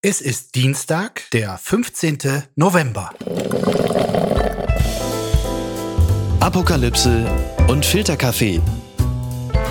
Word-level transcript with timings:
Es 0.00 0.20
ist 0.20 0.54
Dienstag, 0.54 1.28
der 1.32 1.58
15. 1.58 2.44
November. 2.54 3.10
Apokalypse 6.38 7.26
und 7.66 7.84
Filterkaffee. 7.84 8.60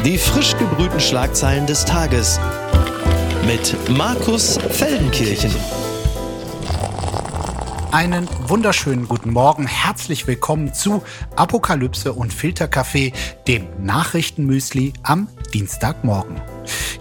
Die 0.03 0.17
frisch 0.17 0.57
gebrühten 0.57 0.99
Schlagzeilen 0.99 1.65
des 1.65 1.85
Tages 1.85 2.41
mit 3.45 3.73
Markus 3.89 4.57
Feldenkirchen. 4.57 5.55
Einen 7.93 8.27
wunderschönen 8.49 9.07
guten 9.07 9.31
Morgen. 9.31 9.65
Herzlich 9.65 10.27
willkommen 10.27 10.73
zu 10.73 11.03
Apokalypse 11.37 12.11
und 12.11 12.33
Filterkaffee, 12.33 13.13
dem 13.47 13.65
Nachrichtenmüsli 13.81 14.91
am 15.03 15.29
Dienstagmorgen. 15.53 16.56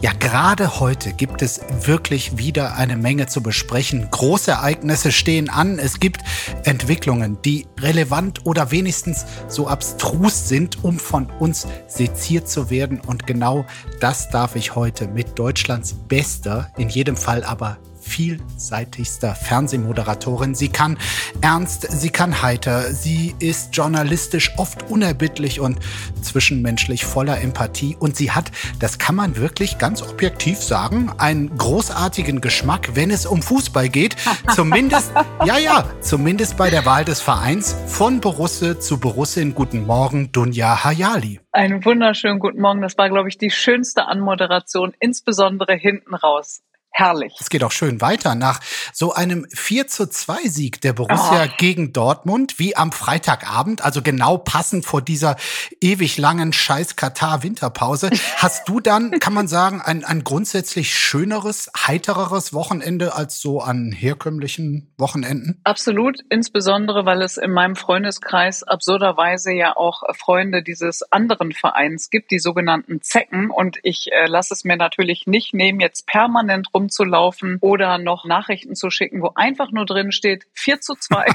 Ja, 0.07 0.13
gerade 0.13 0.79
heute 0.79 1.13
gibt 1.13 1.43
es 1.43 1.61
wirklich 1.81 2.39
wieder 2.39 2.77
eine 2.77 2.97
Menge 2.97 3.27
zu 3.27 3.43
besprechen. 3.43 4.07
Großereignisse 4.09 5.11
stehen 5.11 5.51
an. 5.51 5.81
Es 5.81 5.99
gibt 5.99 6.21
Entwicklungen, 6.63 7.43
die 7.45 7.67
relevant 7.81 8.47
oder 8.47 8.71
wenigstens 8.71 9.27
so 9.49 9.67
abstrus 9.67 10.49
sind, 10.49 10.85
um 10.85 11.01
von 11.01 11.29
uns 11.41 11.67
seziert 11.89 12.49
zu 12.49 12.71
werden. 12.71 13.01
Und 13.01 13.27
genau 13.27 13.67
das 13.99 14.31
darf 14.31 14.55
ich 14.55 14.77
heute 14.77 15.09
mit 15.09 15.37
Deutschlands 15.41 15.95
bester, 16.07 16.71
in 16.77 16.89
jedem 16.89 17.17
Fall 17.17 17.43
aber 17.43 17.77
vielseitigster 18.07 19.35
Fernsehmoderatorin. 19.35 20.55
Sie 20.55 20.69
kann 20.69 20.97
ernst, 21.41 21.87
sie 21.91 22.11
kann 22.11 22.43
heiter, 22.43 22.93
sie 22.93 23.35
ist 23.39 23.77
journalistisch 23.77 24.53
oft 24.57 24.89
unerbittlich 24.91 25.61
und 25.61 25.79
zwischenmenschlich 26.23 27.05
voller 27.05 27.41
Empathie 27.41 27.97
und 27.99 28.17
sie 28.17 28.31
hat, 28.31 28.51
das 28.79 28.99
kann 28.99 29.15
man 29.15 29.37
wirklich 29.37 29.79
ganz 29.79 30.03
objektiv 30.03 30.63
sagen, 30.63 31.11
einen 31.19 31.57
großartigen 31.57 32.41
Geschmack, 32.41 32.91
wenn 32.95 33.11
es 33.11 33.27
um 33.27 33.43
Fußball 33.43 33.89
geht. 33.89 34.17
Zumindest, 34.55 35.13
ja, 35.45 35.59
ja, 35.59 35.85
zumindest 36.01 36.57
bei 36.57 36.71
der 36.71 36.87
Wahl 36.87 37.05
des 37.05 37.21
Vereins 37.21 37.77
von 37.87 38.21
Borusse 38.21 38.79
zu 38.79 38.99
Borussin. 38.99 39.55
Guten 39.55 39.87
Morgen, 39.87 40.33
Dunja 40.33 40.85
Hayali. 40.85 41.41
Einen 41.53 41.85
wunderschönen 41.85 42.39
guten 42.39 42.61
Morgen. 42.61 42.83
Das 42.83 42.97
war, 42.99 43.09
glaube 43.09 43.29
ich, 43.29 43.39
die 43.39 43.51
schönste 43.51 44.07
Anmoderation, 44.07 44.95
insbesondere 45.01 45.75
hinten 45.75 46.15
raus 46.15 46.63
herrlich. 46.97 47.35
Es 47.39 47.51
geht 47.51 47.63
auch 47.63 47.73
schön 47.73 48.01
weiter. 48.01 48.35
Nach 48.35 48.61
so 48.93 49.13
einem 49.13 49.47
4 49.53 49.87
zu 49.87 50.09
2 50.09 50.49
Sieg 50.49 50.81
der 50.81 50.95
Borussia 50.95 51.45
oh. 51.45 51.55
gegen 51.59 51.93
Dortmund, 51.93 52.59
wie 52.59 52.75
am 52.75 52.91
Freitagabend, 52.91 53.85
also 53.85 54.01
genau 54.01 54.39
passend 54.39 54.87
vor 54.87 55.03
dieser 55.03 55.37
ewig 55.83 56.17
langen 56.17 56.55
scheiß 56.55 56.97
Katar-Winterpause, 56.97 58.11
hast 58.37 58.67
du 58.69 58.81
dann, 58.81 59.19
kann 59.21 59.35
man 59.35 59.47
sagen, 59.47 59.83
ein, 59.83 60.05
ein 60.05 60.25
grundsätzlich 60.25 60.95
schöneres, 60.95 61.71
heitereres 61.77 62.55
Wochenende 62.55 63.15
als 63.15 63.41
so 63.41 63.61
an 63.61 63.93
herkömmlichen 63.93 64.91
Wochenenden? 64.97 65.61
Absolut, 65.65 66.21
insbesondere, 66.31 67.05
weil 67.05 67.21
es 67.21 67.37
in 67.37 67.53
meinem 67.53 67.77
Freundeskreis 67.77 68.63
absurderweise 68.63 69.53
ja 69.53 69.77
auch 69.77 70.03
Freunde 70.17 70.63
dieses 70.63 71.03
anderen 71.13 71.53
Vereins 71.53 72.09
gibt, 72.09 72.31
die 72.31 72.39
sogenannten 72.39 73.03
Zecken. 73.03 73.51
Und 73.51 73.79
ich 73.83 74.11
äh, 74.13 74.27
lasse 74.27 74.55
es 74.55 74.65
mir 74.65 74.79
natürlich 74.79 75.27
nicht 75.27 75.53
nehmen, 75.53 75.81
jetzt 75.81 76.07
permanent 76.07 76.69
rum 76.73 76.86
rumzulaufen 76.87 77.59
oder 77.61 77.99
noch 77.99 78.25
Nachrichten 78.25 78.75
zu 78.75 78.91
schicken, 78.91 79.23
wo 79.23 79.33
einfach 79.35 79.73
nur 79.73 79.87
drin 79.87 80.13
steht 80.13 80.47
4 80.55 80.81
zu 80.81 80.95
2. 80.95 81.27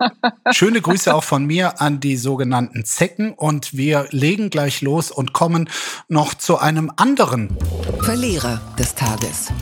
Schöne 0.52 0.80
Grüße 0.80 1.12
auch 1.14 1.24
von 1.24 1.44
mir 1.44 1.80
an 1.80 2.00
die 2.00 2.16
sogenannten 2.16 2.84
Zecken 2.84 3.32
und 3.32 3.76
wir 3.76 4.06
legen 4.10 4.50
gleich 4.50 4.80
los 4.80 5.10
und 5.10 5.32
kommen 5.32 5.68
noch 6.08 6.34
zu 6.34 6.58
einem 6.58 6.92
anderen 6.96 7.56
Verlierer 8.00 8.60
des 8.78 8.94
Tages. 8.94 9.52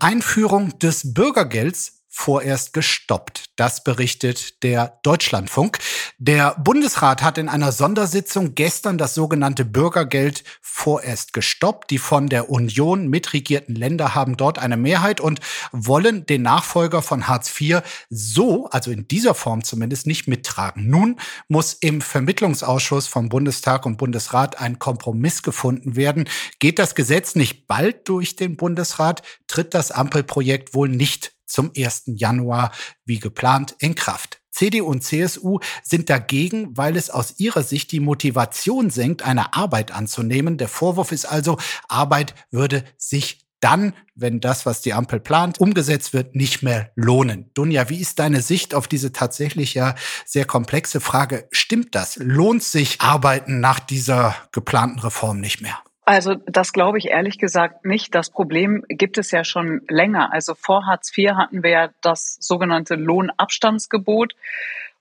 Einführung 0.00 0.78
des 0.80 1.14
Bürgergelds 1.14 2.03
vorerst 2.16 2.72
gestoppt. 2.72 3.46
Das 3.56 3.82
berichtet 3.82 4.62
der 4.62 5.00
Deutschlandfunk. 5.02 5.78
Der 6.16 6.54
Bundesrat 6.54 7.22
hat 7.24 7.38
in 7.38 7.48
einer 7.48 7.72
Sondersitzung 7.72 8.54
gestern 8.54 8.98
das 8.98 9.14
sogenannte 9.14 9.64
Bürgergeld 9.64 10.44
vorerst 10.62 11.32
gestoppt. 11.32 11.90
Die 11.90 11.98
von 11.98 12.28
der 12.28 12.50
Union 12.50 13.08
mitregierten 13.08 13.74
Länder 13.74 14.14
haben 14.14 14.36
dort 14.36 14.60
eine 14.60 14.76
Mehrheit 14.76 15.20
und 15.20 15.40
wollen 15.72 16.24
den 16.24 16.42
Nachfolger 16.42 17.02
von 17.02 17.26
Hartz 17.26 17.52
IV 17.60 17.82
so, 18.10 18.68
also 18.70 18.92
in 18.92 19.08
dieser 19.08 19.34
Form 19.34 19.64
zumindest, 19.64 20.06
nicht 20.06 20.28
mittragen. 20.28 20.88
Nun 20.88 21.18
muss 21.48 21.74
im 21.74 22.00
Vermittlungsausschuss 22.00 23.08
vom 23.08 23.28
Bundestag 23.28 23.86
und 23.86 23.96
Bundesrat 23.96 24.60
ein 24.60 24.78
Kompromiss 24.78 25.42
gefunden 25.42 25.96
werden. 25.96 26.28
Geht 26.60 26.78
das 26.78 26.94
Gesetz 26.94 27.34
nicht 27.34 27.66
bald 27.66 28.08
durch 28.08 28.36
den 28.36 28.56
Bundesrat, 28.56 29.22
tritt 29.48 29.74
das 29.74 29.90
Ampelprojekt 29.90 30.74
wohl 30.74 30.88
nicht 30.88 31.33
zum 31.46 31.72
1. 31.76 32.04
Januar 32.06 32.72
wie 33.04 33.18
geplant 33.18 33.74
in 33.78 33.94
Kraft. 33.94 34.40
CDU 34.50 34.86
und 34.86 35.02
CSU 35.02 35.58
sind 35.82 36.08
dagegen, 36.08 36.76
weil 36.76 36.96
es 36.96 37.10
aus 37.10 37.34
ihrer 37.38 37.64
Sicht 37.64 37.90
die 37.90 38.00
Motivation 38.00 38.88
senkt, 38.88 39.22
eine 39.22 39.54
Arbeit 39.54 39.90
anzunehmen. 39.90 40.58
Der 40.58 40.68
Vorwurf 40.68 41.10
ist 41.10 41.24
also, 41.26 41.58
Arbeit 41.88 42.34
würde 42.50 42.84
sich 42.96 43.44
dann, 43.64 43.94
wenn 44.14 44.40
das, 44.40 44.66
was 44.66 44.82
die 44.82 44.92
Ampel 44.92 45.20
plant, 45.20 45.58
umgesetzt 45.58 46.12
wird, 46.12 46.36
nicht 46.36 46.62
mehr 46.62 46.92
lohnen. 46.96 47.50
Dunja, 47.54 47.88
wie 47.88 47.98
ist 47.98 48.18
deine 48.18 48.42
Sicht 48.42 48.74
auf 48.74 48.86
diese 48.86 49.10
tatsächlich 49.10 49.72
ja 49.72 49.94
sehr 50.26 50.44
komplexe 50.44 51.00
Frage? 51.00 51.48
Stimmt 51.50 51.94
das? 51.94 52.16
Lohnt 52.16 52.62
sich 52.62 53.00
Arbeiten 53.00 53.60
nach 53.60 53.80
dieser 53.80 54.36
geplanten 54.52 54.98
Reform 54.98 55.40
nicht 55.40 55.62
mehr? 55.62 55.78
Also 56.04 56.34
das 56.34 56.72
glaube 56.72 56.98
ich 56.98 57.08
ehrlich 57.08 57.38
gesagt 57.38 57.84
nicht. 57.84 58.14
Das 58.14 58.30
Problem 58.30 58.84
gibt 58.88 59.16
es 59.18 59.30
ja 59.30 59.44
schon 59.44 59.82
länger. 59.88 60.32
Also 60.32 60.54
vor 60.54 60.86
Hartz 60.86 61.16
IV 61.16 61.32
hatten 61.32 61.62
wir 61.62 61.70
ja 61.70 61.90
das 62.02 62.36
sogenannte 62.40 62.94
Lohnabstandsgebot. 62.94 64.34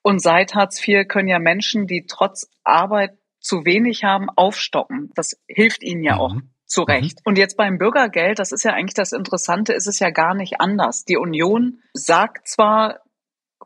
Und 0.02 0.22
seit 0.22 0.56
Hartz 0.56 0.86
IV 0.86 1.08
können 1.08 1.28
ja 1.28 1.40
Menschen, 1.40 1.88
die 1.88 2.06
trotz 2.08 2.50
Arbeit 2.64 3.18
zu 3.40 3.66
wenig 3.66 4.04
haben, 4.04 4.30
aufstocken. 4.30 5.12
Das 5.16 5.38
hilft 5.48 5.84
ihnen 5.84 6.04
ja 6.04 6.18
auch. 6.18 6.36
Mhm. 6.36 6.50
Zu 6.66 6.84
Recht. 6.84 7.20
Mhm. 7.20 7.22
Und 7.26 7.38
jetzt 7.38 7.58
beim 7.58 7.78
Bürgergeld, 7.78 8.40
das 8.40 8.52
ist 8.52 8.64
ja 8.64 8.72
eigentlich 8.72 8.96
das 8.96 9.12
Interessante, 9.12 9.74
ist 9.74 9.88
es 9.88 10.00
ja 10.00 10.10
gar 10.10 10.34
nicht 10.34 10.62
anders. 10.62 11.04
Die 11.04 11.18
Union 11.18 11.82
sagt 11.94 12.48
zwar 12.48 13.02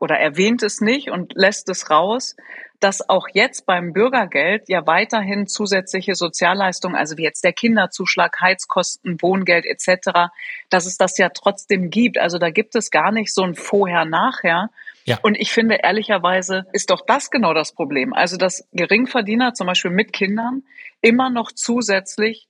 oder 0.00 0.16
erwähnt 0.16 0.62
es 0.62 0.80
nicht 0.80 1.10
und 1.10 1.32
lässt 1.34 1.68
es 1.68 1.90
raus, 1.90 2.36
dass 2.80 3.08
auch 3.08 3.26
jetzt 3.32 3.66
beim 3.66 3.92
Bürgergeld 3.92 4.68
ja 4.68 4.86
weiterhin 4.86 5.46
zusätzliche 5.46 6.14
Sozialleistungen, 6.14 6.96
also 6.96 7.16
wie 7.16 7.24
jetzt 7.24 7.44
der 7.44 7.52
Kinderzuschlag, 7.52 8.40
Heizkosten, 8.40 9.20
Wohngeld 9.20 9.64
etc., 9.66 10.30
dass 10.70 10.86
es 10.86 10.96
das 10.96 11.18
ja 11.18 11.28
trotzdem 11.30 11.90
gibt. 11.90 12.18
Also 12.18 12.38
da 12.38 12.50
gibt 12.50 12.74
es 12.76 12.90
gar 12.90 13.12
nicht 13.12 13.34
so 13.34 13.42
ein 13.42 13.54
Vorher-Nachher. 13.54 14.70
Ja. 15.04 15.18
Und 15.22 15.36
ich 15.36 15.52
finde, 15.52 15.78
ehrlicherweise 15.82 16.66
ist 16.72 16.90
doch 16.90 17.04
das 17.06 17.30
genau 17.30 17.54
das 17.54 17.72
Problem. 17.72 18.12
Also, 18.12 18.36
dass 18.36 18.68
Geringverdiener 18.72 19.54
zum 19.54 19.66
Beispiel 19.66 19.90
mit 19.90 20.12
Kindern 20.12 20.64
immer 21.00 21.30
noch 21.30 21.50
zusätzlich 21.50 22.46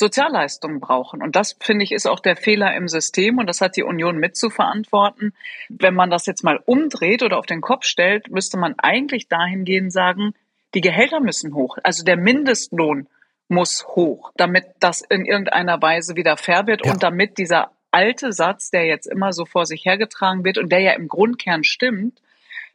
Sozialleistungen 0.00 0.80
brauchen. 0.80 1.22
Und 1.22 1.36
das, 1.36 1.56
finde 1.60 1.84
ich, 1.84 1.92
ist 1.92 2.06
auch 2.06 2.20
der 2.20 2.34
Fehler 2.34 2.74
im 2.74 2.88
System. 2.88 3.36
Und 3.36 3.46
das 3.46 3.60
hat 3.60 3.76
die 3.76 3.82
Union 3.82 4.16
mit 4.16 4.34
zu 4.34 4.48
verantworten. 4.48 5.34
Wenn 5.68 5.94
man 5.94 6.08
das 6.08 6.24
jetzt 6.24 6.42
mal 6.42 6.58
umdreht 6.64 7.22
oder 7.22 7.38
auf 7.38 7.44
den 7.44 7.60
Kopf 7.60 7.84
stellt, 7.84 8.30
müsste 8.30 8.56
man 8.56 8.74
eigentlich 8.78 9.28
dahingehend 9.28 9.92
sagen, 9.92 10.32
die 10.74 10.80
Gehälter 10.80 11.20
müssen 11.20 11.54
hoch. 11.54 11.76
Also 11.82 12.02
der 12.02 12.16
Mindestlohn 12.16 13.08
muss 13.48 13.86
hoch, 13.88 14.32
damit 14.36 14.64
das 14.80 15.02
in 15.02 15.26
irgendeiner 15.26 15.82
Weise 15.82 16.16
wieder 16.16 16.38
fair 16.38 16.66
wird 16.66 16.86
ja. 16.86 16.92
und 16.92 17.02
damit 17.02 17.36
dieser 17.36 17.70
alte 17.90 18.32
Satz, 18.32 18.70
der 18.70 18.86
jetzt 18.86 19.06
immer 19.06 19.34
so 19.34 19.44
vor 19.44 19.66
sich 19.66 19.84
hergetragen 19.84 20.44
wird 20.44 20.56
und 20.56 20.72
der 20.72 20.80
ja 20.80 20.92
im 20.92 21.08
Grundkern 21.08 21.62
stimmt, 21.62 22.22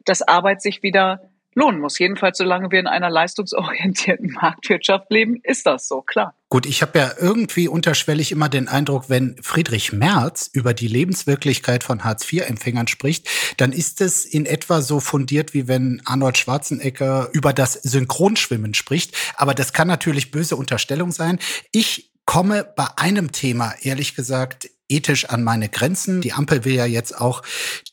dass 0.04 0.22
Arbeit 0.22 0.62
sich 0.62 0.84
wieder 0.84 1.28
lohnen 1.56 1.80
muss. 1.80 1.98
Jedenfalls, 1.98 2.38
solange 2.38 2.70
wir 2.70 2.78
in 2.78 2.86
einer 2.86 3.10
leistungsorientierten 3.10 4.32
Marktwirtschaft 4.40 5.10
leben, 5.10 5.40
ist 5.42 5.66
das 5.66 5.88
so, 5.88 6.02
klar. 6.02 6.34
Gut, 6.48 6.66
ich 6.66 6.82
habe 6.82 6.98
ja 6.98 7.10
irgendwie 7.18 7.66
unterschwellig 7.66 8.30
immer 8.30 8.48
den 8.48 8.68
Eindruck, 8.68 9.08
wenn 9.08 9.36
Friedrich 9.42 9.92
Merz 9.92 10.48
über 10.52 10.74
die 10.74 10.86
Lebenswirklichkeit 10.86 11.82
von 11.82 12.04
Hartz-IV-Empfängern 12.04 12.86
spricht, 12.86 13.28
dann 13.56 13.72
ist 13.72 14.00
es 14.00 14.24
in 14.24 14.46
etwa 14.46 14.80
so 14.82 15.00
fundiert, 15.00 15.54
wie 15.54 15.66
wenn 15.66 16.02
Arnold 16.04 16.38
Schwarzenegger 16.38 17.30
über 17.32 17.52
das 17.52 17.72
Synchronschwimmen 17.72 18.74
spricht. 18.74 19.16
Aber 19.36 19.54
das 19.54 19.72
kann 19.72 19.88
natürlich 19.88 20.30
böse 20.30 20.54
Unterstellung 20.54 21.10
sein. 21.10 21.40
Ich 21.72 22.12
komme 22.26 22.64
bei 22.76 22.86
einem 22.96 23.32
Thema, 23.32 23.74
ehrlich 23.80 24.14
gesagt, 24.14 24.68
ethisch 24.88 25.26
an 25.26 25.42
meine 25.42 25.68
Grenzen. 25.68 26.20
Die 26.20 26.32
Ampel 26.32 26.64
will 26.64 26.74
ja 26.74 26.86
jetzt 26.86 27.20
auch 27.20 27.42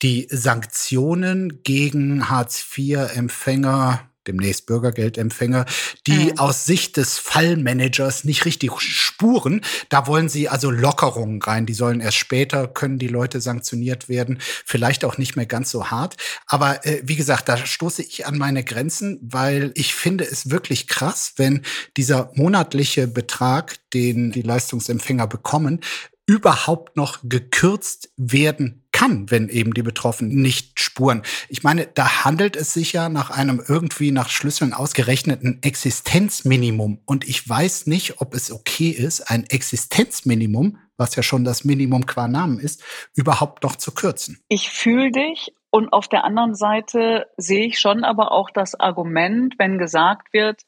die 0.01 0.28
Sanktionen 0.30 1.63
gegen 1.63 2.30
Hartz-IV-Empfänger 2.30 4.10
demnächst 4.28 4.66
Bürgergeldempfänger, 4.66 5.66
die 6.07 6.31
mhm. 6.31 6.40
aus 6.40 6.66
Sicht 6.66 6.98
des 6.98 7.18
Fallmanagers 7.18 8.24
nicht 8.24 8.45
richtig 8.45 8.72
spuren. 8.80 9.62
Da 9.90 10.07
wollen 10.07 10.30
sie 10.30 10.50
also 10.50 10.72
Lockerungen 10.72 11.42
rein. 11.42 11.66
Die 11.66 11.74
sollen 11.74 12.00
erst 12.00 12.18
später, 12.18 12.68
können 12.68 13.00
die 13.00 13.07
Leute 13.07 13.42
sanktioniert 13.42 14.10
werden. 14.10 14.40
Vielleicht 14.66 15.06
auch 15.06 15.18
nicht 15.18 15.36
mehr 15.36 15.45
ganz 15.45 15.72
so 15.72 15.92
hart. 15.92 16.16
Aber 16.48 16.86
äh, 16.86 17.01
wie 17.04 17.16
gesagt, 17.16 17.50
da 17.50 17.57
stoße 17.57 18.01
ich 18.01 18.25
an 18.25 18.38
meine 18.38 18.63
Grenzen, 18.63 19.19
weil 19.22 19.72
ich 19.75 19.94
finde 19.94 20.24
es 20.24 20.50
wirklich 20.50 20.88
krass, 20.88 21.34
wenn 21.38 21.62
dieser 21.98 22.31
monatliche 22.36 23.07
Betrag, 23.07 23.78
den 23.94 24.31
die 24.31 24.42
Leistungsempfänger 24.42 25.28
bekommen, 25.28 25.81
überhaupt 26.25 26.95
noch 26.95 27.19
gekürzt 27.23 28.11
werden 28.15 28.83
kann, 28.91 29.29
wenn 29.29 29.49
eben 29.49 29.73
die 29.73 29.81
Betroffenen 29.81 30.41
nicht 30.41 30.79
spuren. 30.79 31.23
Ich 31.49 31.63
meine, 31.63 31.87
da 31.87 32.23
handelt 32.23 32.55
es 32.55 32.73
sich 32.73 32.93
ja 32.93 33.09
nach 33.09 33.29
einem 33.29 33.61
irgendwie 33.67 34.11
nach 34.11 34.29
Schlüsseln 34.29 34.73
ausgerechneten 34.73 35.61
Existenzminimum. 35.61 37.01
Und 37.05 37.27
ich 37.27 37.47
weiß 37.47 37.87
nicht, 37.87 38.21
ob 38.21 38.33
es 38.35 38.51
okay 38.51 38.89
ist, 38.89 39.29
ein 39.29 39.45
Existenzminimum, 39.45 40.77
was 40.95 41.15
ja 41.15 41.23
schon 41.23 41.43
das 41.43 41.65
Minimum 41.65 42.05
qua 42.05 42.27
Namen 42.27 42.59
ist, 42.59 42.81
überhaupt 43.15 43.63
noch 43.63 43.75
zu 43.75 43.91
kürzen. 43.91 44.39
Ich 44.47 44.69
fühle 44.69 45.11
dich 45.11 45.53
und 45.71 45.91
auf 45.91 46.07
der 46.07 46.23
anderen 46.23 46.55
Seite 46.55 47.25
sehe 47.35 47.65
ich 47.65 47.79
schon 47.79 48.03
aber 48.03 48.31
auch 48.31 48.51
das 48.51 48.79
Argument, 48.79 49.55
wenn 49.57 49.79
gesagt 49.79 50.31
wird, 50.31 50.61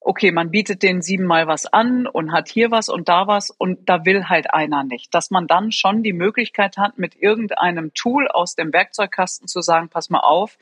okay, 0.00 0.32
man 0.32 0.50
bietet 0.50 0.82
den 0.82 1.02
siebenmal 1.02 1.46
was 1.46 1.66
an 1.66 2.06
und 2.06 2.32
hat 2.32 2.48
hier 2.48 2.70
was 2.70 2.88
und 2.88 3.08
da 3.08 3.26
was 3.26 3.50
und 3.50 3.88
da 3.88 4.04
will 4.06 4.28
halt 4.28 4.52
einer 4.52 4.82
nicht. 4.82 5.14
Dass 5.14 5.30
man 5.30 5.46
dann 5.46 5.72
schon 5.72 6.02
die 6.02 6.14
Möglichkeit 6.14 6.78
hat, 6.78 6.98
mit 6.98 7.16
irgendeinem 7.16 7.92
Tool 7.94 8.26
aus 8.28 8.54
dem 8.54 8.72
Werkzeugkasten 8.72 9.46
zu 9.46 9.60
sagen, 9.60 9.88
pass 9.88 10.08
mal 10.08 10.20
auf, 10.20 10.56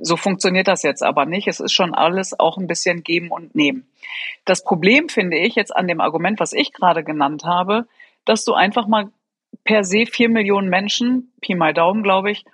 so 0.00 0.16
funktioniert 0.16 0.68
das 0.68 0.82
jetzt 0.82 1.02
aber 1.02 1.24
nicht. 1.24 1.48
Es 1.48 1.60
ist 1.60 1.72
schon 1.72 1.94
alles 1.94 2.38
auch 2.38 2.58
ein 2.58 2.66
bisschen 2.66 3.02
geben 3.02 3.30
und 3.30 3.54
nehmen. 3.54 3.86
Das 4.44 4.64
Problem 4.64 5.08
finde 5.08 5.38
ich 5.38 5.54
jetzt 5.54 5.74
an 5.74 5.88
dem 5.88 6.00
Argument, 6.00 6.40
was 6.40 6.52
ich 6.52 6.72
gerade 6.72 7.04
genannt 7.04 7.44
habe, 7.44 7.86
dass 8.24 8.44
du 8.44 8.54
einfach 8.54 8.86
mal 8.86 9.10
per 9.64 9.84
se 9.84 10.04
vier 10.06 10.28
Millionen 10.28 10.68
Menschen, 10.68 11.32
Pi 11.40 11.54
mal 11.54 11.72
Daumen, 11.72 12.02
glaube 12.02 12.30
ich, 12.30 12.44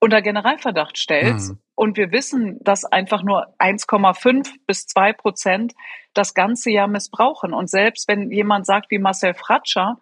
unter 0.00 0.20
Generalverdacht 0.20 0.96
stellst. 0.98 1.52
Mhm. 1.52 1.58
Und 1.74 1.96
wir 1.96 2.12
wissen, 2.12 2.58
dass 2.62 2.84
einfach 2.84 3.22
nur 3.22 3.48
1,5 3.58 4.50
bis 4.66 4.86
2 4.86 5.12
Prozent 5.14 5.74
das 6.14 6.34
ganze 6.34 6.70
Jahr 6.70 6.88
missbrauchen. 6.88 7.54
Und 7.54 7.70
selbst 7.70 8.08
wenn 8.08 8.30
jemand 8.30 8.66
sagt 8.66 8.90
wie 8.90 8.98
Marcel 8.98 9.34
Fratscher, 9.34 9.98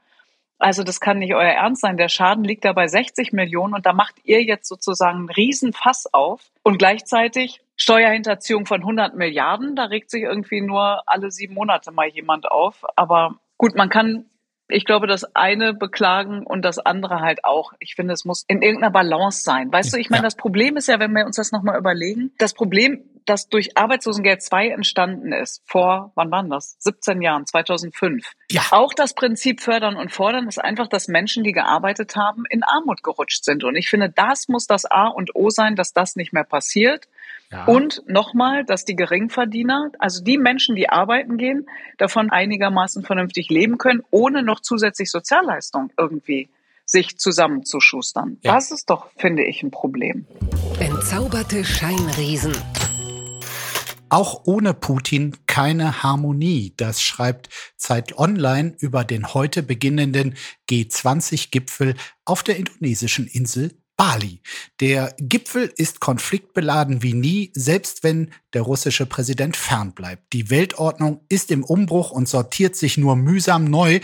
also 0.58 0.82
das 0.84 1.00
kann 1.00 1.18
nicht 1.18 1.34
euer 1.34 1.52
Ernst 1.52 1.80
sein, 1.80 1.96
der 1.96 2.08
Schaden 2.08 2.44
liegt 2.44 2.64
da 2.64 2.74
bei 2.74 2.86
60 2.86 3.32
Millionen 3.32 3.74
und 3.74 3.86
da 3.86 3.94
macht 3.94 4.16
ihr 4.24 4.42
jetzt 4.42 4.68
sozusagen 4.68 5.18
einen 5.18 5.30
Riesenfass 5.30 6.12
auf 6.12 6.42
und 6.62 6.78
gleichzeitig 6.78 7.62
Steuerhinterziehung 7.76 8.66
von 8.66 8.80
100 8.80 9.16
Milliarden, 9.16 9.74
da 9.74 9.84
regt 9.84 10.10
sich 10.10 10.22
irgendwie 10.22 10.60
nur 10.60 11.02
alle 11.08 11.30
sieben 11.30 11.54
Monate 11.54 11.92
mal 11.92 12.08
jemand 12.08 12.50
auf. 12.50 12.84
Aber 12.94 13.36
gut, 13.56 13.74
man 13.74 13.88
kann 13.88 14.26
ich 14.72 14.84
glaube, 14.84 15.06
das 15.06 15.24
eine 15.34 15.74
beklagen 15.74 16.46
und 16.46 16.62
das 16.64 16.78
andere 16.78 17.20
halt 17.20 17.44
auch. 17.44 17.72
Ich 17.78 17.94
finde, 17.94 18.14
es 18.14 18.24
muss 18.24 18.44
in 18.48 18.62
irgendeiner 18.62 18.92
Balance 18.92 19.42
sein. 19.42 19.72
Weißt 19.72 19.92
du, 19.92 19.98
ich 19.98 20.10
meine, 20.10 20.20
ja. 20.20 20.26
das 20.26 20.36
Problem 20.36 20.76
ist 20.76 20.88
ja, 20.88 20.98
wenn 20.98 21.12
wir 21.12 21.26
uns 21.26 21.36
das 21.36 21.52
nochmal 21.52 21.78
überlegen, 21.78 22.32
das 22.38 22.54
Problem, 22.54 23.04
das 23.26 23.48
durch 23.48 23.76
Arbeitslosengeld 23.76 24.42
2 24.42 24.68
entstanden 24.68 25.32
ist, 25.32 25.62
vor, 25.64 26.12
wann 26.14 26.30
waren 26.30 26.50
das? 26.50 26.76
17 26.80 27.22
Jahren, 27.22 27.46
2005. 27.46 28.26
Ja. 28.50 28.62
Auch 28.70 28.92
das 28.94 29.14
Prinzip 29.14 29.60
fördern 29.60 29.96
und 29.96 30.10
fordern 30.10 30.48
ist 30.48 30.58
einfach, 30.58 30.88
dass 30.88 31.08
Menschen, 31.08 31.44
die 31.44 31.52
gearbeitet 31.52 32.16
haben, 32.16 32.44
in 32.48 32.62
Armut 32.62 33.02
gerutscht 33.02 33.44
sind. 33.44 33.64
Und 33.64 33.76
ich 33.76 33.88
finde, 33.88 34.10
das 34.10 34.48
muss 34.48 34.66
das 34.66 34.84
A 34.84 35.08
und 35.08 35.34
O 35.34 35.50
sein, 35.50 35.76
dass 35.76 35.92
das 35.92 36.16
nicht 36.16 36.32
mehr 36.32 36.44
passiert. 36.44 37.06
Ja. 37.52 37.64
Und 37.64 38.02
nochmal, 38.06 38.64
dass 38.64 38.84
die 38.84 38.94
Geringverdiener, 38.94 39.90
also 39.98 40.22
die 40.22 40.38
Menschen, 40.38 40.76
die 40.76 40.88
arbeiten 40.88 41.36
gehen, 41.36 41.66
davon 41.98 42.30
einigermaßen 42.30 43.02
vernünftig 43.02 43.50
leben 43.50 43.76
können, 43.76 44.02
ohne 44.10 44.44
noch 44.44 44.60
zusätzlich 44.60 45.10
Sozialleistung 45.10 45.92
irgendwie 45.98 46.48
sich 46.84 47.18
zusammenzuschustern. 47.18 48.38
Ja. 48.42 48.54
Das 48.54 48.70
ist 48.70 48.88
doch, 48.88 49.10
finde 49.16 49.44
ich, 49.44 49.62
ein 49.64 49.72
Problem. 49.72 50.26
Entzauberte 50.78 51.64
Scheinriesen. 51.64 52.52
Auch 54.10 54.42
ohne 54.44 54.74
Putin 54.74 55.36
keine 55.46 56.02
Harmonie. 56.02 56.74
Das 56.76 57.00
schreibt 57.00 57.48
Zeit 57.76 58.18
Online 58.18 58.74
über 58.78 59.04
den 59.04 59.34
heute 59.34 59.62
beginnenden 59.62 60.36
G20-Gipfel 60.68 61.94
auf 62.24 62.42
der 62.42 62.56
indonesischen 62.56 63.28
Insel 63.28 63.79
Bali. 64.00 64.40
Der 64.80 65.14
Gipfel 65.18 65.70
ist 65.76 66.00
konfliktbeladen 66.00 67.02
wie 67.02 67.12
nie, 67.12 67.50
selbst 67.54 68.02
wenn 68.02 68.32
der 68.54 68.62
russische 68.62 69.04
Präsident 69.04 69.58
fernbleibt. 69.58 70.32
Die 70.32 70.48
Weltordnung 70.48 71.20
ist 71.28 71.50
im 71.50 71.62
Umbruch 71.62 72.10
und 72.10 72.26
sortiert 72.26 72.76
sich 72.76 72.96
nur 72.96 73.14
mühsam 73.14 73.64
neu. 73.64 74.00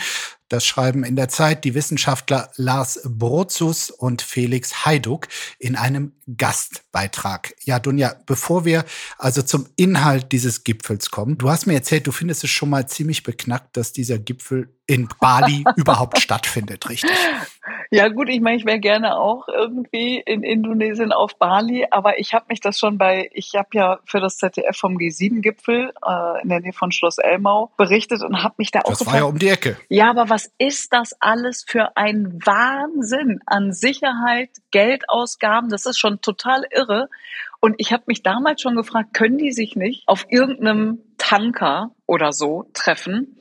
Das 0.50 0.66
schreiben 0.66 1.02
in 1.02 1.16
der 1.16 1.30
Zeit 1.30 1.64
die 1.64 1.74
Wissenschaftler 1.74 2.50
Lars 2.56 3.00
Brozus 3.04 3.90
und 3.90 4.20
Felix 4.20 4.84
Heiduk 4.84 5.28
in 5.58 5.76
einem 5.76 6.12
Gastbeitrag. 6.36 7.54
Ja, 7.64 7.80
Dunja, 7.80 8.14
bevor 8.26 8.64
wir 8.64 8.84
also 9.16 9.40
zum 9.40 9.66
Inhalt 9.76 10.30
dieses 10.30 10.62
Gipfels 10.62 11.10
kommen, 11.10 11.38
du 11.38 11.48
hast 11.48 11.66
mir 11.66 11.74
erzählt, 11.74 12.06
du 12.06 12.12
findest 12.12 12.44
es 12.44 12.50
schon 12.50 12.70
mal 12.70 12.86
ziemlich 12.86 13.22
beknackt, 13.22 13.76
dass 13.76 13.92
dieser 13.92 14.18
Gipfel 14.18 14.76
in 14.86 15.08
Bali 15.20 15.64
überhaupt 15.76 16.20
stattfindet, 16.20 16.88
richtig? 16.88 17.10
Ja 17.90 18.08
gut, 18.08 18.28
ich 18.28 18.40
meine, 18.40 18.56
ich 18.56 18.64
wäre 18.64 18.80
gerne 18.80 19.16
auch 19.16 19.48
irgendwie 19.48 20.18
in 20.18 20.42
Indonesien 20.42 21.12
auf 21.12 21.36
Bali, 21.38 21.86
aber 21.90 22.18
ich 22.18 22.34
habe 22.34 22.46
mich 22.48 22.60
das 22.60 22.78
schon 22.78 22.98
bei, 22.98 23.30
ich 23.32 23.54
habe 23.56 23.68
ja 23.72 23.98
für 24.04 24.20
das 24.20 24.38
ZDF 24.38 24.76
vom 24.76 24.96
G7-Gipfel 24.96 25.92
äh, 26.06 26.42
in 26.42 26.48
der 26.48 26.60
Nähe 26.60 26.72
von 26.72 26.92
Schloss 26.92 27.18
Elmau 27.18 27.72
berichtet 27.76 28.22
und 28.22 28.42
habe 28.42 28.54
mich 28.58 28.70
da 28.70 28.80
das 28.80 28.86
auch. 28.86 28.98
Das 28.98 29.06
war 29.06 29.16
ja 29.16 29.24
um 29.24 29.38
die 29.38 29.48
Ecke. 29.48 29.76
Ja, 29.88 30.10
aber 30.10 30.28
was 30.28 30.52
ist 30.58 30.92
das 30.92 31.16
alles 31.20 31.64
für 31.66 31.96
ein 31.96 32.38
Wahnsinn 32.44 33.40
an 33.46 33.72
Sicherheit, 33.72 34.50
Geldausgaben? 34.70 35.70
Das 35.70 35.86
ist 35.86 35.98
schon 35.98 36.20
total 36.20 36.64
irre. 36.70 37.08
Und 37.60 37.74
ich 37.78 37.92
habe 37.92 38.04
mich 38.06 38.22
damals 38.22 38.62
schon 38.62 38.76
gefragt, 38.76 39.14
können 39.14 39.38
die 39.38 39.52
sich 39.52 39.76
nicht 39.76 40.06
auf 40.06 40.26
irgendeinem 40.28 41.00
Tanker 41.18 41.90
oder 42.06 42.32
so 42.32 42.70
treffen 42.74 43.36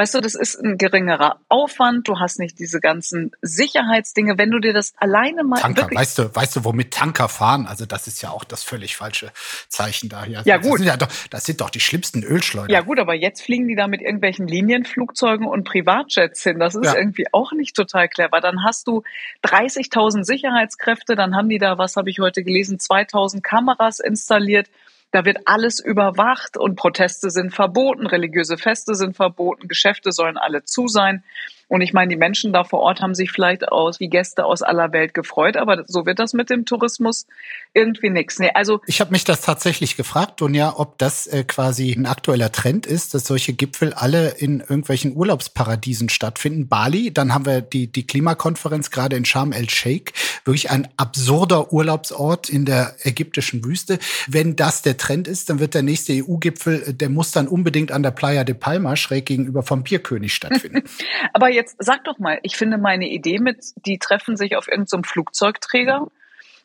Weißt 0.00 0.14
du, 0.14 0.22
das 0.22 0.34
ist 0.34 0.54
ein 0.54 0.78
geringerer 0.78 1.40
Aufwand. 1.50 2.08
Du 2.08 2.18
hast 2.18 2.38
nicht 2.38 2.58
diese 2.58 2.80
ganzen 2.80 3.32
Sicherheitsdinge. 3.42 4.38
Wenn 4.38 4.50
du 4.50 4.58
dir 4.58 4.72
das 4.72 4.94
alleine 4.96 5.44
mal 5.44 5.60
Tanker, 5.60 5.90
weißt 5.92 6.18
du, 6.18 6.34
weißt 6.34 6.56
du, 6.56 6.64
womit 6.64 6.90
Tanker 6.90 7.28
fahren? 7.28 7.66
Also 7.66 7.84
das 7.84 8.06
ist 8.06 8.22
ja 8.22 8.30
auch 8.30 8.44
das 8.44 8.62
völlig 8.62 8.96
falsche 8.96 9.30
Zeichen 9.68 10.08
da 10.08 10.24
hier. 10.24 10.40
Ja 10.46 10.56
gut, 10.56 10.64
das 10.64 10.78
sind, 10.78 10.86
ja 10.86 10.96
doch, 10.96 11.08
das 11.28 11.44
sind 11.44 11.60
doch 11.60 11.68
die 11.68 11.80
schlimmsten 11.80 12.22
Ölschleuder. 12.22 12.72
Ja 12.72 12.80
gut, 12.80 12.98
aber 12.98 13.12
jetzt 13.12 13.42
fliegen 13.42 13.68
die 13.68 13.74
da 13.74 13.88
mit 13.88 14.00
irgendwelchen 14.00 14.48
Linienflugzeugen 14.48 15.46
und 15.46 15.64
Privatjets 15.64 16.42
hin. 16.44 16.58
Das 16.58 16.76
ist 16.76 16.86
ja. 16.86 16.96
irgendwie 16.96 17.26
auch 17.32 17.52
nicht 17.52 17.76
total 17.76 18.08
clever. 18.08 18.40
Dann 18.40 18.64
hast 18.64 18.86
du 18.86 19.02
30.000 19.44 20.24
Sicherheitskräfte. 20.24 21.14
Dann 21.14 21.36
haben 21.36 21.50
die 21.50 21.58
da, 21.58 21.76
was 21.76 21.96
habe 21.96 22.08
ich 22.08 22.20
heute 22.20 22.42
gelesen, 22.42 22.78
2.000 22.78 23.42
Kameras 23.42 24.00
installiert. 24.00 24.70
Da 25.12 25.24
wird 25.24 25.38
alles 25.46 25.80
überwacht 25.80 26.56
und 26.56 26.76
Proteste 26.76 27.30
sind 27.30 27.52
verboten, 27.54 28.06
religiöse 28.06 28.56
Feste 28.56 28.94
sind 28.94 29.16
verboten, 29.16 29.66
Geschäfte 29.66 30.12
sollen 30.12 30.36
alle 30.36 30.64
zu 30.64 30.86
sein. 30.86 31.24
Und 31.70 31.82
ich 31.82 31.92
meine, 31.92 32.08
die 32.08 32.16
Menschen 32.16 32.52
da 32.52 32.64
vor 32.64 32.80
Ort 32.80 33.00
haben 33.00 33.14
sich 33.14 33.30
vielleicht 33.30 33.68
aus 33.68 34.00
wie 34.00 34.08
Gäste 34.08 34.44
aus 34.44 34.60
aller 34.60 34.92
Welt 34.92 35.14
gefreut, 35.14 35.56
aber 35.56 35.84
so 35.86 36.04
wird 36.04 36.18
das 36.18 36.32
mit 36.32 36.50
dem 36.50 36.64
Tourismus 36.64 37.28
irgendwie 37.74 38.10
nichts. 38.10 38.40
Nee, 38.40 38.50
also 38.52 38.80
ich 38.86 39.00
habe 39.00 39.12
mich 39.12 39.22
das 39.22 39.40
tatsächlich 39.40 39.96
gefragt, 39.96 40.40
Dunja, 40.40 40.74
ob 40.76 40.98
das 40.98 41.28
äh, 41.28 41.44
quasi 41.44 41.92
ein 41.92 42.06
aktueller 42.06 42.50
Trend 42.50 42.86
ist, 42.86 43.14
dass 43.14 43.24
solche 43.24 43.52
Gipfel 43.52 43.92
alle 43.92 44.30
in 44.30 44.58
irgendwelchen 44.58 45.14
Urlaubsparadiesen 45.14 46.08
stattfinden. 46.08 46.66
Bali, 46.66 47.14
dann 47.14 47.32
haben 47.32 47.46
wir 47.46 47.60
die 47.60 47.86
die 47.86 48.04
Klimakonferenz 48.04 48.90
gerade 48.90 49.14
in 49.14 49.24
Sharm 49.24 49.52
el 49.52 49.70
Sheikh, 49.70 50.12
wirklich 50.44 50.70
ein 50.70 50.88
absurder 50.96 51.72
Urlaubsort 51.72 52.48
in 52.48 52.64
der 52.64 52.96
ägyptischen 53.04 53.64
Wüste. 53.64 54.00
Wenn 54.26 54.56
das 54.56 54.82
der 54.82 54.96
Trend 54.96 55.28
ist, 55.28 55.48
dann 55.48 55.60
wird 55.60 55.74
der 55.74 55.82
nächste 55.82 56.14
EU-Gipfel, 56.14 56.82
äh, 56.88 56.94
der 56.94 57.10
muss 57.10 57.30
dann 57.30 57.46
unbedingt 57.46 57.92
an 57.92 58.02
der 58.02 58.10
Playa 58.10 58.42
de 58.42 58.56
Palma 58.56 58.96
schräg 58.96 59.26
gegenüber 59.26 59.62
vom 59.62 59.84
Bierkönig 59.84 60.34
stattfinden. 60.34 60.82
aber 61.32 61.50
jetzt 61.60 61.76
sag 61.78 62.04
doch 62.04 62.18
mal, 62.18 62.38
ich 62.42 62.56
finde 62.56 62.78
meine 62.78 63.08
Idee 63.08 63.38
mit, 63.38 63.72
die 63.86 63.98
treffen 63.98 64.36
sich 64.36 64.56
auf 64.56 64.68
irgendeinem 64.68 65.04
so 65.04 65.10
Flugzeugträger. 65.10 66.08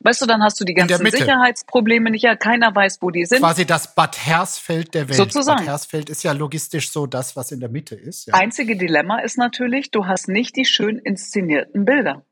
Weißt 0.02 0.22
du, 0.22 0.26
dann 0.26 0.44
hast 0.44 0.60
du 0.60 0.66
die 0.66 0.74
ganzen 0.74 1.06
Sicherheitsprobleme 1.10 2.12
nicht. 2.12 2.24
Ja, 2.24 2.36
keiner 2.36 2.76
weiß, 2.76 3.02
wo 3.02 3.12
die 3.12 3.26
sind. 3.26 3.40
Quasi 3.40 3.66
das 3.66 3.96
Bad 3.96 4.18
Hersfeld 4.18 4.94
der 4.94 5.08
Welt. 5.08 5.18
Sozusagen. 5.18 5.60
Bad 5.60 5.68
Hersfeld 5.68 6.10
ist 6.10 6.24
ja 6.24 6.34
logistisch 6.34 6.92
so 6.92 7.08
das, 7.08 7.36
was 7.36 7.52
in 7.52 7.60
der 7.60 7.70
Mitte 7.70 7.96
ist. 7.96 8.28
Ja. 8.28 8.34
Einzige 8.34 8.76
Dilemma 8.76 9.20
ist 9.20 9.38
natürlich, 9.38 9.92
du 9.92 10.06
hast 10.06 10.28
nicht 10.28 10.58
die 10.58 10.66
schön 10.66 11.00
inszenierten 11.00 11.86
Bilder. 11.86 12.26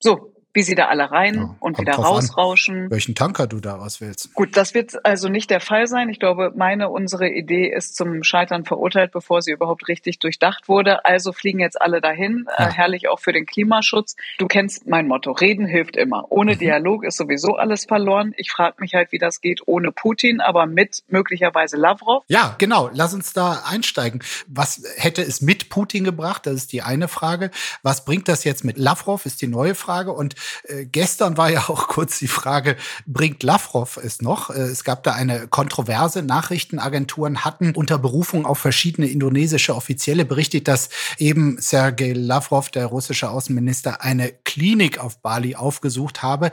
So, 0.00 0.31
wie 0.54 0.62
sie 0.62 0.74
da 0.74 0.88
alle 0.88 1.10
rein 1.10 1.34
ja, 1.34 1.56
und 1.60 1.78
wieder 1.78 1.94
rausrauschen. 1.94 2.84
An, 2.84 2.90
welchen 2.90 3.14
Tanker 3.14 3.46
du 3.46 3.60
da 3.60 3.76
auswählst. 3.78 4.34
Gut, 4.34 4.56
das 4.56 4.74
wird 4.74 5.04
also 5.04 5.28
nicht 5.28 5.50
der 5.50 5.60
Fall 5.60 5.86
sein. 5.86 6.08
Ich 6.10 6.18
glaube, 6.20 6.52
meine, 6.54 6.90
unsere 6.90 7.28
Idee 7.28 7.72
ist 7.72 7.96
zum 7.96 8.22
Scheitern 8.22 8.64
verurteilt, 8.64 9.12
bevor 9.12 9.40
sie 9.40 9.52
überhaupt 9.52 9.88
richtig 9.88 10.18
durchdacht 10.18 10.68
wurde. 10.68 11.04
Also 11.06 11.32
fliegen 11.32 11.60
jetzt 11.60 11.80
alle 11.80 12.00
dahin. 12.00 12.46
Äh, 12.56 12.64
ja. 12.64 12.70
Herrlich 12.70 13.08
auch 13.08 13.18
für 13.18 13.32
den 13.32 13.46
Klimaschutz. 13.46 14.16
Du 14.38 14.46
kennst 14.46 14.86
mein 14.86 15.08
Motto. 15.08 15.32
Reden 15.32 15.64
hilft 15.64 15.96
immer. 15.96 16.26
Ohne 16.30 16.54
mhm. 16.54 16.58
Dialog 16.58 17.04
ist 17.04 17.16
sowieso 17.16 17.56
alles 17.56 17.86
verloren. 17.86 18.34
Ich 18.36 18.50
frage 18.50 18.76
mich 18.80 18.94
halt, 18.94 19.12
wie 19.12 19.18
das 19.18 19.40
geht 19.40 19.62
ohne 19.66 19.90
Putin, 19.90 20.40
aber 20.40 20.66
mit 20.66 21.02
möglicherweise 21.08 21.76
Lavrov. 21.78 22.24
Ja, 22.28 22.56
genau. 22.58 22.90
Lass 22.92 23.14
uns 23.14 23.32
da 23.32 23.62
einsteigen. 23.66 24.22
Was 24.48 24.82
hätte 24.96 25.22
es 25.22 25.40
mit 25.40 25.70
Putin 25.70 26.04
gebracht? 26.04 26.46
Das 26.46 26.54
ist 26.54 26.72
die 26.72 26.82
eine 26.82 27.08
Frage. 27.08 27.50
Was 27.82 28.04
bringt 28.04 28.28
das 28.28 28.44
jetzt 28.44 28.64
mit 28.64 28.76
Lavrov? 28.76 29.24
Ist 29.24 29.40
die 29.40 29.46
neue 29.46 29.74
Frage. 29.74 30.12
Und 30.12 30.34
äh, 30.64 30.84
gestern 30.84 31.36
war 31.36 31.50
ja 31.50 31.68
auch 31.68 31.88
kurz 31.88 32.18
die 32.18 32.28
Frage, 32.28 32.76
bringt 33.06 33.42
Lavrov 33.42 33.96
es 33.96 34.22
noch? 34.22 34.50
Äh, 34.50 34.60
es 34.62 34.84
gab 34.84 35.02
da 35.02 35.12
eine 35.12 35.48
Kontroverse. 35.48 36.22
Nachrichtenagenturen 36.22 37.44
hatten 37.44 37.74
unter 37.74 37.98
Berufung 37.98 38.46
auf 38.46 38.58
verschiedene 38.58 39.08
indonesische 39.08 39.74
Offizielle 39.74 40.24
berichtet, 40.24 40.68
dass 40.68 40.88
eben 41.18 41.60
Sergei 41.60 42.12
Lavrov, 42.12 42.70
der 42.70 42.86
russische 42.86 43.30
Außenminister, 43.30 44.02
eine 44.02 44.32
Klinik 44.44 44.98
auf 44.98 45.20
Bali 45.20 45.54
aufgesucht 45.56 46.22
habe. 46.22 46.50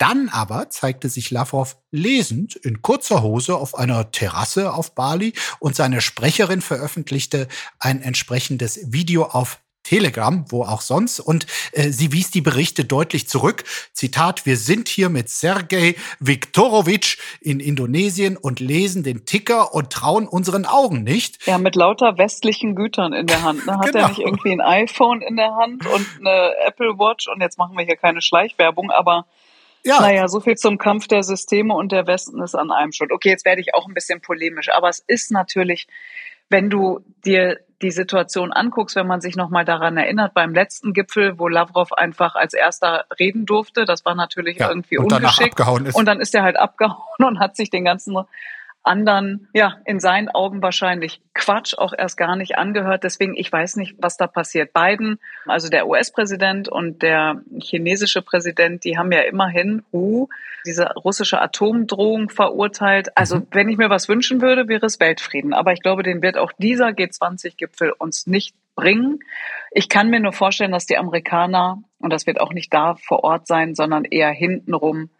Dann 0.00 0.30
aber 0.30 0.70
zeigte 0.70 1.10
sich 1.10 1.30
Lavrov 1.30 1.76
lesend 1.90 2.56
in 2.56 2.80
kurzer 2.80 3.22
Hose 3.22 3.54
auf 3.56 3.74
einer 3.74 4.10
Terrasse 4.10 4.72
auf 4.72 4.94
Bali 4.94 5.34
und 5.58 5.76
seine 5.76 6.00
Sprecherin 6.00 6.62
veröffentlichte 6.62 7.48
ein 7.78 8.00
entsprechendes 8.00 8.80
Video 8.92 9.24
auf 9.24 9.60
Telegram, 9.90 10.44
wo 10.50 10.62
auch 10.62 10.82
sonst. 10.82 11.18
Und 11.18 11.46
äh, 11.72 11.88
sie 11.88 12.12
wies 12.12 12.30
die 12.30 12.42
Berichte 12.42 12.84
deutlich 12.84 13.26
zurück. 13.26 13.64
Zitat, 13.92 14.46
wir 14.46 14.56
sind 14.56 14.86
hier 14.86 15.08
mit 15.08 15.28
Sergei 15.28 15.96
Viktorovic 16.20 17.18
in 17.40 17.58
Indonesien 17.58 18.36
und 18.36 18.60
lesen 18.60 19.02
den 19.02 19.26
Ticker 19.26 19.74
und 19.74 19.90
trauen 19.90 20.28
unseren 20.28 20.64
Augen 20.64 21.02
nicht. 21.02 21.44
Ja, 21.44 21.58
mit 21.58 21.74
lauter 21.74 22.18
westlichen 22.18 22.76
Gütern 22.76 23.12
in 23.12 23.26
der 23.26 23.42
Hand. 23.42 23.66
Ne? 23.66 23.78
Hat 23.78 23.86
genau. 23.86 23.98
er 23.98 24.08
nicht 24.10 24.20
irgendwie 24.20 24.52
ein 24.52 24.60
iPhone 24.60 25.22
in 25.22 25.34
der 25.34 25.56
Hand 25.56 25.84
und 25.86 26.06
eine 26.20 26.52
Apple 26.64 26.96
Watch? 26.96 27.26
Und 27.26 27.40
jetzt 27.40 27.58
machen 27.58 27.76
wir 27.76 27.84
hier 27.84 27.96
keine 27.96 28.22
Schleichwerbung, 28.22 28.92
aber 28.92 29.26
ja. 29.82 30.00
Naja, 30.00 30.28
so 30.28 30.38
viel 30.38 30.56
zum 30.56 30.78
Kampf 30.78 31.08
der 31.08 31.24
Systeme 31.24 31.74
und 31.74 31.90
der 31.90 32.06
Westen 32.06 32.40
ist 32.42 32.54
an 32.54 32.70
einem 32.70 32.92
schuld. 32.92 33.10
Okay, 33.10 33.30
jetzt 33.30 33.44
werde 33.44 33.60
ich 33.60 33.74
auch 33.74 33.88
ein 33.88 33.94
bisschen 33.94 34.20
polemisch, 34.20 34.68
aber 34.70 34.88
es 34.88 35.00
ist 35.00 35.32
natürlich, 35.32 35.88
wenn 36.48 36.68
du 36.70 37.00
dir 37.24 37.58
die 37.82 37.90
Situation 37.90 38.52
anguckst, 38.52 38.96
wenn 38.96 39.06
man 39.06 39.20
sich 39.20 39.36
nochmal 39.36 39.64
daran 39.64 39.96
erinnert, 39.96 40.34
beim 40.34 40.52
letzten 40.52 40.92
Gipfel, 40.92 41.38
wo 41.38 41.48
Lavrov 41.48 41.92
einfach 41.92 42.34
als 42.34 42.52
erster 42.52 43.06
reden 43.18 43.46
durfte, 43.46 43.84
das 43.84 44.04
war 44.04 44.14
natürlich 44.14 44.58
ja, 44.58 44.68
irgendwie 44.68 44.98
und 44.98 45.12
ungeschickt. 45.12 45.52
Abgehauen 45.52 45.86
ist. 45.86 45.96
Und 45.96 46.06
dann 46.06 46.20
ist 46.20 46.34
er 46.34 46.42
halt 46.42 46.58
abgehauen 46.58 46.98
und 47.18 47.38
hat 47.38 47.56
sich 47.56 47.70
den 47.70 47.84
ganzen 47.84 48.16
anderen, 48.82 49.48
ja, 49.52 49.76
in 49.84 50.00
seinen 50.00 50.28
Augen 50.28 50.62
wahrscheinlich 50.62 51.20
Quatsch 51.34 51.74
auch 51.76 51.92
erst 51.96 52.16
gar 52.16 52.36
nicht 52.36 52.56
angehört. 52.56 53.04
Deswegen, 53.04 53.36
ich 53.36 53.52
weiß 53.52 53.76
nicht, 53.76 53.96
was 53.98 54.16
da 54.16 54.26
passiert. 54.26 54.72
Biden, 54.72 55.18
also 55.46 55.68
der 55.68 55.86
US-Präsident 55.86 56.68
und 56.68 57.02
der 57.02 57.42
chinesische 57.60 58.22
Präsident, 58.22 58.84
die 58.84 58.96
haben 58.96 59.12
ja 59.12 59.20
immerhin 59.20 59.82
uh, 59.92 60.28
diese 60.64 60.86
russische 60.94 61.40
Atomdrohung 61.40 62.30
verurteilt. 62.30 63.16
Also, 63.16 63.36
mhm. 63.36 63.46
wenn 63.50 63.68
ich 63.68 63.76
mir 63.76 63.90
was 63.90 64.08
wünschen 64.08 64.40
würde, 64.40 64.68
wäre 64.68 64.86
es 64.86 64.98
Weltfrieden. 64.98 65.52
Aber 65.52 65.72
ich 65.72 65.80
glaube, 65.80 66.02
den 66.02 66.22
wird 66.22 66.38
auch 66.38 66.52
dieser 66.58 66.88
G20-Gipfel 66.88 67.92
uns 67.92 68.26
nicht 68.26 68.54
bringen. 68.76 69.20
Ich 69.72 69.88
kann 69.88 70.08
mir 70.08 70.20
nur 70.20 70.32
vorstellen, 70.32 70.72
dass 70.72 70.86
die 70.86 70.96
Amerikaner, 70.96 71.82
und 71.98 72.12
das 72.12 72.26
wird 72.26 72.40
auch 72.40 72.52
nicht 72.52 72.72
da 72.72 72.94
vor 72.94 73.24
Ort 73.24 73.46
sein, 73.46 73.74
sondern 73.74 74.04
eher 74.04 74.30
hintenrum 74.30 75.10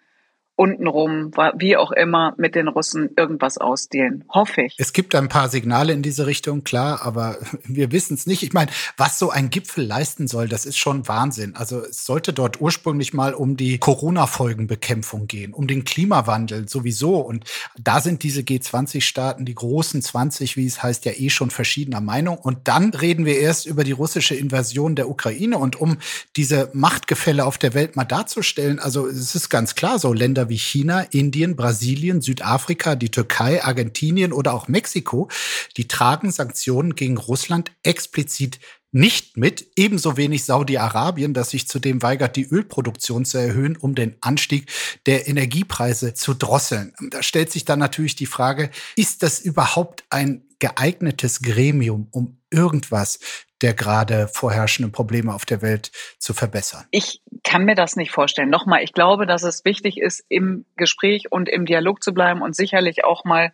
untenrum, 0.60 1.30
wie 1.56 1.78
auch 1.78 1.90
immer, 1.90 2.34
mit 2.36 2.54
den 2.54 2.68
Russen 2.68 3.08
irgendwas 3.16 3.56
ausdealen. 3.56 4.24
Hoffe 4.28 4.64
ich. 4.64 4.74
Es 4.76 4.92
gibt 4.92 5.14
ein 5.14 5.30
paar 5.30 5.48
Signale 5.48 5.94
in 5.94 6.02
diese 6.02 6.26
Richtung, 6.26 6.64
klar, 6.64 7.00
aber 7.02 7.38
wir 7.64 7.92
wissen 7.92 8.12
es 8.12 8.26
nicht. 8.26 8.42
Ich 8.42 8.52
meine, 8.52 8.70
was 8.98 9.18
so 9.18 9.30
ein 9.30 9.48
Gipfel 9.48 9.86
leisten 9.86 10.28
soll, 10.28 10.48
das 10.48 10.66
ist 10.66 10.76
schon 10.76 11.08
Wahnsinn. 11.08 11.56
Also 11.56 11.80
es 11.80 12.04
sollte 12.04 12.34
dort 12.34 12.60
ursprünglich 12.60 13.14
mal 13.14 13.32
um 13.32 13.56
die 13.56 13.78
Corona-Folgenbekämpfung 13.78 15.28
gehen, 15.28 15.54
um 15.54 15.66
den 15.66 15.84
Klimawandel 15.84 16.68
sowieso. 16.68 17.16
Und 17.16 17.44
da 17.82 18.02
sind 18.02 18.22
diese 18.22 18.42
G20-Staaten, 18.42 19.46
die 19.46 19.54
großen 19.54 20.02
20, 20.02 20.58
wie 20.58 20.66
es 20.66 20.82
heißt, 20.82 21.06
ja 21.06 21.12
eh 21.12 21.30
schon 21.30 21.48
verschiedener 21.48 22.02
Meinung. 22.02 22.36
Und 22.36 22.68
dann 22.68 22.90
reden 22.90 23.24
wir 23.24 23.38
erst 23.38 23.64
über 23.64 23.82
die 23.82 23.92
russische 23.92 24.34
Invasion 24.34 24.94
der 24.94 25.08
Ukraine. 25.08 25.56
Und 25.56 25.80
um 25.80 25.96
diese 26.36 26.68
Machtgefälle 26.74 27.46
auf 27.46 27.56
der 27.56 27.72
Welt 27.72 27.96
mal 27.96 28.04
darzustellen, 28.04 28.78
also 28.78 29.06
es 29.06 29.34
ist 29.34 29.48
ganz 29.48 29.74
klar, 29.74 29.98
so 29.98 30.12
Länder 30.12 30.49
wie 30.50 30.58
China, 30.58 31.00
Indien, 31.00 31.56
Brasilien, 31.56 32.20
Südafrika, 32.20 32.94
die 32.94 33.10
Türkei, 33.10 33.64
Argentinien 33.64 34.34
oder 34.34 34.52
auch 34.52 34.68
Mexiko, 34.68 35.30
die 35.78 35.88
tragen 35.88 36.30
Sanktionen 36.30 36.94
gegen 36.94 37.16
Russland 37.16 37.72
explizit 37.82 38.60
nicht 38.92 39.36
mit, 39.36 39.68
ebenso 39.76 40.16
wenig 40.16 40.44
Saudi-Arabien, 40.44 41.32
das 41.32 41.50
sich 41.50 41.68
zudem 41.68 42.02
weigert, 42.02 42.36
die 42.36 42.46
Ölproduktion 42.46 43.24
zu 43.24 43.38
erhöhen, 43.38 43.76
um 43.76 43.94
den 43.94 44.16
Anstieg 44.20 44.66
der 45.06 45.28
Energiepreise 45.28 46.14
zu 46.14 46.34
drosseln. 46.34 46.92
Da 47.10 47.22
stellt 47.22 47.52
sich 47.52 47.64
dann 47.64 47.78
natürlich 47.78 48.16
die 48.16 48.26
Frage, 48.26 48.70
ist 48.96 49.22
das 49.22 49.38
überhaupt 49.38 50.04
ein 50.10 50.42
geeignetes 50.58 51.40
Gremium, 51.40 52.08
um 52.10 52.38
irgendwas 52.50 53.20
der 53.62 53.74
gerade 53.74 54.28
vorherrschenden 54.28 54.92
Probleme 54.92 55.34
auf 55.34 55.44
der 55.44 55.62
Welt 55.62 55.90
zu 56.18 56.34
verbessern? 56.34 56.86
Ich 56.90 57.20
kann 57.44 57.64
mir 57.64 57.74
das 57.74 57.96
nicht 57.96 58.10
vorstellen. 58.10 58.50
Nochmal, 58.50 58.82
ich 58.82 58.92
glaube, 58.92 59.26
dass 59.26 59.42
es 59.42 59.64
wichtig 59.64 59.98
ist, 59.98 60.24
im 60.28 60.64
Gespräch 60.76 61.30
und 61.30 61.48
im 61.48 61.66
Dialog 61.66 62.02
zu 62.02 62.12
bleiben 62.12 62.42
und 62.42 62.56
sicherlich 62.56 63.04
auch 63.04 63.24
mal 63.24 63.52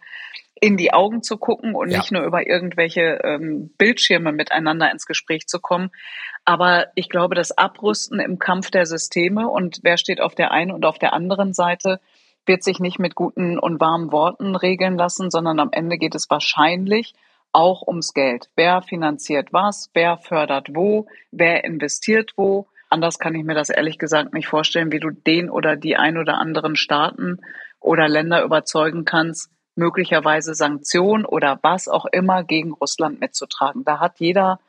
in 0.58 0.76
die 0.76 0.92
Augen 0.92 1.22
zu 1.22 1.36
gucken 1.36 1.74
und 1.74 1.90
ja. 1.90 1.98
nicht 1.98 2.12
nur 2.12 2.22
über 2.22 2.46
irgendwelche 2.46 3.20
ähm, 3.24 3.70
Bildschirme 3.76 4.32
miteinander 4.32 4.90
ins 4.90 5.04
Gespräch 5.04 5.46
zu 5.46 5.60
kommen. 5.60 5.90
Aber 6.44 6.86
ich 6.94 7.10
glaube, 7.10 7.34
das 7.34 7.56
Abrüsten 7.56 8.20
im 8.20 8.38
Kampf 8.38 8.70
der 8.70 8.86
Systeme 8.86 9.48
und 9.48 9.80
wer 9.82 9.98
steht 9.98 10.20
auf 10.20 10.34
der 10.34 10.52
einen 10.52 10.70
und 10.70 10.86
auf 10.86 10.98
der 10.98 11.12
anderen 11.12 11.52
Seite, 11.52 12.00
wird 12.46 12.62
sich 12.62 12.78
nicht 12.78 12.98
mit 12.98 13.14
guten 13.14 13.58
und 13.58 13.80
warmen 13.80 14.12
Worten 14.12 14.56
regeln 14.56 14.96
lassen, 14.96 15.30
sondern 15.30 15.58
am 15.58 15.70
Ende 15.72 15.98
geht 15.98 16.14
es 16.14 16.30
wahrscheinlich 16.30 17.14
auch 17.56 17.86
ums 17.86 18.12
Geld. 18.12 18.50
Wer 18.54 18.82
finanziert 18.82 19.50
was? 19.50 19.88
Wer 19.94 20.18
fördert 20.18 20.68
wo? 20.74 21.06
Wer 21.30 21.64
investiert 21.64 22.34
wo? 22.36 22.66
Anders 22.90 23.18
kann 23.18 23.34
ich 23.34 23.44
mir 23.44 23.54
das 23.54 23.70
ehrlich 23.70 23.98
gesagt 23.98 24.34
nicht 24.34 24.46
vorstellen, 24.46 24.92
wie 24.92 25.00
du 25.00 25.10
den 25.10 25.48
oder 25.48 25.74
die 25.74 25.96
ein 25.96 26.18
oder 26.18 26.34
anderen 26.34 26.76
Staaten 26.76 27.40
oder 27.80 28.08
Länder 28.08 28.44
überzeugen 28.44 29.06
kannst, 29.06 29.50
möglicherweise 29.74 30.54
Sanktionen 30.54 31.24
oder 31.24 31.58
was 31.62 31.88
auch 31.88 32.04
immer 32.04 32.44
gegen 32.44 32.74
Russland 32.74 33.20
mitzutragen. 33.20 33.84
Da 33.84 34.00
hat 34.00 34.20
jeder 34.20 34.60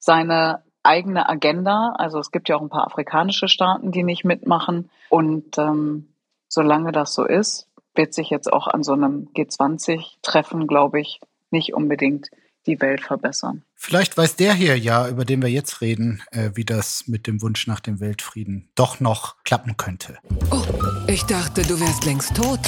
seine 0.00 0.64
eigene 0.82 1.28
Agenda. 1.28 1.94
Also 1.96 2.18
es 2.18 2.32
gibt 2.32 2.48
ja 2.48 2.56
auch 2.56 2.62
ein 2.62 2.68
paar 2.68 2.86
afrikanische 2.88 3.46
Staaten, 3.46 3.92
die 3.92 4.02
nicht 4.02 4.24
mitmachen. 4.24 4.90
Und 5.10 5.58
ähm, 5.58 6.12
solange 6.48 6.90
das 6.90 7.14
so 7.14 7.24
ist, 7.24 7.68
wird 7.94 8.14
sich 8.14 8.30
jetzt 8.30 8.52
auch 8.52 8.66
an 8.66 8.82
so 8.82 8.94
einem 8.94 9.28
G20-Treffen, 9.36 10.66
glaube 10.66 11.00
ich, 11.00 11.20
nicht 11.50 11.74
unbedingt 11.74 12.28
die 12.66 12.80
Welt 12.80 13.00
verbessern. 13.00 13.62
Vielleicht 13.74 14.16
weiß 14.16 14.36
der 14.36 14.54
hier 14.54 14.78
ja, 14.78 15.08
über 15.08 15.24
den 15.24 15.40
wir 15.40 15.50
jetzt 15.50 15.80
reden, 15.80 16.22
äh, 16.32 16.50
wie 16.54 16.64
das 16.64 17.06
mit 17.06 17.26
dem 17.26 17.40
Wunsch 17.42 17.66
nach 17.66 17.80
dem 17.80 18.00
Weltfrieden 18.00 18.70
doch 18.74 19.00
noch 19.00 19.42
klappen 19.44 19.76
könnte. 19.76 20.18
Oh, 20.50 20.64
ich 21.06 21.22
dachte, 21.24 21.62
du 21.62 21.78
wärst 21.80 22.04
längst 22.04 22.34
tot. 22.34 22.60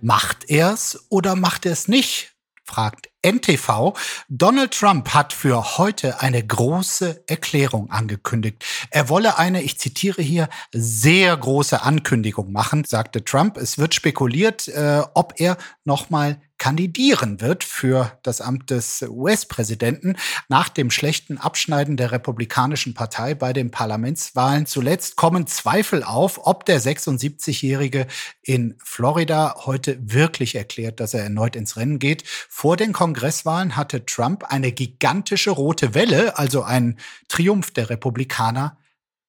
Macht 0.00 0.48
er's 0.50 1.06
oder 1.08 1.34
macht 1.34 1.66
er's 1.66 1.88
nicht? 1.88 2.34
fragt 2.64 3.08
NTV. 3.22 3.94
Donald 4.28 4.72
Trump 4.72 5.14
hat 5.14 5.32
für 5.32 5.78
heute 5.78 6.20
eine 6.20 6.46
große 6.46 7.24
Erklärung 7.26 7.90
angekündigt. 7.90 8.62
Er 8.90 9.08
wolle 9.08 9.38
eine, 9.38 9.62
ich 9.62 9.78
zitiere 9.78 10.20
hier, 10.20 10.50
sehr 10.72 11.34
große 11.34 11.82
Ankündigung 11.82 12.52
machen, 12.52 12.84
sagte 12.84 13.24
Trump. 13.24 13.56
Es 13.56 13.78
wird 13.78 13.94
spekuliert, 13.94 14.68
äh, 14.68 15.02
ob 15.14 15.40
er 15.40 15.56
nochmal 15.84 16.42
kandidieren 16.58 17.40
wird 17.40 17.64
für 17.64 18.18
das 18.22 18.40
Amt 18.40 18.70
des 18.70 19.02
US-Präsidenten 19.02 20.16
nach 20.48 20.68
dem 20.68 20.90
schlechten 20.90 21.38
Abschneiden 21.38 21.96
der 21.96 22.12
Republikanischen 22.12 22.94
Partei 22.94 23.34
bei 23.34 23.52
den 23.52 23.70
Parlamentswahlen. 23.70 24.66
Zuletzt 24.66 25.16
kommen 25.16 25.46
Zweifel 25.46 26.02
auf, 26.02 26.46
ob 26.46 26.64
der 26.66 26.80
76-Jährige 26.80 28.06
in 28.42 28.74
Florida 28.84 29.54
heute 29.64 29.98
wirklich 30.00 30.56
erklärt, 30.56 31.00
dass 31.00 31.14
er 31.14 31.22
erneut 31.22 31.56
ins 31.56 31.76
Rennen 31.76 31.98
geht. 31.98 32.24
Vor 32.48 32.76
den 32.76 32.92
Kongresswahlen 32.92 33.76
hatte 33.76 34.04
Trump 34.04 34.44
eine 34.44 34.72
gigantische 34.72 35.50
rote 35.50 35.94
Welle, 35.94 36.38
also 36.38 36.62
einen 36.62 36.98
Triumph 37.28 37.70
der 37.70 37.90
Republikaner, 37.90 38.76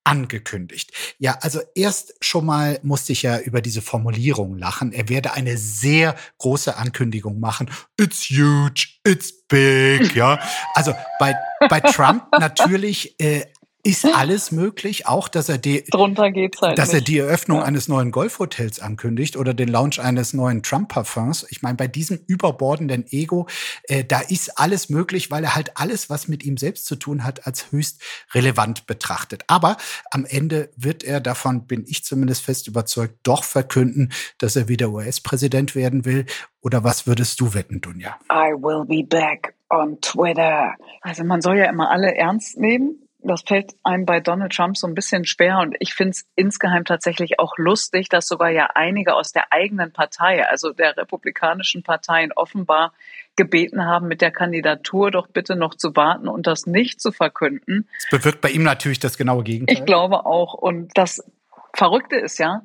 angekündigt. 0.03 0.91
Ja, 1.17 1.37
also 1.41 1.61
erst 1.75 2.13
schon 2.21 2.45
mal 2.45 2.79
musste 2.83 3.11
ich 3.11 3.21
ja 3.21 3.39
über 3.39 3.61
diese 3.61 3.81
Formulierung 3.81 4.57
lachen. 4.57 4.91
Er 4.91 5.09
werde 5.09 5.33
eine 5.33 5.57
sehr 5.57 6.15
große 6.37 6.75
Ankündigung 6.77 7.39
machen. 7.39 7.69
It's 7.97 8.29
huge, 8.29 8.87
it's 9.05 9.33
big, 9.47 10.15
ja. 10.15 10.39
Also 10.73 10.93
bei, 11.19 11.35
bei 11.69 11.79
Trump 11.79 12.25
natürlich 12.39 13.19
äh, 13.19 13.45
ist 13.83 14.05
alles 14.05 14.51
möglich, 14.51 15.07
auch 15.07 15.29
dass 15.29 15.47
er 15.47 15.57
die, 15.57 15.85
Drunter 15.85 16.31
geht's 16.31 16.61
halt 16.61 16.77
dass 16.77 16.91
nicht. 16.91 17.01
er 17.01 17.05
die 17.05 17.17
Eröffnung 17.19 17.59
ja. 17.59 17.63
eines 17.63 17.87
neuen 17.87 18.11
Golfhotels 18.11 18.81
ankündigt 18.81 19.37
oder 19.37 19.53
den 19.53 19.69
Launch 19.69 20.01
eines 20.01 20.33
neuen 20.33 20.63
Trump-Parfums. 20.63 21.47
Ich 21.49 21.61
meine, 21.61 21.75
bei 21.75 21.87
diesem 21.87 22.19
überbordenden 22.27 23.05
Ego, 23.09 23.47
äh, 23.83 24.03
da 24.03 24.19
ist 24.19 24.59
alles 24.59 24.89
möglich, 24.89 25.31
weil 25.31 25.45
er 25.45 25.55
halt 25.55 25.77
alles, 25.77 26.09
was 26.09 26.27
mit 26.27 26.43
ihm 26.43 26.57
selbst 26.57 26.85
zu 26.87 26.97
tun 26.97 27.23
hat, 27.23 27.47
als 27.47 27.71
höchst 27.71 28.01
relevant 28.33 28.85
betrachtet. 28.85 29.43
Aber 29.47 29.77
am 30.11 30.25
Ende 30.25 30.69
wird 30.75 31.03
er, 31.03 31.21
davon 31.21 31.65
bin 31.65 31.85
ich 31.87 32.03
zumindest 32.03 32.43
fest 32.43 32.67
überzeugt, 32.67 33.15
doch 33.23 33.45
verkünden, 33.45 34.11
dass 34.39 34.57
er 34.57 34.67
wieder 34.67 34.89
US-Präsident 34.89 35.73
werden 35.75 36.03
will. 36.03 36.25
Oder 36.61 36.83
was 36.83 37.07
würdest 37.07 37.39
du 37.39 37.53
wetten, 37.53 37.79
Dunja? 37.79 38.17
I 38.29 38.51
will 38.51 38.85
be 38.85 39.07
back 39.07 39.53
on 39.69 40.01
Twitter. 40.01 40.75
Also 41.01 41.23
man 41.23 41.41
soll 41.41 41.57
ja 41.57 41.69
immer 41.69 41.89
alle 41.89 42.15
ernst 42.15 42.57
nehmen 42.57 43.08
das 43.21 43.41
fällt 43.41 43.73
einem 43.83 44.05
bei 44.05 44.19
Donald 44.19 44.53
Trump 44.53 44.77
so 44.77 44.87
ein 44.87 44.95
bisschen 44.95 45.25
schwer 45.25 45.59
und 45.59 45.75
ich 45.79 45.93
finde 45.93 46.11
es 46.11 46.25
insgeheim 46.35 46.85
tatsächlich 46.85 47.39
auch 47.39 47.57
lustig, 47.57 48.09
dass 48.09 48.27
sogar 48.27 48.49
ja 48.49 48.69
einige 48.75 49.15
aus 49.15 49.31
der 49.31 49.51
eigenen 49.51 49.91
Partei, 49.91 50.47
also 50.47 50.71
der 50.71 50.95
republikanischen 50.95 51.83
Parteien 51.83 52.31
offenbar 52.31 52.93
gebeten 53.35 53.85
haben, 53.85 54.07
mit 54.07 54.21
der 54.21 54.31
Kandidatur 54.31 55.11
doch 55.11 55.27
bitte 55.27 55.55
noch 55.55 55.75
zu 55.75 55.95
warten 55.95 56.27
und 56.27 56.47
das 56.47 56.65
nicht 56.65 57.01
zu 57.01 57.11
verkünden. 57.11 57.87
Das 58.09 58.19
bewirkt 58.19 58.41
bei 58.41 58.49
ihm 58.49 58.63
natürlich 58.63 58.99
das 58.99 59.17
genaue 59.17 59.43
Gegenteil. 59.43 59.77
Ich 59.77 59.85
glaube 59.85 60.25
auch. 60.25 60.53
Und 60.53 60.91
das 60.95 61.23
Verrückte 61.73 62.17
ist 62.17 62.37
ja, 62.37 62.63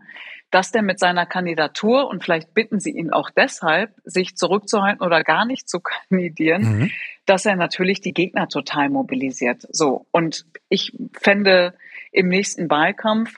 dass 0.54 0.70
der 0.70 0.82
mit 0.82 1.00
seiner 1.00 1.26
Kandidatur 1.26 2.06
und 2.08 2.22
vielleicht 2.22 2.54
bitten 2.54 2.78
Sie 2.78 2.92
ihn 2.92 3.12
auch 3.12 3.30
deshalb, 3.30 3.90
sich 4.04 4.36
zurückzuhalten 4.36 5.04
oder 5.04 5.24
gar 5.24 5.44
nicht 5.46 5.68
zu 5.68 5.80
kandidieren, 6.08 6.62
mhm. 6.62 6.90
dass 7.26 7.44
er 7.44 7.56
natürlich 7.56 8.00
die 8.00 8.12
Gegner 8.12 8.48
total 8.48 8.88
mobilisiert. 8.88 9.66
So. 9.70 10.06
Und 10.12 10.46
ich 10.68 10.96
fände 11.20 11.74
im 12.12 12.28
nächsten 12.28 12.70
Wahlkampf 12.70 13.34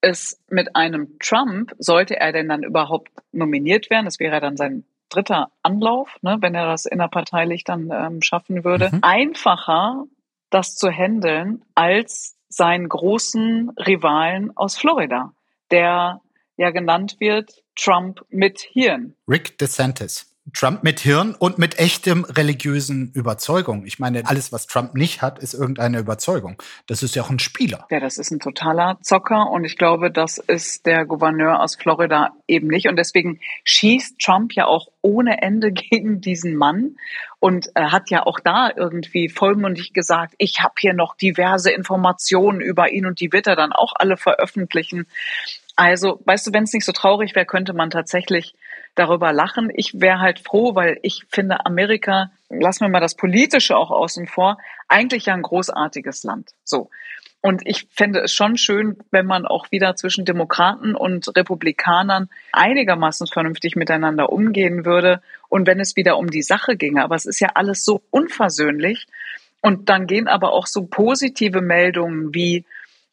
es 0.00 0.42
mit 0.50 0.74
einem 0.74 1.20
Trump, 1.20 1.72
sollte 1.78 2.16
er 2.16 2.32
denn 2.32 2.48
dann 2.48 2.64
überhaupt 2.64 3.12
nominiert 3.30 3.88
werden, 3.88 4.06
das 4.06 4.18
wäre 4.18 4.40
dann 4.40 4.56
sein 4.56 4.84
dritter 5.08 5.52
Anlauf, 5.62 6.16
ne, 6.22 6.38
wenn 6.40 6.56
er 6.56 6.66
das 6.66 6.84
innerparteilich 6.84 7.62
dann 7.62 7.90
ähm, 7.92 8.22
schaffen 8.22 8.64
würde, 8.64 8.90
mhm. 8.92 8.98
einfacher, 9.02 10.02
das 10.50 10.74
zu 10.74 10.90
handeln 10.90 11.64
als 11.76 12.36
seinen 12.48 12.88
großen 12.88 13.70
Rivalen 13.78 14.56
aus 14.56 14.76
Florida, 14.76 15.32
der 15.70 16.22
ja 16.56 16.70
genannt 16.70 17.16
wird, 17.18 17.62
Trump 17.74 18.24
mit 18.30 18.60
Hirn. 18.60 19.14
Rick 19.28 19.58
DeSantis. 19.58 20.36
Trump 20.54 20.84
mit 20.84 21.00
Hirn 21.00 21.34
und 21.36 21.58
mit 21.58 21.80
echtem 21.80 22.24
religiösen 22.24 23.10
Überzeugung. 23.12 23.84
Ich 23.84 23.98
meine, 23.98 24.26
alles, 24.26 24.52
was 24.52 24.68
Trump 24.68 24.94
nicht 24.94 25.20
hat, 25.20 25.40
ist 25.40 25.54
irgendeine 25.54 25.98
Überzeugung. 25.98 26.62
Das 26.86 27.02
ist 27.02 27.16
ja 27.16 27.24
auch 27.24 27.30
ein 27.30 27.40
Spieler. 27.40 27.86
Ja, 27.90 27.98
das 27.98 28.16
ist 28.16 28.30
ein 28.30 28.38
totaler 28.38 28.98
Zocker 29.02 29.50
und 29.50 29.64
ich 29.64 29.76
glaube, 29.76 30.12
das 30.12 30.38
ist 30.38 30.86
der 30.86 31.04
Gouverneur 31.04 31.60
aus 31.60 31.74
Florida 31.74 32.30
eben 32.46 32.68
nicht. 32.68 32.88
Und 32.88 32.96
deswegen 32.96 33.40
schießt 33.64 34.20
Trump 34.20 34.52
ja 34.52 34.66
auch 34.66 34.86
ohne 35.02 35.42
Ende 35.42 35.72
gegen 35.72 36.20
diesen 36.20 36.54
Mann 36.54 36.96
und 37.40 37.68
äh, 37.74 37.86
hat 37.86 38.08
ja 38.10 38.24
auch 38.24 38.38
da 38.38 38.70
irgendwie 38.74 39.28
vollmundig 39.28 39.94
gesagt, 39.94 40.34
ich 40.38 40.60
habe 40.60 40.74
hier 40.78 40.94
noch 40.94 41.16
diverse 41.16 41.72
Informationen 41.72 42.60
über 42.60 42.92
ihn 42.92 43.04
und 43.04 43.18
die 43.18 43.32
wird 43.32 43.48
er 43.48 43.56
dann 43.56 43.72
auch 43.72 43.94
alle 43.96 44.16
veröffentlichen. 44.16 45.06
Also, 45.76 46.20
weißt 46.24 46.46
du, 46.46 46.52
wenn 46.54 46.64
es 46.64 46.72
nicht 46.72 46.86
so 46.86 46.92
traurig 46.92 47.34
wäre, 47.34 47.44
könnte 47.44 47.74
man 47.74 47.90
tatsächlich 47.90 48.54
darüber 48.94 49.32
lachen. 49.32 49.70
Ich 49.74 50.00
wäre 50.00 50.20
halt 50.20 50.40
froh, 50.40 50.74
weil 50.74 50.98
ich 51.02 51.24
finde 51.28 51.66
Amerika, 51.66 52.30
lassen 52.48 52.80
wir 52.80 52.88
mal 52.88 53.00
das 53.00 53.14
Politische 53.14 53.76
auch 53.76 53.90
außen 53.90 54.26
vor, 54.26 54.56
eigentlich 54.88 55.26
ja 55.26 55.34
ein 55.34 55.42
großartiges 55.42 56.24
Land. 56.24 56.52
So. 56.64 56.88
Und 57.42 57.62
ich 57.64 57.86
fände 57.92 58.20
es 58.20 58.32
schon 58.32 58.56
schön, 58.56 58.96
wenn 59.10 59.26
man 59.26 59.46
auch 59.46 59.70
wieder 59.70 59.94
zwischen 59.94 60.24
Demokraten 60.24 60.96
und 60.96 61.28
Republikanern 61.36 62.28
einigermaßen 62.52 63.26
vernünftig 63.26 63.76
miteinander 63.76 64.32
umgehen 64.32 64.84
würde 64.84 65.22
und 65.48 65.66
wenn 65.66 65.78
es 65.78 65.94
wieder 65.94 66.16
um 66.16 66.28
die 66.28 66.42
Sache 66.42 66.76
ginge. 66.76 67.04
Aber 67.04 67.14
es 67.14 67.26
ist 67.26 67.38
ja 67.38 67.50
alles 67.54 67.84
so 67.84 68.02
unversöhnlich. 68.10 69.06
Und 69.60 69.88
dann 69.90 70.06
gehen 70.06 70.26
aber 70.26 70.52
auch 70.52 70.66
so 70.66 70.86
positive 70.86 71.60
Meldungen 71.60 72.34
wie, 72.34 72.64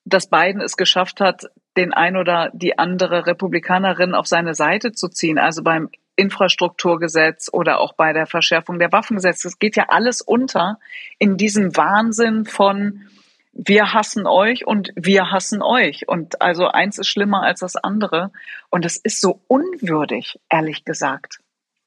dass 0.05 0.29
Biden 0.29 0.61
es 0.61 0.77
geschafft 0.77 1.19
hat, 1.19 1.45
den 1.77 1.93
ein 1.93 2.17
oder 2.17 2.51
die 2.53 2.77
andere 2.77 3.25
Republikanerin 3.25 4.13
auf 4.13 4.27
seine 4.27 4.53
Seite 4.53 4.91
zu 4.91 5.09
ziehen, 5.09 5.37
also 5.37 5.63
beim 5.63 5.89
Infrastrukturgesetz 6.15 7.49
oder 7.51 7.79
auch 7.79 7.93
bei 7.93 8.13
der 8.13 8.27
Verschärfung 8.27 8.79
der 8.79 8.91
Waffengesetze. 8.91 9.47
Es 9.47 9.59
geht 9.59 9.75
ja 9.75 9.85
alles 9.87 10.21
unter 10.21 10.79
in 11.17 11.37
diesem 11.37 11.75
Wahnsinn 11.75 12.45
von 12.45 13.07
wir 13.55 13.93
hassen 13.93 14.25
euch 14.25 14.65
und 14.65 14.91
wir 14.95 15.31
hassen 15.31 15.61
euch. 15.61 16.07
Und 16.07 16.41
also 16.41 16.67
eins 16.67 16.97
ist 16.97 17.07
schlimmer 17.07 17.43
als 17.43 17.59
das 17.59 17.75
andere. 17.75 18.31
Und 18.71 18.83
es 18.83 18.97
ist 18.97 19.21
so 19.21 19.41
unwürdig, 19.47 20.39
ehrlich 20.49 20.85
gesagt 20.85 21.42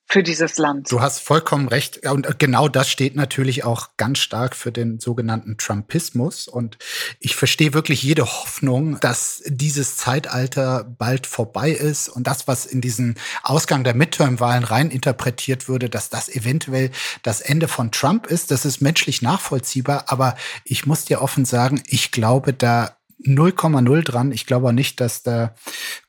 für 0.09 0.23
dieses 0.23 0.57
Land. 0.57 0.91
Du 0.93 1.01
hast 1.01 1.19
vollkommen 1.19 1.67
recht. 1.67 2.07
Und 2.07 2.39
genau 2.39 2.69
das 2.69 2.89
steht 2.89 3.17
natürlich 3.17 3.65
auch 3.65 3.89
ganz 3.97 4.21
stark 4.21 4.55
für 4.55 4.71
den 4.71 5.01
sogenannten 5.01 5.59
Trumpismus. 5.59 6.47
Und 6.47 6.79
ich 7.19 7.35
verstehe 7.35 7.75
wirklich 7.75 8.05
jede 8.05 8.25
Hoffnung, 8.25 9.01
dass 9.01 9.43
dieses 9.47 9.97
Zeitalter 9.97 10.85
bald 10.85 11.27
vorbei 11.27 11.71
ist 11.71 12.09
und 12.09 12.29
das, 12.29 12.47
was 12.47 12.67
in 12.67 12.81
diesen 12.81 13.17
Ausgang 13.43 13.83
der 13.83 13.95
Midterm-Wahlen 13.95 14.63
rein 14.63 14.91
interpretiert 14.91 15.69
würde, 15.69 15.91
dass 15.91 16.09
das 16.09 16.29
eventuell 16.29 16.93
das 17.25 17.41
Ende 17.41 17.67
von 17.67 17.91
Trump 17.91 18.29
ist. 18.29 18.53
Das 18.53 18.65
ist 18.65 18.81
menschlich 18.81 19.23
nachvollziehbar. 19.23 20.05
Aber 20.07 20.37
ich 20.65 20.87
muss 20.87 21.05
dir 21.05 21.21
offen 21.21 21.45
sagen, 21.45 21.83
ich 21.89 22.13
glaube 22.13 22.53
da 22.53 22.96
0,0 23.25 24.03
dran. 24.03 24.33
Ich 24.33 24.47
glaube 24.47 24.73
nicht, 24.73 25.01
dass 25.01 25.23
der 25.23 25.55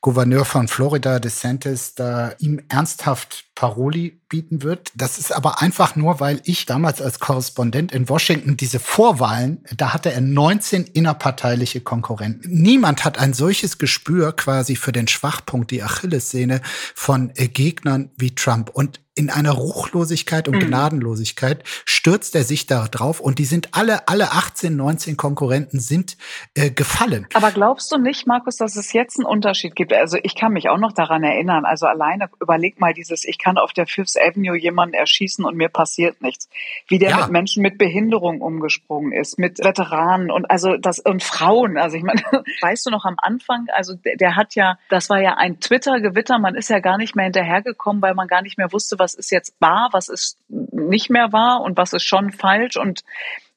Gouverneur 0.00 0.44
von 0.44 0.68
Florida, 0.68 1.18
DeSantis, 1.18 1.94
da 1.94 2.32
ihm 2.38 2.60
ernsthaft 2.68 3.46
Paroli 3.54 4.20
bieten 4.28 4.62
wird. 4.62 4.92
Das 4.94 5.18
ist 5.18 5.32
aber 5.32 5.60
einfach 5.60 5.96
nur, 5.96 6.20
weil 6.20 6.40
ich 6.44 6.66
damals 6.66 7.02
als 7.02 7.18
Korrespondent 7.18 7.92
in 7.92 8.08
Washington 8.08 8.56
diese 8.56 8.78
Vorwahlen, 8.78 9.64
da 9.76 9.92
hatte 9.92 10.12
er 10.12 10.20
19 10.20 10.84
innerparteiliche 10.84 11.80
Konkurrenten. 11.80 12.48
Niemand 12.50 13.04
hat 13.04 13.18
ein 13.18 13.32
solches 13.32 13.78
Gespür 13.78 14.32
quasi 14.32 14.76
für 14.76 14.92
den 14.92 15.08
Schwachpunkt, 15.08 15.70
die 15.70 15.82
Achillessehne 15.82 16.60
von 16.94 17.32
äh, 17.34 17.48
Gegnern 17.48 18.10
wie 18.16 18.34
Trump. 18.34 18.70
Und 18.70 19.00
in 19.18 19.30
einer 19.30 19.52
Ruchlosigkeit 19.52 20.46
und 20.46 20.54
mhm. 20.54 20.68
Gnadenlosigkeit 20.68 21.64
stürzt 21.84 22.36
er 22.36 22.44
sich 22.44 22.66
da 22.66 22.86
drauf 22.86 23.18
und 23.18 23.38
die 23.40 23.44
sind 23.44 23.70
alle, 23.72 24.06
alle 24.06 24.30
18, 24.30 24.76
19 24.76 25.16
Konkurrenten 25.16 25.80
sind 25.80 26.16
äh, 26.54 26.70
gefallen. 26.70 27.26
Aber 27.34 27.50
glaubst 27.50 27.90
du 27.90 27.98
nicht, 27.98 28.28
Markus, 28.28 28.56
dass 28.56 28.76
es 28.76 28.92
jetzt 28.92 29.18
einen 29.18 29.26
Unterschied 29.26 29.74
gibt? 29.74 29.92
Also 29.92 30.18
ich 30.22 30.36
kann 30.36 30.52
mich 30.52 30.68
auch 30.68 30.78
noch 30.78 30.92
daran 30.92 31.24
erinnern. 31.24 31.64
Also 31.64 31.86
alleine 31.86 32.30
überleg 32.40 32.78
mal 32.78 32.94
dieses, 32.94 33.24
ich 33.24 33.38
kann 33.38 33.58
auf 33.58 33.72
der 33.72 33.86
Fifth 33.86 34.16
Avenue 34.16 34.56
jemanden 34.56 34.94
erschießen 34.94 35.44
und 35.44 35.56
mir 35.56 35.68
passiert 35.68 36.22
nichts. 36.22 36.48
Wie 36.86 36.98
der 36.98 37.10
ja. 37.10 37.16
mit 37.22 37.30
Menschen 37.30 37.62
mit 37.62 37.76
Behinderung 37.76 38.40
umgesprungen 38.40 39.12
ist, 39.12 39.38
mit 39.38 39.58
Veteranen 39.58 40.30
und 40.30 40.48
also 40.48 40.76
das 40.76 41.00
und 41.00 41.24
Frauen. 41.24 41.76
Also 41.76 41.96
ich 41.96 42.04
meine, 42.04 42.22
weißt 42.60 42.86
du 42.86 42.90
noch 42.90 43.04
am 43.04 43.16
Anfang, 43.18 43.66
also 43.72 43.94
der, 43.94 44.16
der 44.16 44.36
hat 44.36 44.54
ja, 44.54 44.78
das 44.88 45.10
war 45.10 45.20
ja 45.20 45.34
ein 45.34 45.58
Twitter-Gewitter, 45.58 46.38
man 46.38 46.54
ist 46.54 46.70
ja 46.70 46.78
gar 46.78 46.98
nicht 46.98 47.16
mehr 47.16 47.24
hinterhergekommen, 47.24 48.00
weil 48.00 48.14
man 48.14 48.28
gar 48.28 48.42
nicht 48.42 48.58
mehr 48.58 48.72
wusste, 48.72 48.98
was 48.98 49.07
ist 49.14 49.30
jetzt 49.30 49.54
wahr, 49.60 49.90
was 49.92 50.08
ist 50.08 50.38
nicht 50.48 51.10
mehr 51.10 51.32
wahr 51.32 51.60
und 51.62 51.76
was 51.76 51.92
ist 51.92 52.04
schon 52.04 52.32
falsch 52.32 52.76
und 52.76 53.04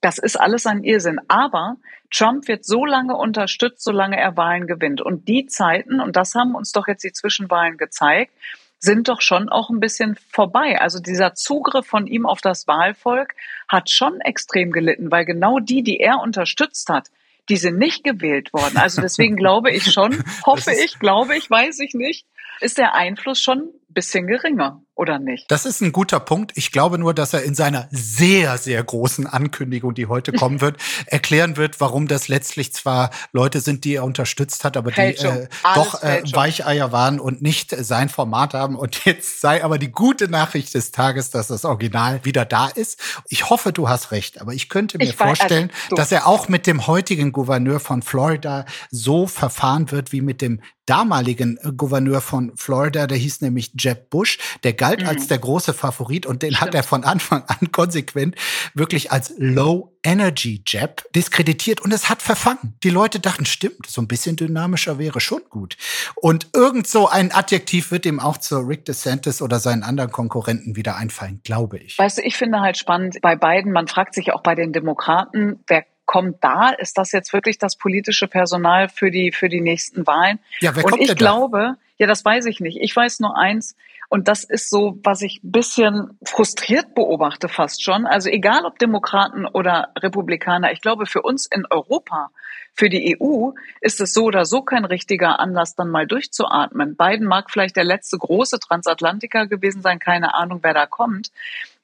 das 0.01 0.17
ist 0.17 0.39
alles 0.39 0.65
ein 0.65 0.83
Irrsinn. 0.83 1.19
Aber 1.27 1.77
Trump 2.11 2.47
wird 2.47 2.65
so 2.65 2.85
lange 2.85 3.15
unterstützt, 3.15 3.83
solange 3.83 4.17
er 4.17 4.35
Wahlen 4.35 4.67
gewinnt. 4.67 5.01
Und 5.01 5.27
die 5.27 5.45
Zeiten, 5.45 6.01
und 6.01 6.15
das 6.15 6.35
haben 6.35 6.55
uns 6.55 6.71
doch 6.71 6.87
jetzt 6.87 7.03
die 7.03 7.13
Zwischenwahlen 7.13 7.77
gezeigt, 7.77 8.33
sind 8.79 9.09
doch 9.09 9.21
schon 9.21 9.47
auch 9.47 9.69
ein 9.69 9.79
bisschen 9.79 10.17
vorbei. 10.31 10.81
Also 10.81 10.99
dieser 10.99 11.35
Zugriff 11.35 11.85
von 11.85 12.07
ihm 12.07 12.25
auf 12.25 12.41
das 12.41 12.67
Wahlvolk 12.67 13.35
hat 13.69 13.91
schon 13.91 14.19
extrem 14.21 14.71
gelitten, 14.71 15.11
weil 15.11 15.23
genau 15.23 15.59
die, 15.59 15.83
die 15.83 15.99
er 15.99 16.19
unterstützt 16.19 16.89
hat, 16.89 17.09
die 17.47 17.57
sind 17.57 17.77
nicht 17.77 18.03
gewählt 18.03 18.51
worden. 18.53 18.77
Also 18.77 19.01
deswegen 19.01 19.35
glaube 19.37 19.71
ich 19.71 19.91
schon, 19.91 20.23
hoffe 20.45 20.71
ich, 20.71 20.97
glaube 20.99 21.37
ich, 21.37 21.49
weiß 21.49 21.79
ich 21.79 21.93
nicht, 21.93 22.25
ist 22.59 22.79
der 22.79 22.95
Einfluss 22.95 23.39
schon 23.39 23.69
bisschen 23.93 24.27
geringer, 24.27 24.81
oder 24.95 25.19
nicht? 25.19 25.49
Das 25.49 25.65
ist 25.65 25.81
ein 25.81 25.91
guter 25.91 26.19
Punkt. 26.19 26.51
Ich 26.55 26.71
glaube 26.71 26.97
nur, 26.97 27.13
dass 27.13 27.33
er 27.33 27.43
in 27.43 27.55
seiner 27.55 27.87
sehr, 27.91 28.57
sehr 28.57 28.83
großen 28.83 29.25
Ankündigung, 29.25 29.93
die 29.93 30.05
heute 30.05 30.31
kommen 30.31 30.61
wird, 30.61 30.77
erklären 31.07 31.57
wird, 31.57 31.79
warum 31.81 32.07
das 32.07 32.27
letztlich 32.27 32.73
zwar 32.73 33.09
Leute 33.31 33.61
sind, 33.61 33.83
die 33.83 33.95
er 33.95 34.03
unterstützt 34.03 34.63
hat, 34.63 34.77
aber 34.77 34.91
Fälschung. 34.91 35.33
die 35.33 35.39
äh, 35.43 35.47
doch 35.75 36.03
äh, 36.03 36.21
Weicheier 36.33 36.91
waren 36.91 37.19
und 37.19 37.41
nicht 37.41 37.71
sein 37.71 38.09
Format 38.09 38.53
haben. 38.53 38.75
Und 38.75 39.05
jetzt 39.05 39.41
sei 39.41 39.63
aber 39.63 39.77
die 39.77 39.91
gute 39.91 40.29
Nachricht 40.29 40.73
des 40.73 40.91
Tages, 40.91 41.29
dass 41.29 41.47
das 41.47 41.65
Original 41.65 42.23
wieder 42.23 42.45
da 42.45 42.67
ist. 42.67 42.99
Ich 43.29 43.49
hoffe, 43.49 43.73
du 43.73 43.89
hast 43.89 44.11
recht, 44.11 44.39
aber 44.39 44.53
ich 44.53 44.69
könnte 44.69 44.97
mir 44.97 45.05
ich 45.05 45.15
vorstellen, 45.15 45.69
weiß, 45.69 45.83
also, 45.85 45.95
dass 45.95 46.11
er 46.11 46.27
auch 46.27 46.47
mit 46.47 46.67
dem 46.67 46.87
heutigen 46.87 47.31
Gouverneur 47.31 47.79
von 47.79 48.01
Florida 48.01 48.65
so 48.89 49.27
verfahren 49.27 49.91
wird 49.91 50.11
wie 50.11 50.21
mit 50.21 50.41
dem 50.41 50.61
damaligen 50.85 51.57
äh, 51.61 51.71
Gouverneur 51.71 52.21
von 52.21 52.51
Florida, 52.55 53.07
der 53.07 53.17
hieß 53.17 53.41
nämlich 53.41 53.71
Jeb 53.83 54.09
Bush, 54.09 54.37
der 54.63 54.73
galt 54.73 55.01
mhm. 55.01 55.07
als 55.07 55.27
der 55.27 55.39
große 55.39 55.73
Favorit 55.73 56.25
und 56.25 56.43
den 56.43 56.53
Stimmt. 56.53 56.61
hat 56.61 56.75
er 56.75 56.83
von 56.83 57.03
Anfang 57.03 57.43
an 57.47 57.71
konsequent 57.71 58.35
wirklich 58.73 59.11
als 59.11 59.33
Low 59.37 59.91
Energy 60.03 60.63
Jab 60.65 61.03
diskreditiert 61.15 61.81
und 61.81 61.91
es 61.93 62.09
hat 62.09 62.21
verfangen. 62.21 62.75
Die 62.83 62.89
Leute 62.89 63.19
dachten, 63.19 63.45
stimmt, 63.45 63.85
so 63.87 64.01
ein 64.01 64.07
bisschen 64.07 64.35
dynamischer 64.35 64.97
wäre 64.97 65.19
schon 65.19 65.41
gut. 65.49 65.77
Und 66.15 66.47
irgend 66.53 66.87
so 66.87 67.07
ein 67.07 67.31
Adjektiv 67.31 67.91
wird 67.91 68.05
ihm 68.05 68.19
auch 68.19 68.37
zu 68.37 68.57
Rick 68.59 68.85
DeSantis 68.85 69.41
oder 69.41 69.59
seinen 69.59 69.83
anderen 69.83 70.11
Konkurrenten 70.11 70.75
wieder 70.75 70.95
einfallen, 70.95 71.41
glaube 71.43 71.77
ich. 71.77 71.99
Weißt 71.99 72.17
du, 72.17 72.21
ich 72.23 72.35
finde 72.35 72.61
halt 72.61 72.77
spannend 72.77 73.17
bei 73.21 73.35
beiden, 73.35 73.71
man 73.71 73.87
fragt 73.87 74.15
sich 74.15 74.33
auch 74.33 74.41
bei 74.41 74.55
den 74.55 74.73
Demokraten, 74.73 75.59
wer 75.67 75.85
kommt 76.05 76.43
da? 76.43 76.71
Ist 76.71 76.97
das 76.97 77.11
jetzt 77.11 77.31
wirklich 77.31 77.57
das 77.57 77.77
politische 77.77 78.27
Personal 78.27 78.89
für 78.89 79.11
die, 79.11 79.31
für 79.31 79.49
die 79.49 79.61
nächsten 79.61 80.05
Wahlen? 80.07 80.39
Ja, 80.59 80.75
wer 80.75 80.83
kommt 80.83 80.95
Und 80.95 81.01
ich 81.01 81.07
denn 81.07 81.17
glaube, 81.17 81.77
Ja, 82.01 82.07
das 82.07 82.25
weiß 82.25 82.47
ich 82.47 82.59
nicht. 82.59 82.79
Ich 82.81 82.95
weiß 82.95 83.19
nur 83.19 83.37
eins, 83.37 83.75
und 84.09 84.27
das 84.27 84.43
ist 84.43 84.71
so, 84.71 84.97
was 85.03 85.21
ich 85.21 85.39
bisschen 85.43 86.17
frustriert 86.25 86.95
beobachte 86.95 87.47
fast 87.47 87.83
schon. 87.83 88.07
Also 88.07 88.27
egal 88.27 88.65
ob 88.65 88.79
Demokraten 88.79 89.45
oder 89.45 89.89
Republikaner, 89.99 90.71
ich 90.71 90.81
glaube 90.81 91.05
für 91.05 91.21
uns 91.21 91.45
in 91.45 91.63
Europa, 91.69 92.31
für 92.73 92.89
die 92.89 93.15
EU 93.21 93.51
ist 93.81 94.01
es 94.01 94.13
so 94.13 94.23
oder 94.23 94.45
so 94.45 94.63
kein 94.63 94.83
richtiger 94.83 95.39
Anlass, 95.39 95.75
dann 95.75 95.91
mal 95.91 96.07
durchzuatmen. 96.07 96.97
Biden 96.97 97.27
mag 97.27 97.51
vielleicht 97.51 97.75
der 97.75 97.83
letzte 97.83 98.17
große 98.17 98.57
Transatlantiker 98.57 99.45
gewesen 99.45 99.83
sein, 99.83 99.99
keine 99.99 100.33
Ahnung, 100.33 100.61
wer 100.63 100.73
da 100.73 100.87
kommt. 100.87 101.29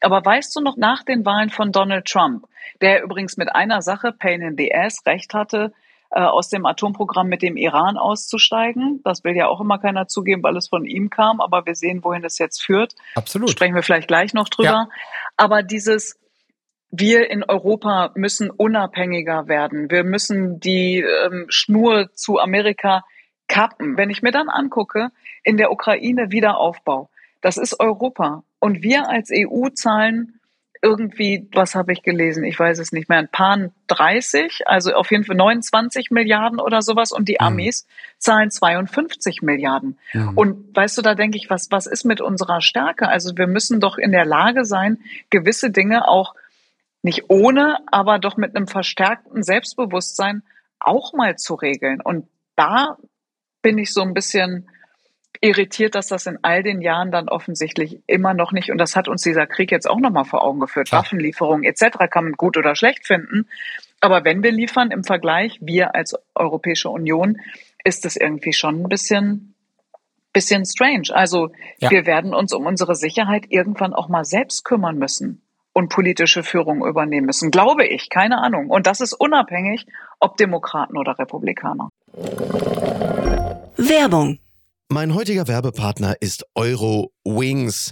Aber 0.02 0.26
weißt 0.26 0.56
du 0.56 0.62
noch 0.62 0.78
nach 0.78 1.04
den 1.04 1.28
Wahlen 1.28 1.52
von 1.52 1.72
Donald 1.72 2.06
Trump, 2.06 2.48
der 2.82 3.04
übrigens 3.04 3.38
mit 3.38 3.54
einer 3.54 3.84
Sache, 3.84 4.14
Pain 4.14 4.42
in 4.42 4.58
the 4.58 4.74
Ass, 4.74 5.06
recht 5.06 5.36
hatte, 5.36 5.74
äh, 6.12 6.22
aus 6.22 6.50
dem 6.50 6.66
Atomprogramm 6.66 7.28
mit 7.28 7.42
dem 7.42 7.58
Iran 7.58 7.98
auszusteigen. 7.98 9.02
Das 9.04 9.24
will 9.24 9.36
ja 9.36 9.48
auch 9.48 9.60
immer 9.60 9.78
keiner 9.78 10.08
zugeben, 10.08 10.44
weil 10.44 10.56
es 10.58 10.70
von 10.70 10.86
ihm 10.86 11.10
kam, 11.10 11.42
aber 11.42 11.66
wir 11.66 11.76
sehen, 11.76 12.04
wohin 12.04 12.24
es 12.24 12.38
jetzt 12.38 12.64
führt. 12.64 12.94
Absolut. 13.16 13.50
Sprechen 13.50 13.76
wir 13.76 13.84
vielleicht 13.84 14.08
gleich 14.08 14.34
noch 14.34 14.50
drüber. 14.50 14.70
Ja. 14.70 14.90
Aber 15.36 15.64
dieses, 15.64 16.20
wir 16.92 17.30
in 17.30 17.44
Europa 17.44 18.12
müssen 18.16 18.50
unabhängiger 18.50 19.48
werden. 19.48 19.92
Wir 19.92 20.04
müssen 20.04 20.60
die 20.60 21.00
ähm, 21.00 21.46
Schnur 21.50 22.10
zu 22.14 22.40
Amerika 22.40 23.04
kappen. 23.48 23.98
Wenn 23.98 24.10
ich 24.10 24.22
mir 24.22 24.32
dann 24.32 24.50
angucke, 24.50 25.10
in 25.44 25.58
der 25.58 25.72
Ukraine 25.72 26.32
Wiederaufbau, 26.32 27.10
das 27.42 27.58
ist 27.58 27.80
Europa. 27.80 28.44
Und 28.60 28.82
wir 28.82 29.10
als 29.10 29.30
EU 29.32 29.70
zahlen 29.70 30.37
irgendwie, 30.82 31.48
was 31.54 31.76
habe 31.76 31.94
ich 31.94 32.04
gelesen? 32.04 32.44
Ich 32.44 32.58
weiß 32.58 32.80
es 32.80 32.92
nicht 32.92 33.10
mehr. 33.10 33.20
Ein 33.20 33.30
paar 33.30 33.70
30, 33.88 34.64
also 34.66 34.94
auf 34.94 35.12
jeden 35.12 35.24
Fall 35.24 35.36
29 35.36 36.12
Milliarden 36.12 36.60
oder 36.60 36.82
sowas 36.82 37.12
und 37.12 37.28
die 37.28 37.38
mhm. 37.40 37.48
Amis 37.48 37.86
mhm. 37.86 38.20
zahlen 38.20 38.52
52 38.52 39.42
Milliarden. 39.42 39.98
Mhm. 40.14 40.38
Und 40.38 40.76
weißt 40.76 40.98
du, 40.98 41.02
da 41.02 41.16
denke 41.16 41.38
ich, 41.38 41.50
was, 41.50 41.72
was 41.72 41.88
ist 41.88 42.06
mit 42.06 42.22
unserer 42.22 42.62
Stärke? 42.62 43.08
Also 43.08 43.38
wir 43.38 43.48
müssen 43.48 43.80
doch 43.80 43.98
in 43.98 44.12
der 44.12 44.26
Lage 44.26 44.66
sein, 44.66 45.00
gewisse 45.30 45.72
Dinge 45.72 46.08
auch 46.08 46.36
nicht 47.02 47.30
ohne, 47.30 47.78
aber 47.88 48.20
doch 48.20 48.38
mit 48.38 48.56
einem 48.56 48.68
verstärkten 48.68 49.44
Selbstbewusstsein 49.44 50.44
auch 50.80 51.14
mal 51.14 51.38
zu 51.38 51.56
regeln. 51.56 52.02
Und 52.02 52.28
da 52.56 52.98
bin 53.62 53.78
ich 53.78 53.94
so 53.94 54.02
ein 54.02 54.14
bisschen, 54.14 54.70
irritiert, 55.42 55.96
dass 55.96 56.08
das 56.08 56.26
in 56.26 56.40
all 56.42 56.64
den 56.64 56.82
Jahren 56.82 57.12
dann 57.12 57.30
offensichtlich 57.30 58.00
immer 58.08 58.34
noch 58.34 58.52
nicht, 58.52 58.72
und 58.72 58.78
das 58.78 58.96
hat 58.96 59.08
uns 59.08 59.22
dieser 59.22 59.48
Krieg 59.48 59.72
jetzt 59.72 59.90
auch 59.90 60.00
nochmal 60.00 60.26
vor 60.26 60.44
Augen 60.44 60.60
geführt, 60.60 60.90
ja. 60.90 61.00
Waffenlieferungen 61.00 61.64
etc. 61.64 62.10
kann 62.10 62.26
man 62.26 62.34
gut 62.34 62.58
oder 62.58 62.76
schlecht 62.76 63.06
finden. 63.06 63.48
Aber 64.00 64.24
wenn 64.24 64.44
wir 64.44 64.52
liefern 64.52 64.92
im 64.92 65.04
Vergleich, 65.04 65.58
wir 65.62 65.96
als 65.96 66.16
Europäische 66.36 66.90
Union, 66.90 67.38
ist 67.84 68.06
es 68.06 68.16
irgendwie 68.16 68.54
schon 68.54 68.82
ein 68.82 68.90
bisschen, 68.90 69.56
bisschen 70.34 70.66
strange. 70.66 71.10
Also 71.12 71.50
ja. 71.80 71.90
wir 71.90 72.06
werden 72.06 72.34
uns 72.34 72.54
um 72.54 72.66
unsere 72.66 72.96
Sicherheit 72.96 73.46
irgendwann 73.50 73.94
auch 73.94 74.10
mal 74.10 74.26
selbst 74.26 74.66
kümmern 74.66 74.98
müssen 74.98 75.42
und 75.74 75.90
politische 75.90 76.44
Führung 76.44 76.86
übernehmen 76.86 77.26
müssen. 77.28 77.52
Glaube 77.52 77.86
ich, 77.86 78.10
keine 78.10 78.40
Ahnung. 78.40 78.70
Und 78.70 78.88
das 78.88 79.00
ist 79.00 79.14
unabhängig, 79.14 79.86
ob 80.20 80.38
Demokraten 80.38 80.98
oder 80.98 81.18
Republikaner. 81.18 81.90
Werbung 83.78 84.40
mein 84.90 85.14
heutiger 85.14 85.48
Werbepartner 85.48 86.16
ist 86.22 86.46
Euro 86.56 87.12
Wings. 87.26 87.92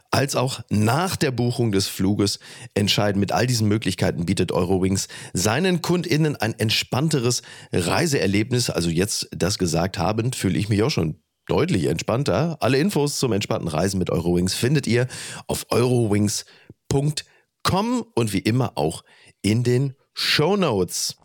als 0.11 0.35
auch 0.35 0.61
nach 0.69 1.15
der 1.15 1.31
Buchung 1.31 1.71
des 1.71 1.87
Fluges 1.87 2.39
entscheiden. 2.73 3.19
Mit 3.19 3.31
all 3.31 3.47
diesen 3.47 3.67
Möglichkeiten 3.67 4.25
bietet 4.25 4.51
Eurowings 4.51 5.07
seinen 5.33 5.81
KundInnen 5.81 6.35
ein 6.35 6.57
entspannteres 6.59 7.41
Reiseerlebnis. 7.71 8.69
Also 8.69 8.89
jetzt 8.89 9.29
das 9.31 9.57
gesagt 9.57 9.97
habend, 9.97 10.35
fühle 10.35 10.59
ich 10.59 10.69
mich 10.69 10.83
auch 10.83 10.91
schon 10.91 11.21
deutlich 11.47 11.85
entspannter. 11.85 12.57
Alle 12.59 12.77
Infos 12.77 13.17
zum 13.17 13.31
entspannten 13.31 13.69
Reisen 13.69 13.97
mit 13.97 14.09
Eurowings 14.09 14.53
findet 14.53 14.85
ihr 14.85 15.07
auf 15.47 15.65
eurowings.com 15.69 18.05
und 18.13 18.33
wie 18.33 18.39
immer 18.39 18.77
auch 18.77 19.03
in 19.41 19.63
den 19.63 19.95
Show 20.13 20.57
Notes. 20.57 21.15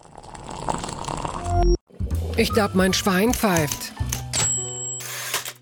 Ich 2.37 2.53
glaube, 2.53 2.77
mein 2.77 2.92
Schwein 2.92 3.35
pfeift. 3.35 3.92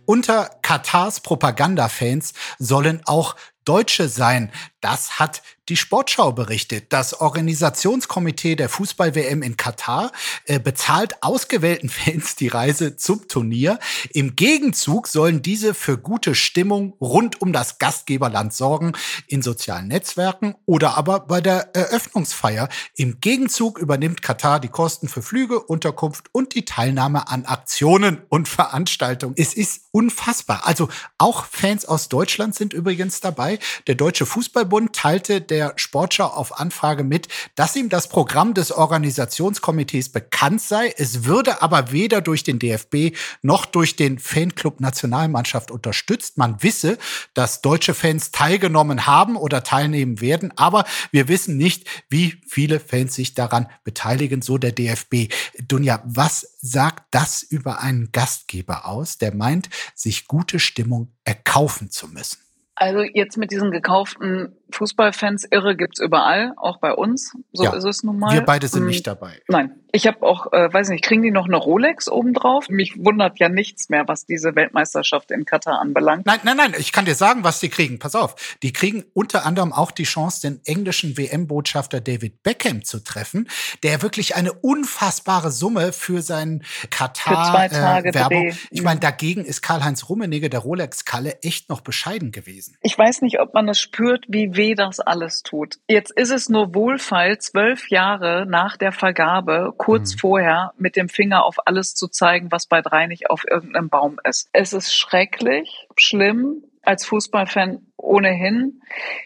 Unter 0.06 0.50
Katars 0.60 1.20
Propagandafans 1.20 2.34
sollen 2.64 3.00
auch 3.04 3.36
Deutsche 3.64 4.08
sein. 4.08 4.50
Das 4.84 5.18
hat 5.18 5.40
die 5.70 5.76
Sportschau 5.76 6.32
berichtet. 6.32 6.92
Das 6.92 7.20
Organisationskomitee 7.20 8.54
der 8.54 8.68
Fußball-WM 8.68 9.42
in 9.42 9.56
Katar 9.56 10.12
äh, 10.44 10.58
bezahlt 10.58 11.22
ausgewählten 11.22 11.88
Fans 12.04 12.36
die 12.36 12.48
Reise 12.48 12.96
zum 12.96 13.26
Turnier. 13.28 13.78
Im 14.12 14.36
Gegenzug 14.36 15.08
sollen 15.08 15.40
diese 15.40 15.72
für 15.72 15.96
gute 15.96 16.34
Stimmung 16.34 16.94
rund 17.00 17.40
um 17.40 17.52
das 17.52 17.78
Gastgeberland 17.78 18.52
sorgen, 18.52 18.92
in 19.26 19.40
sozialen 19.40 19.88
Netzwerken 19.88 20.54
oder 20.66 20.98
aber 20.98 21.20
bei 21.20 21.40
der 21.40 21.74
Eröffnungsfeier. 21.74 22.68
Im 22.96 23.20
Gegenzug 23.20 23.78
übernimmt 23.78 24.20
Katar 24.20 24.60
die 24.60 24.68
Kosten 24.68 25.08
für 25.08 25.22
Flüge, 25.22 25.60
Unterkunft 25.60 26.26
und 26.32 26.54
die 26.54 26.66
Teilnahme 26.66 27.28
an 27.28 27.46
Aktionen 27.46 28.20
und 28.28 28.48
Veranstaltungen. 28.48 29.34
Es 29.38 29.54
ist 29.54 29.86
unfassbar. 29.92 30.66
Also 30.66 30.88
auch 31.16 31.46
Fans 31.46 31.86
aus 31.86 32.10
Deutschland 32.10 32.54
sind 32.54 32.74
übrigens 32.74 33.20
dabei. 33.20 33.58
Der 33.86 33.94
Deutsche 33.94 34.26
Fußballbund 34.74 34.92
teilte 34.92 35.40
der 35.40 35.74
Sportschau 35.76 36.26
auf 36.26 36.58
Anfrage 36.58 37.04
mit, 37.04 37.28
dass 37.54 37.76
ihm 37.76 37.88
das 37.88 38.08
Programm 38.08 38.54
des 38.54 38.72
Organisationskomitees 38.72 40.08
bekannt 40.08 40.60
sei. 40.60 40.92
Es 40.96 41.24
würde 41.24 41.62
aber 41.62 41.92
weder 41.92 42.20
durch 42.20 42.42
den 42.42 42.58
DFB 42.58 43.16
noch 43.42 43.66
durch 43.66 43.94
den 43.94 44.18
Fanclub 44.18 44.80
Nationalmannschaft 44.80 45.70
unterstützt. 45.70 46.38
Man 46.38 46.62
wisse, 46.62 46.98
dass 47.34 47.60
deutsche 47.60 47.94
Fans 47.94 48.32
teilgenommen 48.32 49.06
haben 49.06 49.36
oder 49.36 49.62
teilnehmen 49.62 50.20
werden, 50.20 50.52
aber 50.56 50.84
wir 51.12 51.28
wissen 51.28 51.56
nicht, 51.56 51.86
wie 52.08 52.40
viele 52.48 52.80
Fans 52.80 53.14
sich 53.14 53.34
daran 53.34 53.68
beteiligen, 53.84 54.42
so 54.42 54.58
der 54.58 54.72
DFB. 54.72 55.32
Dunja, 55.68 56.02
was 56.04 56.56
sagt 56.60 57.04
das 57.12 57.42
über 57.42 57.80
einen 57.80 58.10
Gastgeber 58.10 58.86
aus, 58.86 59.18
der 59.18 59.34
meint, 59.34 59.68
sich 59.94 60.26
gute 60.26 60.58
Stimmung 60.58 61.12
erkaufen 61.24 61.90
zu 61.90 62.08
müssen? 62.08 62.43
Also 62.76 63.00
jetzt 63.02 63.36
mit 63.36 63.52
diesen 63.52 63.70
gekauften 63.70 64.56
Fußballfans, 64.72 65.46
irre 65.50 65.76
gibt's 65.76 66.00
überall, 66.00 66.52
auch 66.56 66.78
bei 66.78 66.92
uns. 66.92 67.36
So 67.52 67.64
Ja. 67.64 67.72
ist 67.74 67.84
es 67.84 68.02
nun 68.02 68.18
mal. 68.18 68.32
Wir 68.32 68.42
beide 68.42 68.66
sind 68.66 68.84
Mm, 68.84 68.86
nicht 68.86 69.06
dabei. 69.06 69.40
Nein, 69.48 69.78
ich 69.94 70.08
habe 70.08 70.22
auch, 70.22 70.52
äh, 70.52 70.72
weiß 70.72 70.88
nicht, 70.88 71.04
kriegen 71.04 71.22
die 71.22 71.30
noch 71.30 71.46
eine 71.46 71.56
Rolex 71.56 72.08
obendrauf? 72.08 72.68
Mich 72.68 72.94
wundert 72.98 73.38
ja 73.38 73.48
nichts 73.48 73.90
mehr, 73.90 74.08
was 74.08 74.26
diese 74.26 74.56
Weltmeisterschaft 74.56 75.30
in 75.30 75.44
Katar 75.44 75.78
anbelangt. 75.80 76.26
Nein, 76.26 76.40
nein, 76.42 76.56
nein, 76.56 76.74
ich 76.76 76.90
kann 76.90 77.04
dir 77.04 77.14
sagen, 77.14 77.44
was 77.44 77.60
die 77.60 77.68
kriegen. 77.68 78.00
Pass 78.00 78.16
auf. 78.16 78.56
Die 78.64 78.72
kriegen 78.72 79.04
unter 79.14 79.46
anderem 79.46 79.72
auch 79.72 79.92
die 79.92 80.02
Chance, 80.02 80.40
den 80.42 80.60
englischen 80.64 81.16
WM-Botschafter 81.16 82.00
David 82.00 82.42
Beckham 82.42 82.82
zu 82.82 83.04
treffen, 83.04 83.48
der 83.84 84.02
wirklich 84.02 84.34
eine 84.34 84.52
unfassbare 84.52 85.52
Summe 85.52 85.92
für 85.92 86.22
seinen 86.22 86.64
Katar 86.90 87.44
Für 87.44 87.52
zwei 87.52 87.68
Tage 87.68 88.08
äh. 88.08 88.52
Ich 88.70 88.82
meine, 88.82 88.98
dagegen 88.98 89.44
ist 89.44 89.62
Karl-Heinz 89.62 90.08
Rummenigge, 90.08 90.50
der 90.50 90.58
Rolex-Kalle, 90.58 91.40
echt 91.42 91.68
noch 91.68 91.82
bescheiden 91.82 92.32
gewesen. 92.32 92.76
Ich 92.82 92.98
weiß 92.98 93.22
nicht, 93.22 93.38
ob 93.38 93.54
man 93.54 93.68
es 93.68 93.78
spürt, 93.78 94.24
wie 94.26 94.56
weh 94.56 94.74
das 94.74 94.98
alles 94.98 95.44
tut. 95.44 95.78
Jetzt 95.88 96.10
ist 96.10 96.32
es 96.32 96.48
nur 96.48 96.74
wohlfeil, 96.74 97.38
zwölf 97.38 97.90
Jahre 97.90 98.44
nach 98.48 98.76
der 98.76 98.90
Vergabe, 98.90 99.72
kurz 99.84 100.14
Mhm. 100.14 100.18
vorher, 100.18 100.72
mit 100.78 100.96
dem 100.96 101.08
Finger 101.08 101.44
auf 101.44 101.66
alles 101.66 101.94
zu 101.94 102.08
zeigen, 102.08 102.50
was 102.50 102.66
bei 102.66 102.80
drei 102.80 103.06
nicht 103.06 103.28
auf 103.28 103.44
irgendeinem 103.48 103.90
Baum 103.90 104.18
ist. 104.24 104.48
Es 104.52 104.72
ist 104.72 104.94
schrecklich, 104.94 105.88
schlimm, 105.96 106.64
als 106.82 107.04
Fußballfan 107.04 107.86
ohnehin. 107.96 108.80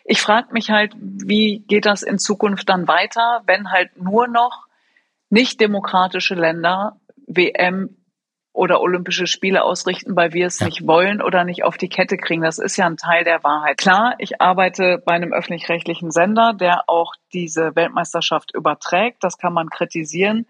Ich 0.05 0.21
frage 0.21 0.53
mich 0.53 0.71
halt, 0.71 0.95
wie 0.99 1.61
geht 1.69 1.87
das 1.87 2.03
in 2.03 2.19
Zukunft 2.19 2.69
dann 2.69 2.89
weiter, 2.89 3.43
wenn 3.47 3.71
halt 3.71 4.01
nur 4.01 4.27
noch 4.27 4.67
nicht 5.31 5.61
demokratische 5.61 6.35
Länder 6.35 6.97
WM 7.27 7.97
oder 8.59 8.81
Olympische 8.81 9.29
Spiele 9.29 9.63
ausrichten, 9.63 10.17
weil 10.17 10.33
wir 10.33 10.47
es 10.49 10.59
Ja. 10.59 10.67
nicht 10.67 10.85
wollen 10.85 11.23
oder 11.23 11.45
nicht 11.45 11.63
auf 11.63 11.77
die 11.77 11.89
Kette 11.89 12.17
kriegen. 12.17 12.43
Das 12.43 12.59
ist 12.59 12.77
ja 12.77 12.87
ein 12.87 12.97
Teil 12.97 13.23
der 13.23 13.45
Wahrheit. 13.45 13.79
Klar, 13.79 14.17
ich 14.19 14.41
arbeite 14.41 15.01
bei 15.05 15.13
einem 15.13 15.33
öffentlich-rechtlichen 15.33 16.11
Sender, 16.11 16.55
der 16.55 16.89
auch 16.89 17.15
diese 17.33 17.77
Weltmeisterschaft 17.77 18.53
überträgt. 18.55 19.23
Das 19.23 19.39
kann 19.39 19.53
man 19.53 19.71
kritisieren. 19.71 20.47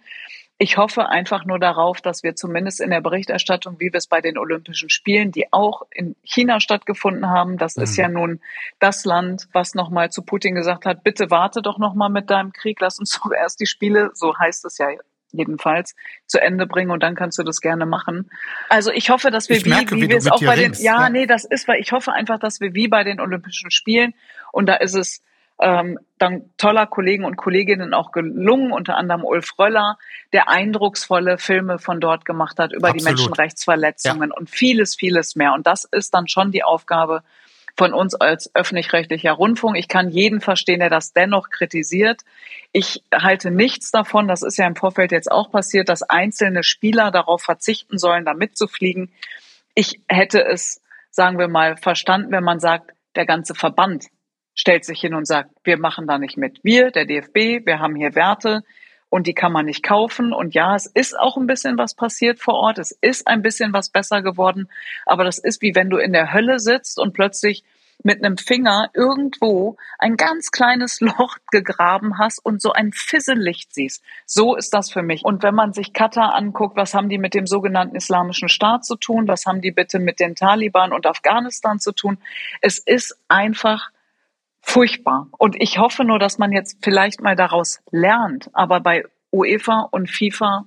Ich 0.56 0.76
hoffe 0.78 1.08
einfach 1.08 1.44
nur 1.44 1.58
darauf, 1.58 2.00
dass 2.00 2.22
wir 2.22 2.34
zumindest 2.34 2.80
in 2.80 2.90
der 2.90 3.00
Berichterstattung, 3.02 3.78
wie 3.78 3.92
wir 3.92 3.98
es 3.98 4.08
bei 4.08 4.20
den 4.22 4.38
Olympischen 4.38 4.88
Spielen, 4.90 5.30
die 5.30 5.52
auch 5.52 5.82
in 5.92 6.16
China 6.24 6.58
stattgefunden 6.60 7.28
haben, 7.28 7.58
das 7.58 7.76
ist 7.76 7.96
Mhm. 7.96 8.02
ja 8.02 8.08
nun 8.08 8.40
das 8.80 9.04
Land, 9.04 9.48
was 9.52 9.74
nochmal 9.74 10.10
zu 10.10 10.22
Putin 10.22 10.54
gesagt 10.54 10.86
hat, 10.86 11.04
bitte 11.04 11.30
warte 11.30 11.60
doch 11.62 11.78
nochmal 11.78 12.08
mit 12.10 12.28
deinem 12.30 12.52
Krieg, 12.52 12.80
lass 12.80 12.98
uns 12.98 13.20
doch 13.22 13.30
erst 13.30 13.60
die 13.60 13.66
Spiele, 13.66 14.10
so 14.14 14.36
heißt 14.36 14.64
es 14.64 14.78
ja 14.78 14.88
jedenfalls, 15.32 15.94
zu 16.26 16.40
Ende 16.40 16.66
bringen 16.66 16.90
und 16.90 17.02
dann 17.02 17.14
kannst 17.14 17.38
du 17.38 17.42
das 17.42 17.60
gerne 17.60 17.86
machen. 17.86 18.30
Also 18.68 18.90
ich 18.90 19.10
hoffe, 19.10 19.30
dass 19.30 19.48
wir 19.48 19.56
Ich 19.56 19.64
wie, 19.64 19.70
merke, 19.70 19.96
wie 19.96 20.02
wie 20.02 20.08
wir 20.08 20.16
es 20.16 20.30
auch 20.30 20.40
bei 20.40 20.56
den, 20.56 20.66
ringst, 20.66 20.82
ja, 20.82 21.02
ja. 21.02 21.08
nee, 21.10 21.26
das 21.26 21.44
ist, 21.44 21.68
weil 21.68 21.80
ich 21.80 21.92
hoffe 21.92 22.12
einfach, 22.12 22.38
dass 22.38 22.60
wir 22.60 22.74
wie 22.74 22.88
bei 22.88 23.04
den 23.04 23.20
Olympischen 23.20 23.70
Spielen 23.70 24.14
und 24.52 24.66
da 24.66 24.74
ist 24.74 24.94
es 24.94 25.22
ähm, 25.60 25.98
dank 26.18 26.44
toller 26.56 26.86
Kollegen 26.86 27.24
und 27.24 27.36
Kolleginnen 27.36 27.92
auch 27.92 28.12
gelungen, 28.12 28.72
unter 28.72 28.96
anderem 28.96 29.24
Ulf 29.24 29.58
Röller, 29.58 29.98
der 30.32 30.48
eindrucksvolle 30.48 31.38
Filme 31.38 31.78
von 31.78 32.00
dort 32.00 32.24
gemacht 32.24 32.58
hat 32.58 32.72
über 32.72 32.92
die 32.92 32.98
Absolut. 32.98 33.18
Menschenrechtsverletzungen 33.18 34.30
und 34.30 34.48
vieles, 34.48 34.94
vieles 34.94 35.34
mehr. 35.34 35.52
Und 35.54 35.66
das 35.66 35.84
ist 35.84 36.14
dann 36.14 36.28
schon 36.28 36.52
die 36.52 36.62
Aufgabe 36.62 37.22
von 37.78 37.94
uns 37.94 38.16
als 38.16 38.50
öffentlich-rechtlicher 38.54 39.32
Rundfunk. 39.32 39.78
Ich 39.78 39.86
kann 39.86 40.10
jeden 40.10 40.40
verstehen, 40.40 40.80
der 40.80 40.90
das 40.90 41.12
dennoch 41.12 41.48
kritisiert. 41.48 42.22
Ich 42.72 43.04
halte 43.14 43.52
nichts 43.52 43.92
davon, 43.92 44.26
das 44.26 44.42
ist 44.42 44.58
ja 44.58 44.66
im 44.66 44.74
Vorfeld 44.74 45.12
jetzt 45.12 45.30
auch 45.30 45.50
passiert, 45.52 45.88
dass 45.88 46.02
einzelne 46.02 46.64
Spieler 46.64 47.12
darauf 47.12 47.40
verzichten 47.40 47.96
sollen, 47.96 48.24
da 48.24 48.34
mitzufliegen. 48.34 49.12
Ich 49.74 50.00
hätte 50.08 50.44
es, 50.44 50.82
sagen 51.10 51.38
wir 51.38 51.46
mal, 51.46 51.76
verstanden, 51.76 52.32
wenn 52.32 52.42
man 52.42 52.58
sagt, 52.58 52.90
der 53.14 53.26
ganze 53.26 53.54
Verband 53.54 54.06
stellt 54.56 54.84
sich 54.84 55.00
hin 55.00 55.14
und 55.14 55.24
sagt, 55.24 55.50
wir 55.62 55.78
machen 55.78 56.08
da 56.08 56.18
nicht 56.18 56.36
mit. 56.36 56.58
Wir, 56.64 56.90
der 56.90 57.06
DFB, 57.06 57.64
wir 57.64 57.78
haben 57.78 57.94
hier 57.94 58.16
Werte 58.16 58.64
und 59.10 59.26
die 59.26 59.34
kann 59.34 59.52
man 59.52 59.66
nicht 59.66 59.82
kaufen. 59.82 60.32
Und 60.32 60.54
ja, 60.54 60.74
es 60.74 60.86
ist 60.86 61.18
auch 61.18 61.36
ein 61.36 61.46
bisschen 61.46 61.78
was 61.78 61.94
passiert 61.94 62.40
vor 62.40 62.54
Ort. 62.54 62.78
Es 62.78 62.90
ist 63.00 63.26
ein 63.26 63.42
bisschen 63.42 63.72
was 63.72 63.90
besser 63.90 64.22
geworden. 64.22 64.68
Aber 65.06 65.24
das 65.24 65.38
ist 65.38 65.62
wie 65.62 65.74
wenn 65.74 65.90
du 65.90 65.96
in 65.98 66.12
der 66.12 66.32
Hölle 66.32 66.58
sitzt 66.58 66.98
und 66.98 67.12
plötzlich 67.12 67.64
mit 68.02 68.24
einem 68.24 68.36
Finger 68.36 68.90
irgendwo 68.94 69.76
ein 69.98 70.16
ganz 70.16 70.50
kleines 70.50 71.00
Loch 71.00 71.36
gegraben 71.50 72.18
hast 72.18 72.38
und 72.38 72.62
so 72.62 72.72
ein 72.72 72.92
Fisselicht 72.92 73.74
siehst. 73.74 74.02
So 74.24 74.56
ist 74.56 74.72
das 74.72 74.90
für 74.90 75.02
mich. 75.02 75.24
Und 75.24 75.42
wenn 75.42 75.54
man 75.54 75.72
sich 75.72 75.92
Katar 75.92 76.34
anguckt, 76.34 76.76
was 76.76 76.94
haben 76.94 77.08
die 77.08 77.18
mit 77.18 77.34
dem 77.34 77.46
sogenannten 77.46 77.96
Islamischen 77.96 78.48
Staat 78.48 78.84
zu 78.84 78.96
tun? 78.96 79.26
Was 79.26 79.46
haben 79.46 79.60
die 79.60 79.72
bitte 79.72 79.98
mit 79.98 80.20
den 80.20 80.34
Taliban 80.34 80.92
und 80.92 81.06
Afghanistan 81.06 81.80
zu 81.80 81.92
tun? 81.92 82.18
Es 82.60 82.78
ist 82.78 83.18
einfach 83.28 83.90
furchtbar. 84.68 85.28
Und 85.38 85.56
ich 85.58 85.78
hoffe 85.78 86.04
nur, 86.04 86.18
dass 86.18 86.38
man 86.38 86.52
jetzt 86.52 86.76
vielleicht 86.82 87.22
mal 87.22 87.36
daraus 87.36 87.80
lernt. 87.90 88.50
Aber 88.52 88.80
bei 88.80 89.04
UEFA 89.32 89.88
und 89.90 90.10
FIFA, 90.10 90.66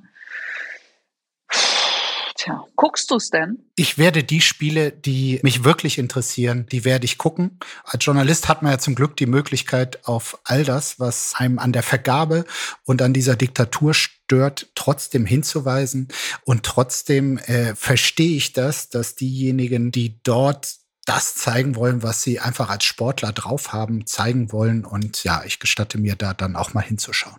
tja, 2.35 2.65
guckst 2.75 3.11
du 3.11 3.17
es 3.17 3.29
denn? 3.29 3.59
Ich 3.75 3.99
werde 3.99 4.23
die 4.23 4.41
Spiele, 4.41 4.91
die 4.91 5.39
mich 5.43 5.63
wirklich 5.63 5.99
interessieren, 5.99 6.65
die 6.71 6.83
werde 6.83 7.05
ich 7.05 7.19
gucken. 7.19 7.59
Als 7.83 8.03
Journalist 8.03 8.49
hat 8.49 8.63
man 8.63 8.71
ja 8.71 8.79
zum 8.79 8.95
Glück 8.95 9.15
die 9.17 9.27
Möglichkeit, 9.27 10.05
auf 10.07 10.39
all 10.45 10.63
das, 10.63 10.99
was 10.99 11.35
einem 11.37 11.59
an 11.59 11.71
der 11.71 11.83
Vergabe 11.83 12.45
und 12.83 13.03
an 13.03 13.13
dieser 13.13 13.35
Diktatur 13.35 13.93
stört, 13.93 14.69
trotzdem 14.73 15.27
hinzuweisen. 15.27 16.07
Und 16.43 16.63
trotzdem 16.63 17.37
äh, 17.37 17.75
verstehe 17.75 18.35
ich 18.35 18.53
das, 18.53 18.89
dass 18.89 19.13
diejenigen, 19.15 19.91
die 19.91 20.19
dort 20.23 20.80
das 21.05 21.35
zeigen 21.35 21.75
wollen, 21.75 22.03
was 22.03 22.21
sie 22.21 22.39
einfach 22.39 22.69
als 22.69 22.83
Sportler 22.83 23.31
drauf 23.31 23.73
haben, 23.73 24.05
zeigen 24.05 24.51
wollen. 24.51 24.85
Und 24.85 25.23
ja, 25.23 25.43
ich 25.45 25.59
gestatte 25.59 25.97
mir 25.97 26.15
da 26.15 26.33
dann 26.33 26.55
auch 26.55 26.73
mal 26.73 26.81
hinzuschauen. 26.81 27.37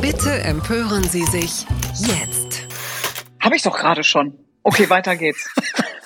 Bitte 0.00 0.32
empören 0.42 1.04
Sie 1.04 1.24
sich 1.24 1.66
jetzt. 1.98 2.66
Habe 3.40 3.56
ich 3.56 3.62
doch 3.62 3.78
gerade 3.78 4.02
schon. 4.02 4.38
Okay, 4.62 4.90
weiter 4.90 5.16
geht's. 5.16 5.48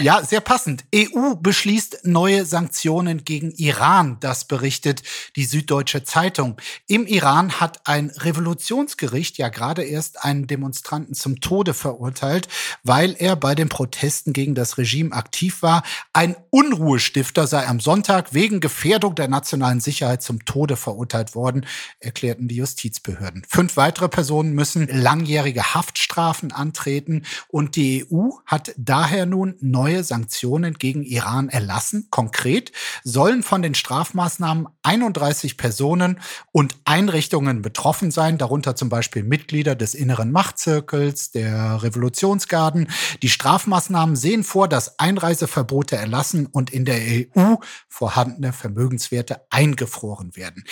Ja, 0.00 0.22
sehr 0.24 0.40
passend. 0.40 0.84
EU 0.94 1.34
beschließt 1.36 2.00
neue 2.04 2.44
Sanktionen 2.44 3.24
gegen 3.24 3.50
Iran, 3.52 4.18
das 4.20 4.46
berichtet 4.46 5.02
die 5.36 5.44
Süddeutsche 5.44 6.04
Zeitung. 6.04 6.56
Im 6.86 7.06
Iran 7.06 7.60
hat 7.60 7.86
ein 7.86 8.10
Revolutionsgericht 8.10 9.38
ja 9.38 9.48
gerade 9.48 9.84
erst 9.84 10.24
einen 10.24 10.46
Demonstranten 10.46 11.14
zum 11.14 11.40
Tode 11.40 11.74
verurteilt, 11.74 12.48
weil 12.82 13.16
er 13.18 13.36
bei 13.36 13.54
den 13.54 13.68
Protesten 13.68 14.32
gegen 14.32 14.54
das 14.54 14.78
Regime 14.78 15.12
aktiv 15.12 15.62
war. 15.62 15.82
Ein 16.12 16.36
Unruhestifter 16.50 17.46
sei 17.46 17.66
am 17.66 17.80
Sonntag 17.80 18.34
wegen 18.34 18.60
Gefährdung 18.60 19.14
der 19.14 19.28
nationalen 19.28 19.80
Sicherheit 19.80 20.22
zum 20.22 20.44
Tode 20.44 20.76
verurteilt 20.76 21.34
worden, 21.34 21.66
erklärten 22.00 22.48
die 22.48 22.56
Justizbehörden. 22.56 23.44
Fünf 23.48 23.76
weitere 23.76 24.08
Personen 24.08 24.52
müssen 24.52 24.88
langjährige 24.88 25.74
Haftstrafen 25.74 26.52
antreten 26.52 27.24
und 27.48 27.76
die 27.76 28.06
EU 28.10 28.30
hat 28.46 28.72
daher 28.96 29.26
nun 29.26 29.56
neue 29.60 30.02
Sanktionen 30.02 30.72
gegen 30.72 31.02
Iran 31.02 31.50
erlassen. 31.50 32.06
Konkret 32.08 32.72
sollen 33.04 33.42
von 33.42 33.60
den 33.60 33.74
Strafmaßnahmen 33.74 34.68
31 34.84 35.58
Personen 35.58 36.18
und 36.50 36.76
Einrichtungen 36.86 37.60
betroffen 37.60 38.10
sein, 38.10 38.38
darunter 38.38 38.74
zum 38.74 38.88
Beispiel 38.88 39.22
Mitglieder 39.22 39.74
des 39.74 39.94
inneren 39.94 40.32
Machtzirkels, 40.32 41.30
der 41.30 41.82
Revolutionsgarden. 41.82 42.88
Die 43.20 43.28
Strafmaßnahmen 43.28 44.16
sehen 44.16 44.44
vor, 44.44 44.66
dass 44.66 44.98
Einreiseverbote 44.98 45.96
erlassen 45.96 46.46
und 46.46 46.70
in 46.70 46.86
der 46.86 47.00
EU 47.36 47.56
vorhandene 47.90 48.54
Vermögenswerte 48.54 49.42
eingefroren 49.50 50.36
werden. 50.36 50.64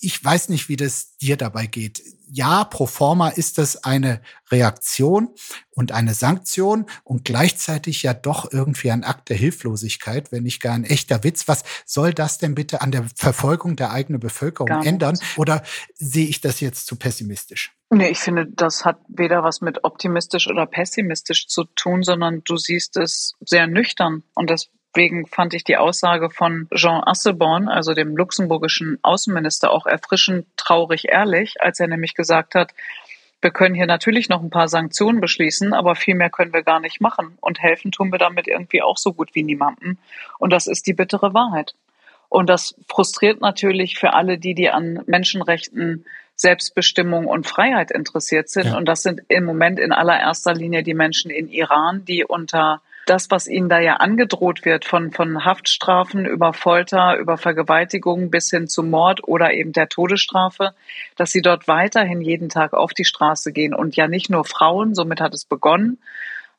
Ich 0.00 0.24
weiß 0.24 0.48
nicht, 0.48 0.70
wie 0.70 0.76
das 0.76 1.18
dir 1.18 1.36
dabei 1.36 1.66
geht. 1.66 2.02
Ja, 2.30 2.64
pro 2.64 2.86
forma 2.86 3.28
ist 3.28 3.58
das 3.58 3.84
eine 3.84 4.20
Reaktion 4.50 5.30
und 5.70 5.92
eine 5.92 6.14
Sanktion 6.14 6.86
und 7.04 7.24
gleichzeitig 7.24 8.02
ja 8.02 8.14
doch 8.14 8.52
irgendwie 8.52 8.90
ein 8.90 9.04
Akt 9.04 9.28
der 9.28 9.36
Hilflosigkeit, 9.36 10.30
wenn 10.32 10.42
nicht 10.42 10.60
gar 10.60 10.74
ein 10.74 10.84
echter 10.84 11.24
Witz. 11.24 11.48
Was 11.48 11.64
soll 11.86 12.12
das 12.12 12.38
denn 12.38 12.54
bitte 12.54 12.80
an 12.80 12.90
der 12.90 13.06
Verfolgung 13.14 13.76
der 13.76 13.92
eigenen 13.92 14.20
Bevölkerung 14.20 14.82
ändern? 14.82 15.18
Oder 15.36 15.62
sehe 15.94 16.26
ich 16.26 16.40
das 16.40 16.60
jetzt 16.60 16.86
zu 16.86 16.96
pessimistisch? 16.96 17.72
Nee, 17.90 18.08
ich 18.08 18.18
finde, 18.18 18.46
das 18.46 18.84
hat 18.84 19.00
weder 19.08 19.42
was 19.42 19.62
mit 19.62 19.84
optimistisch 19.84 20.48
oder 20.48 20.66
pessimistisch 20.66 21.46
zu 21.46 21.64
tun, 21.64 22.02
sondern 22.02 22.42
du 22.44 22.58
siehst 22.58 22.98
es 22.98 23.32
sehr 23.40 23.66
nüchtern. 23.66 24.24
Und 24.34 24.50
deswegen 24.98 25.26
fand 25.26 25.54
ich 25.54 25.62
die 25.62 25.76
Aussage 25.76 26.28
von 26.28 26.66
Jean 26.74 27.04
Asselborn, 27.06 27.68
also 27.68 27.94
dem 27.94 28.16
luxemburgischen 28.16 28.98
Außenminister, 29.02 29.70
auch 29.70 29.86
erfrischend 29.86 30.44
traurig 30.56 31.06
ehrlich, 31.08 31.54
als 31.60 31.78
er 31.78 31.86
nämlich 31.86 32.14
gesagt 32.14 32.56
hat, 32.56 32.74
wir 33.40 33.52
können 33.52 33.76
hier 33.76 33.86
natürlich 33.86 34.28
noch 34.28 34.42
ein 34.42 34.50
paar 34.50 34.66
Sanktionen 34.66 35.20
beschließen, 35.20 35.72
aber 35.72 35.94
viel 35.94 36.16
mehr 36.16 36.30
können 36.30 36.52
wir 36.52 36.64
gar 36.64 36.80
nicht 36.80 37.00
machen. 37.00 37.38
Und 37.40 37.62
helfen 37.62 37.92
tun 37.92 38.10
wir 38.10 38.18
damit 38.18 38.48
irgendwie 38.48 38.82
auch 38.82 38.96
so 38.96 39.12
gut 39.12 39.36
wie 39.36 39.44
niemandem. 39.44 39.98
Und 40.40 40.52
das 40.52 40.66
ist 40.66 40.88
die 40.88 40.94
bittere 40.94 41.32
Wahrheit. 41.32 41.74
Und 42.28 42.50
das 42.50 42.74
frustriert 42.88 43.40
natürlich 43.40 44.00
für 44.00 44.14
alle 44.14 44.36
die, 44.36 44.54
die 44.54 44.68
an 44.68 45.04
Menschenrechten, 45.06 46.06
Selbstbestimmung 46.34 47.26
und 47.26 47.46
Freiheit 47.46 47.92
interessiert 47.92 48.48
sind. 48.48 48.66
Ja. 48.66 48.76
Und 48.76 48.86
das 48.86 49.04
sind 49.04 49.20
im 49.28 49.44
Moment 49.44 49.78
in 49.78 49.92
allererster 49.92 50.54
Linie 50.54 50.82
die 50.82 50.94
Menschen 50.94 51.30
in 51.30 51.48
Iran, 51.48 52.04
die 52.04 52.24
unter 52.24 52.80
das, 53.08 53.30
was 53.30 53.46
ihnen 53.46 53.68
da 53.68 53.80
ja 53.80 53.94
angedroht 53.94 54.64
wird, 54.64 54.84
von, 54.84 55.12
von 55.12 55.44
Haftstrafen 55.44 56.26
über 56.26 56.52
Folter, 56.52 57.16
über 57.16 57.38
Vergewaltigung 57.38 58.30
bis 58.30 58.50
hin 58.50 58.68
zu 58.68 58.82
Mord 58.82 59.26
oder 59.26 59.52
eben 59.52 59.72
der 59.72 59.88
Todesstrafe, 59.88 60.74
dass 61.16 61.30
sie 61.30 61.42
dort 61.42 61.68
weiterhin 61.68 62.20
jeden 62.20 62.48
Tag 62.48 62.74
auf 62.74 62.92
die 62.92 63.04
Straße 63.04 63.52
gehen 63.52 63.74
und 63.74 63.96
ja 63.96 64.08
nicht 64.08 64.30
nur 64.30 64.44
Frauen, 64.44 64.94
somit 64.94 65.20
hat 65.20 65.34
es 65.34 65.44
begonnen, 65.44 65.98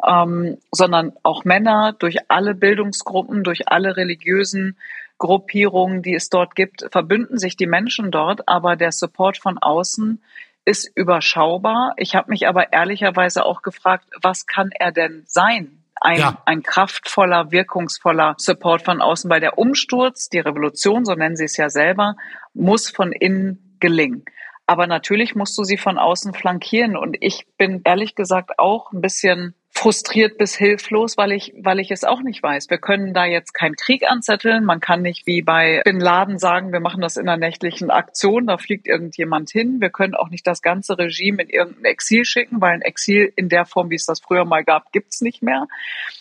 ähm, 0.05 0.57
sondern 0.71 1.13
auch 1.23 1.45
Männer 1.45 1.93
durch 1.97 2.17
alle 2.29 2.55
Bildungsgruppen, 2.55 3.43
durch 3.43 3.67
alle 3.67 3.97
religiösen 3.97 4.77
Gruppierungen, 5.17 6.01
die 6.01 6.15
es 6.15 6.29
dort 6.29 6.55
gibt, 6.55 6.88
verbünden 6.91 7.38
sich 7.38 7.57
die 7.57 7.67
Menschen 7.67 8.09
dort, 8.09 8.47
aber 8.47 8.75
der 8.75 8.91
Support 8.91 9.38
von 9.38 9.57
außen 9.57 10.23
ist 10.65 10.89
überschaubar. 10.95 11.93
Ich 11.97 12.15
habe 12.15 12.29
mich 12.29 12.47
aber 12.47 12.71
ehrlicherweise 12.73 13.45
auch 13.45 13.62
gefragt, 13.62 14.05
was 14.21 14.45
kann 14.45 14.69
er 14.71 14.91
denn 14.91 15.23
sein? 15.25 15.78
Ein, 16.01 16.19
ja. 16.19 16.41
ein 16.45 16.63
kraftvoller, 16.63 17.51
wirkungsvoller 17.51 18.35
Support 18.38 18.83
von 18.83 19.01
außen, 19.01 19.29
weil 19.29 19.41
der 19.41 19.57
Umsturz, 19.57 20.29
die 20.29 20.39
Revolution, 20.39 21.05
so 21.05 21.13
nennen 21.13 21.35
sie 21.35 21.45
es 21.45 21.57
ja 21.57 21.69
selber, 21.69 22.15
muss 22.53 22.89
von 22.89 23.12
innen 23.12 23.77
gelingen. 23.79 24.23
Aber 24.65 24.88
natürlich 24.88 25.35
musst 25.35 25.57
du 25.57 25.63
sie 25.63 25.77
von 25.77 25.97
außen 25.97 26.33
flankieren. 26.33 26.95
Und 26.95 27.17
ich 27.19 27.47
bin 27.57 27.81
ehrlich 27.85 28.15
gesagt 28.15 28.59
auch 28.59 28.91
ein 28.91 29.01
bisschen 29.01 29.55
frustriert 29.71 30.38
bis 30.38 30.55
hilflos, 30.55 31.15
weil 31.15 31.32
ich, 31.32 31.53
weil 31.58 31.79
ich 31.79 31.91
es 31.91 32.03
auch 32.03 32.21
nicht 32.21 32.43
weiß. 32.43 32.69
Wir 32.69 32.79
können 32.79 33.13
da 33.13 33.25
jetzt 33.25 33.53
keinen 33.53 33.75
Krieg 33.75 34.03
anzetteln. 34.10 34.65
Man 34.65 34.79
kann 34.79 35.01
nicht 35.01 35.25
wie 35.25 35.41
bei 35.41 35.82
Bin 35.86 35.99
Laden 35.99 36.38
sagen, 36.38 36.73
wir 36.73 36.79
machen 36.79 37.01
das 37.01 37.17
in 37.17 37.29
einer 37.29 37.38
nächtlichen 37.38 37.89
Aktion, 37.89 38.47
da 38.47 38.58
fliegt 38.58 38.88
irgendjemand 38.88 39.51
hin. 39.51 39.77
Wir 39.79 39.89
können 39.89 40.15
auch 40.15 40.29
nicht 40.29 40.45
das 40.45 40.62
ganze 40.62 40.97
Regime 40.97 41.43
in 41.43 41.49
irgendein 41.49 41.86
Exil 41.86 42.25
schicken, 42.25 42.60
weil 42.60 42.73
ein 42.73 42.82
Exil 42.82 43.32
in 43.36 43.47
der 43.47 43.65
Form, 43.65 43.89
wie 43.89 43.95
es 43.95 44.05
das 44.05 44.19
früher 44.19 44.43
mal 44.43 44.63
gab, 44.63 44.91
gibt's 44.91 45.21
nicht 45.21 45.41
mehr. 45.41 45.67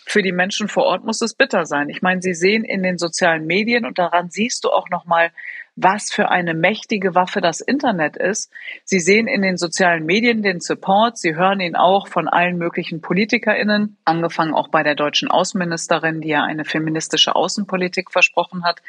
Für 0.05 0.21
die 0.21 0.31
Menschen 0.31 0.69
vor 0.69 0.83
Ort 0.83 1.03
muss 1.03 1.21
es 1.21 1.33
bitter 1.33 1.65
sein. 1.65 1.89
Ich 1.89 2.01
meine, 2.01 2.21
Sie 2.21 2.33
sehen 2.33 2.63
in 2.63 2.81
den 2.81 2.97
sozialen 2.97 3.45
Medien 3.45 3.85
und 3.85 3.99
daran 3.99 4.29
siehst 4.29 4.63
du 4.63 4.69
auch 4.69 4.89
nochmal, 4.89 5.31
was 5.75 6.11
für 6.11 6.29
eine 6.29 6.53
mächtige 6.53 7.15
Waffe 7.15 7.41
das 7.41 7.61
Internet 7.61 8.17
ist. 8.17 8.51
Sie 8.83 8.99
sehen 8.99 9.27
in 9.27 9.41
den 9.41 9.57
sozialen 9.57 10.05
Medien 10.05 10.41
den 10.41 10.59
Support, 10.59 11.17
Sie 11.17 11.35
hören 11.35 11.59
ihn 11.59 11.75
auch 11.75 12.07
von 12.07 12.27
allen 12.27 12.57
möglichen 12.57 13.01
PolitikerInnen, 13.01 13.97
angefangen 14.05 14.53
auch 14.53 14.67
bei 14.67 14.83
der 14.83 14.95
deutschen 14.95 15.29
Außenministerin, 15.29 16.21
die 16.21 16.29
ja 16.29 16.43
eine 16.43 16.65
feministische 16.65 17.35
Außenpolitik 17.35 18.11
versprochen 18.11 18.63
hat 18.63 18.81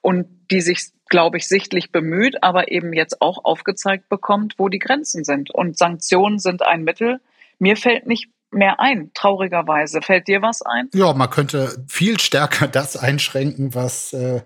und 0.00 0.26
die 0.50 0.60
sich, 0.60 0.90
glaube 1.08 1.36
ich, 1.38 1.48
sichtlich 1.48 1.92
bemüht, 1.92 2.42
aber 2.42 2.70
eben 2.70 2.92
jetzt 2.92 3.20
auch 3.20 3.44
aufgezeigt 3.44 4.08
bekommt, 4.08 4.54
wo 4.58 4.68
die 4.68 4.78
Grenzen 4.78 5.24
sind. 5.24 5.50
Und 5.50 5.76
Sanktionen 5.76 6.38
sind 6.38 6.62
ein 6.62 6.84
Mittel. 6.84 7.20
Mir 7.58 7.76
fällt 7.76 8.06
nicht 8.06 8.28
mehr 8.50 8.80
ein, 8.80 9.10
traurigerweise. 9.14 10.00
Fällt 10.02 10.28
dir 10.28 10.42
was 10.42 10.62
ein? 10.62 10.88
Ja, 10.94 11.12
man 11.12 11.30
könnte 11.30 11.84
viel 11.88 12.18
stärker 12.20 12.68
das 12.68 12.96
einschränken, 12.96 13.74
was 13.74 14.12
äh, 14.12 14.42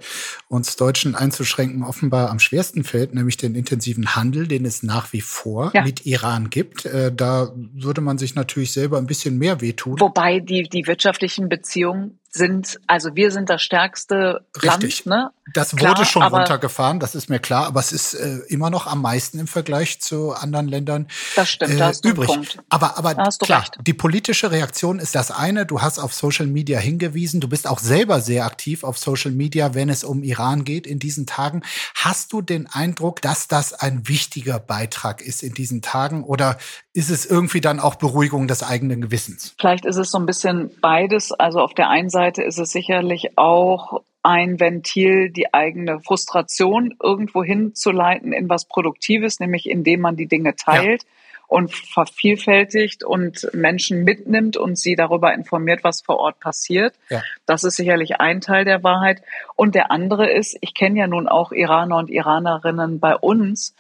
uns 0.48 0.76
Deutschen 0.76 1.14
einzuschränken 1.14 1.82
offenbar 1.82 2.30
am 2.30 2.38
schwersten 2.38 2.84
fällt, 2.84 3.14
nämlich 3.14 3.36
den 3.36 3.54
intensiven 3.54 4.14
Handel, 4.14 4.46
den 4.46 4.64
es 4.64 4.82
nach 4.82 5.12
wie 5.12 5.20
vor 5.20 5.70
ja. 5.74 5.82
mit 5.82 6.06
Iran 6.06 6.50
gibt. 6.50 6.84
Äh, 6.84 7.12
da 7.14 7.52
würde 7.54 8.00
man 8.00 8.18
sich 8.18 8.34
natürlich 8.34 8.72
selber 8.72 8.98
ein 8.98 9.06
bisschen 9.06 9.38
mehr 9.38 9.60
wehtun. 9.60 10.00
Wobei 10.00 10.40
die, 10.40 10.64
die 10.64 10.86
wirtschaftlichen 10.86 11.48
Beziehungen 11.48 12.18
sind, 12.34 12.80
also 12.86 13.14
wir 13.14 13.30
sind 13.30 13.50
das 13.50 13.62
stärkste 13.62 14.46
Richtig. 14.56 15.04
Land. 15.04 15.24
Ne? 15.24 15.30
Das 15.52 15.74
wurde 15.74 15.92
klar, 15.92 16.04
schon 16.06 16.22
runtergefahren, 16.22 16.98
das 16.98 17.14
ist 17.14 17.28
mir 17.28 17.40
klar, 17.40 17.66
aber 17.66 17.80
es 17.80 17.92
ist 17.92 18.14
äh, 18.14 18.38
immer 18.48 18.70
noch 18.70 18.86
am 18.86 19.02
meisten 19.02 19.38
im 19.38 19.46
Vergleich 19.46 20.00
zu 20.00 20.32
anderen 20.32 20.66
Ländern 20.66 21.08
das 21.36 21.50
stimmt, 21.50 21.72
äh, 21.72 21.76
da 21.76 21.86
hast 21.88 22.04
du 22.04 22.08
übrig. 22.08 22.28
Punkt. 22.28 22.58
Aber, 22.70 22.96
aber 22.96 23.14
klar, 23.14 23.60
recht. 23.60 23.78
die 23.82 23.92
politische 23.92 24.50
Reaktion 24.50 24.98
ist 24.98 25.14
das 25.14 25.30
eine. 25.30 25.66
Du 25.66 25.82
hast 25.82 25.98
auf 25.98 26.14
Social 26.14 26.46
Media 26.46 26.78
hingewiesen, 26.78 27.40
du 27.40 27.48
bist 27.48 27.68
auch 27.68 27.78
selber 27.78 28.20
sehr 28.20 28.46
aktiv 28.46 28.82
auf 28.82 28.96
Social 28.96 29.32
Media, 29.32 29.74
wenn 29.74 29.90
es 29.90 30.02
um 30.02 30.22
Iran 30.22 30.64
geht 30.64 30.86
in 30.86 30.98
diesen 30.98 31.26
Tagen. 31.26 31.62
Hast 31.94 32.32
du 32.32 32.40
den 32.40 32.66
Eindruck, 32.66 33.20
dass 33.20 33.46
das 33.46 33.74
ein 33.74 34.08
wichtiger 34.08 34.58
Beitrag 34.58 35.20
ist 35.20 35.42
in 35.42 35.52
diesen 35.52 35.82
Tagen 35.82 36.24
oder 36.24 36.56
ist 36.94 37.10
es 37.10 37.26
irgendwie 37.26 37.60
dann 37.60 37.80
auch 37.80 37.96
Beruhigung 37.96 38.48
des 38.48 38.62
eigenen 38.62 39.00
Gewissens? 39.02 39.54
Vielleicht 39.58 39.84
ist 39.84 39.96
es 39.96 40.10
so 40.10 40.18
ein 40.18 40.26
bisschen 40.26 40.70
beides. 40.80 41.32
Also 41.32 41.60
auf 41.60 41.74
der 41.74 41.90
einen 41.90 42.10
Seite 42.10 42.21
ist 42.28 42.58
es 42.58 42.70
sicherlich 42.70 43.37
auch 43.37 44.02
ein 44.22 44.61
Ventil, 44.61 45.30
die 45.30 45.52
eigene 45.52 46.00
Frustration 46.00 46.94
irgendwo 47.02 47.42
hinzuleiten 47.42 48.32
in 48.32 48.48
was 48.48 48.66
Produktives, 48.66 49.40
nämlich 49.40 49.68
indem 49.68 50.00
man 50.00 50.16
die 50.16 50.28
Dinge 50.28 50.54
teilt. 50.54 51.02
Ja 51.02 51.08
und 51.52 51.70
vervielfältigt 51.70 53.04
und 53.04 53.46
Menschen 53.52 54.04
mitnimmt 54.04 54.56
und 54.56 54.78
sie 54.78 54.96
darüber 54.96 55.35
informiert, 55.35 55.85
was 55.85 56.00
vor 56.00 56.16
Ort 56.16 56.40
passiert. 56.40 56.94
Ja. 57.11 57.22
Das 57.44 57.62
ist 57.62 57.76
sicherlich 57.76 58.20
ein 58.20 58.40
Teil 58.40 58.64
der 58.64 58.82
Wahrheit. 58.82 59.20
Und 59.54 59.74
der 59.74 59.90
andere 59.90 60.32
ist, 60.32 60.56
ich 60.62 60.72
kenne 60.72 61.00
ja 61.00 61.06
nun 61.06 61.28
auch 61.28 61.52
Iraner 61.52 61.98
und 61.98 62.08
Iranerinnen 62.08 63.00
bei 63.00 63.14
uns 63.14 63.74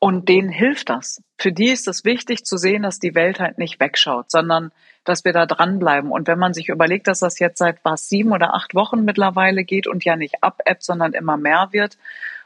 und 0.00 0.28
denen 0.28 0.48
hilft 0.48 0.90
das. 0.90 1.22
Für 1.38 1.52
die 1.52 1.70
ist 1.70 1.88
es 1.88 2.04
wichtig 2.04 2.44
zu 2.44 2.56
sehen, 2.56 2.82
dass 2.82 2.98
die 2.98 3.14
Welt 3.14 3.40
halt 3.40 3.58
nicht 3.58 3.80
wegschaut, 3.80 4.30
sondern 4.30 4.70
dass 5.04 5.24
wir 5.24 5.32
da 5.32 5.46
dranbleiben. 5.46 6.10
Und 6.10 6.28
wenn 6.28 6.38
man 6.38 6.54
sich 6.54 6.68
überlegt, 6.68 7.06
dass 7.08 7.20
das 7.20 7.38
jetzt 7.38 7.58
seit 7.58 7.84
was 7.84 8.08
sieben 8.08 8.32
oder 8.32 8.54
acht 8.54 8.74
Wochen 8.74 9.04
mittlerweile 9.04 9.64
geht 9.64 9.86
und 9.86 10.04
ja 10.04 10.16
nicht 10.16 10.42
ab-App, 10.42 10.82
sondern 10.82 11.14
immer 11.14 11.36
mehr 11.36 11.68
wird, 11.72 11.98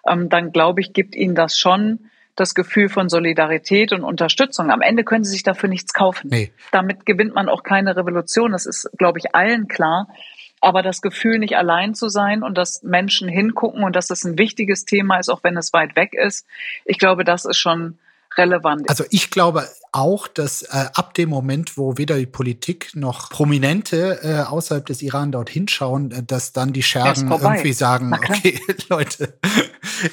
ähm, 0.07 0.29
dann 0.29 0.53
glaube 0.53 0.81
ich, 0.81 0.93
gibt 0.93 1.15
ihnen 1.15 1.35
das 1.35 1.59
schon 1.59 2.11
das 2.37 2.55
Gefühl 2.55 2.89
von 2.89 3.09
Solidarität 3.09 3.93
und 3.93 4.05
Unterstützung. 4.05 4.71
Am 4.71 4.81
Ende 4.81 5.05
können 5.05 5.25
sie 5.25 5.33
sich 5.33 5.43
dafür 5.43 5.69
nichts 5.69 5.93
kaufen. 5.93 6.31
Nee. 6.31 6.53
Damit 6.71 7.05
gewinnt 7.05 7.35
man 7.35 7.49
auch 7.49 7.63
keine 7.63 7.95
Revolution. 7.97 8.53
Das 8.53 8.65
ist, 8.65 8.89
glaube 8.97 9.19
ich, 9.19 9.35
allen 9.35 9.69
klar. 9.69 10.09
Aber 10.63 10.83
das 10.83 11.03
Gefühl, 11.03 11.41
nicht 11.41 11.57
allein 11.57 11.95
zu 11.95 12.09
sein 12.09 12.45
und 12.45 12.57
dass 12.57 12.83
Menschen 12.85 13.29
hingucken 13.29 13.83
und 13.83 13.97
dass 13.97 14.07
das 14.07 14.25
ein 14.25 14.39
wichtiges 14.39 14.85
Thema 14.85 15.19
ist, 15.19 15.29
auch 15.29 15.43
wenn 15.43 15.57
es 15.57 15.73
weit 15.73 15.97
weg 15.97 16.15
ist, 16.15 16.47
ich 16.85 16.99
glaube, 16.99 17.25
das 17.25 17.45
ist 17.45 17.59
schon 17.59 17.99
relevant. 18.39 18.89
Also 18.89 19.05
ich 19.11 19.31
glaube 19.31 19.69
auch, 19.91 20.29
dass 20.29 20.63
äh, 20.63 20.87
ab 20.95 21.15
dem 21.15 21.29
Moment, 21.29 21.77
wo 21.77 21.99
weder 21.99 22.17
die 22.17 22.27
Politik 22.27 22.93
noch 22.95 23.29
Prominente 23.29 24.21
äh, 24.23 24.49
außerhalb 24.49 24.87
des 24.87 25.03
Iran 25.03 25.33
dort 25.33 25.51
hinschauen, 25.51 26.13
äh, 26.13 26.23
dass 26.23 26.53
dann 26.53 26.73
die 26.73 26.85
Schergen 26.85 27.31
irgendwie 27.31 27.73
sagen, 27.73 28.13
okay, 28.15 28.61
Leute, 28.89 29.35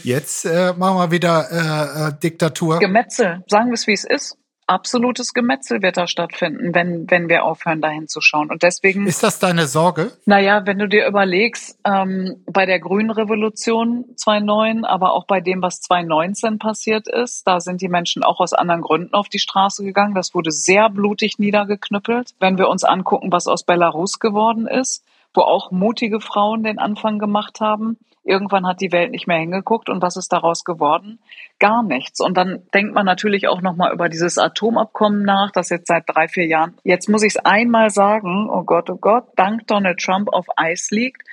jetzt 0.04 0.46
äh, 0.46 0.74
machen 0.74 0.98
wir 0.98 1.12
wieder 1.12 1.48
äh, 1.52 2.08
äh, 2.10 2.14
Diktatur. 2.22 2.80
Gemetzel, 2.80 3.44
sagen 3.48 3.68
wir 3.68 3.76
es, 3.76 3.86
wie 3.86 3.94
es 3.94 4.04
ist 4.04 4.36
absolutes 4.70 5.34
Gemetzel 5.34 5.82
wird 5.82 5.98
da 5.98 6.08
stattfinden, 6.08 6.74
wenn, 6.74 7.10
wenn 7.10 7.28
wir 7.28 7.44
aufhören, 7.44 7.82
dahin 7.82 8.08
zu 8.08 8.22
schauen. 8.22 8.50
Und 8.52 8.64
deswegen. 8.64 9.08
Ist 9.08 9.24
das 9.24 9.40
deine 9.40 9.68
Sorge? 9.68 10.12
Naja, 10.26 10.66
wenn 10.66 10.80
du 10.80 10.88
dir 10.88 11.08
überlegst, 11.08 11.80
ähm, 11.84 12.44
bei 12.46 12.66
der 12.66 12.80
Grünen 12.80 13.10
Revolution 13.10 14.06
2009, 14.16 14.86
aber 14.86 15.14
auch 15.14 15.26
bei 15.26 15.42
dem, 15.42 15.62
was 15.62 15.82
2019 15.82 16.60
passiert 16.60 17.08
ist, 17.08 17.48
da 17.48 17.60
sind 17.60 17.82
die 17.82 17.90
Menschen 17.90 18.24
auch 18.24 18.40
aus 18.40 18.54
anderen 18.54 18.82
Gründen 18.82 19.14
auf 19.14 19.28
die 19.30 19.40
Straße 19.40 19.84
gegangen. 19.84 20.16
Das 20.16 20.34
wurde 20.34 20.52
sehr 20.52 20.90
blutig 20.90 21.40
niedergeknüppelt. 21.40 22.36
Wenn 22.40 22.58
wir 22.58 22.70
uns 22.70 22.84
angucken, 22.84 23.32
was 23.32 23.48
aus 23.48 23.64
Belarus 23.64 24.20
geworden 24.20 24.68
ist, 24.68 25.04
wo 25.34 25.42
auch 25.42 25.72
mutige 25.72 26.20
Frauen 26.20 26.64
den 26.64 26.80
Anfang 26.80 27.20
gemacht 27.20 27.60
haben. 27.60 27.98
Irgendwann 28.30 28.68
hat 28.68 28.80
die 28.80 28.92
Welt 28.92 29.10
nicht 29.10 29.26
mehr 29.26 29.40
hingeguckt 29.40 29.90
und 29.90 30.04
was 30.04 30.16
ist 30.16 30.32
daraus 30.32 30.64
geworden? 30.64 31.18
Gar 31.58 31.82
nichts. 31.82 32.22
Und 32.22 32.38
dann 32.38 32.62
denkt 32.76 32.94
man 32.94 33.06
natürlich 33.06 33.48
auch 33.48 33.62
nochmal 33.62 33.92
über 33.92 34.08
dieses 34.08 34.38
Atomabkommen 34.38 35.24
nach, 35.24 35.50
das 35.52 35.70
jetzt 35.70 35.88
seit 35.88 36.04
drei, 36.06 36.28
vier 36.28 36.46
Jahren, 36.46 36.76
jetzt 36.84 37.10
muss 37.10 37.24
ich 37.24 37.36
es 37.36 37.44
einmal 37.44 37.90
sagen, 37.90 38.48
oh 38.48 38.62
Gott, 38.62 38.90
oh 38.92 38.98
Gott, 38.98 39.26
dank 39.36 39.66
Donald 39.66 40.00
Trump 40.00 40.30
auf 40.32 40.46
Eis 40.56 40.92
liegt. 40.92 41.24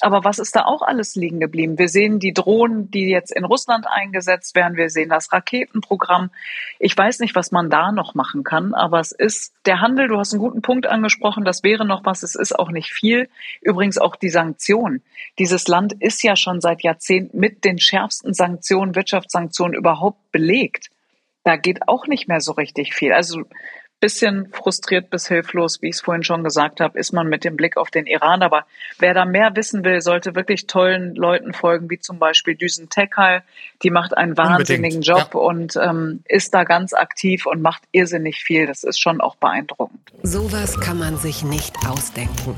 Aber 0.00 0.24
was 0.24 0.38
ist 0.38 0.56
da 0.56 0.64
auch 0.64 0.82
alles 0.82 1.14
liegen 1.14 1.40
geblieben? 1.40 1.78
Wir 1.78 1.88
sehen 1.88 2.18
die 2.18 2.32
Drohnen, 2.32 2.90
die 2.90 3.08
jetzt 3.08 3.34
in 3.34 3.44
Russland 3.44 3.86
eingesetzt 3.88 4.54
werden. 4.54 4.76
Wir 4.76 4.88
sehen 4.88 5.08
das 5.08 5.32
Raketenprogramm. 5.32 6.30
Ich 6.78 6.96
weiß 6.96 7.20
nicht, 7.20 7.34
was 7.34 7.50
man 7.50 7.70
da 7.70 7.92
noch 7.92 8.14
machen 8.14 8.44
kann, 8.44 8.74
aber 8.74 9.00
es 9.00 9.12
ist 9.12 9.54
der 9.66 9.80
Handel. 9.80 10.08
Du 10.08 10.18
hast 10.18 10.32
einen 10.32 10.42
guten 10.42 10.62
Punkt 10.62 10.86
angesprochen. 10.86 11.44
Das 11.44 11.62
wäre 11.64 11.84
noch 11.84 12.04
was. 12.04 12.22
Es 12.22 12.34
ist 12.34 12.58
auch 12.58 12.70
nicht 12.70 12.92
viel. 12.92 13.28
Übrigens 13.60 13.98
auch 13.98 14.16
die 14.16 14.28
Sanktionen. 14.30 15.02
Dieses 15.38 15.66
Land 15.66 15.94
ist 15.98 16.22
ja 16.22 16.36
schon 16.36 16.45
seit 16.60 16.82
Jahrzehnten 16.82 17.38
mit 17.38 17.64
den 17.64 17.78
schärfsten 17.78 18.34
Sanktionen, 18.34 18.94
Wirtschaftssanktionen 18.94 19.74
überhaupt 19.74 20.32
belegt. 20.32 20.88
Da 21.44 21.56
geht 21.56 21.88
auch 21.88 22.06
nicht 22.06 22.28
mehr 22.28 22.40
so 22.40 22.52
richtig 22.52 22.94
viel. 22.94 23.12
Also 23.12 23.44
bisschen 24.00 24.52
frustriert 24.52 25.10
bis 25.10 25.28
hilflos, 25.28 25.80
wie 25.80 25.88
ich 25.88 25.96
es 25.96 26.00
vorhin 26.00 26.22
schon 26.22 26.44
gesagt 26.44 26.80
habe, 26.80 26.98
ist 26.98 27.12
man 27.12 27.28
mit 27.28 27.44
dem 27.44 27.56
Blick 27.56 27.76
auf 27.76 27.90
den 27.90 28.06
Iran. 28.06 28.42
Aber 28.42 28.66
wer 28.98 29.14
da 29.14 29.24
mehr 29.24 29.56
wissen 29.56 29.84
will, 29.84 30.00
sollte 30.00 30.34
wirklich 30.34 30.66
tollen 30.66 31.14
Leuten 31.14 31.54
folgen, 31.54 31.88
wie 31.90 31.98
zum 31.98 32.18
Beispiel 32.18 32.54
Düsen 32.54 32.90
Tekal. 32.90 33.42
Die 33.82 33.90
macht 33.90 34.16
einen 34.16 34.36
wahnsinnigen 34.36 34.98
Unbedingt, 34.98 35.06
Job 35.06 35.30
ja. 35.34 35.40
und 35.40 35.76
ähm, 35.76 36.22
ist 36.26 36.52
da 36.52 36.64
ganz 36.64 36.92
aktiv 36.92 37.46
und 37.46 37.62
macht 37.62 37.84
irrsinnig 37.92 38.42
viel. 38.42 38.66
Das 38.66 38.84
ist 38.84 39.00
schon 39.00 39.20
auch 39.20 39.36
beeindruckend. 39.36 40.12
Sowas 40.22 40.78
kann 40.80 40.98
man 40.98 41.16
sich 41.16 41.42
nicht 41.42 41.74
ausdenken. 41.88 42.54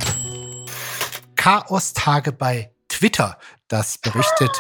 Chaos-Tage 1.37 2.33
bei 2.33 2.71
Twitter. 2.89 3.39
Das 3.69 3.99
berichtet 3.99 4.51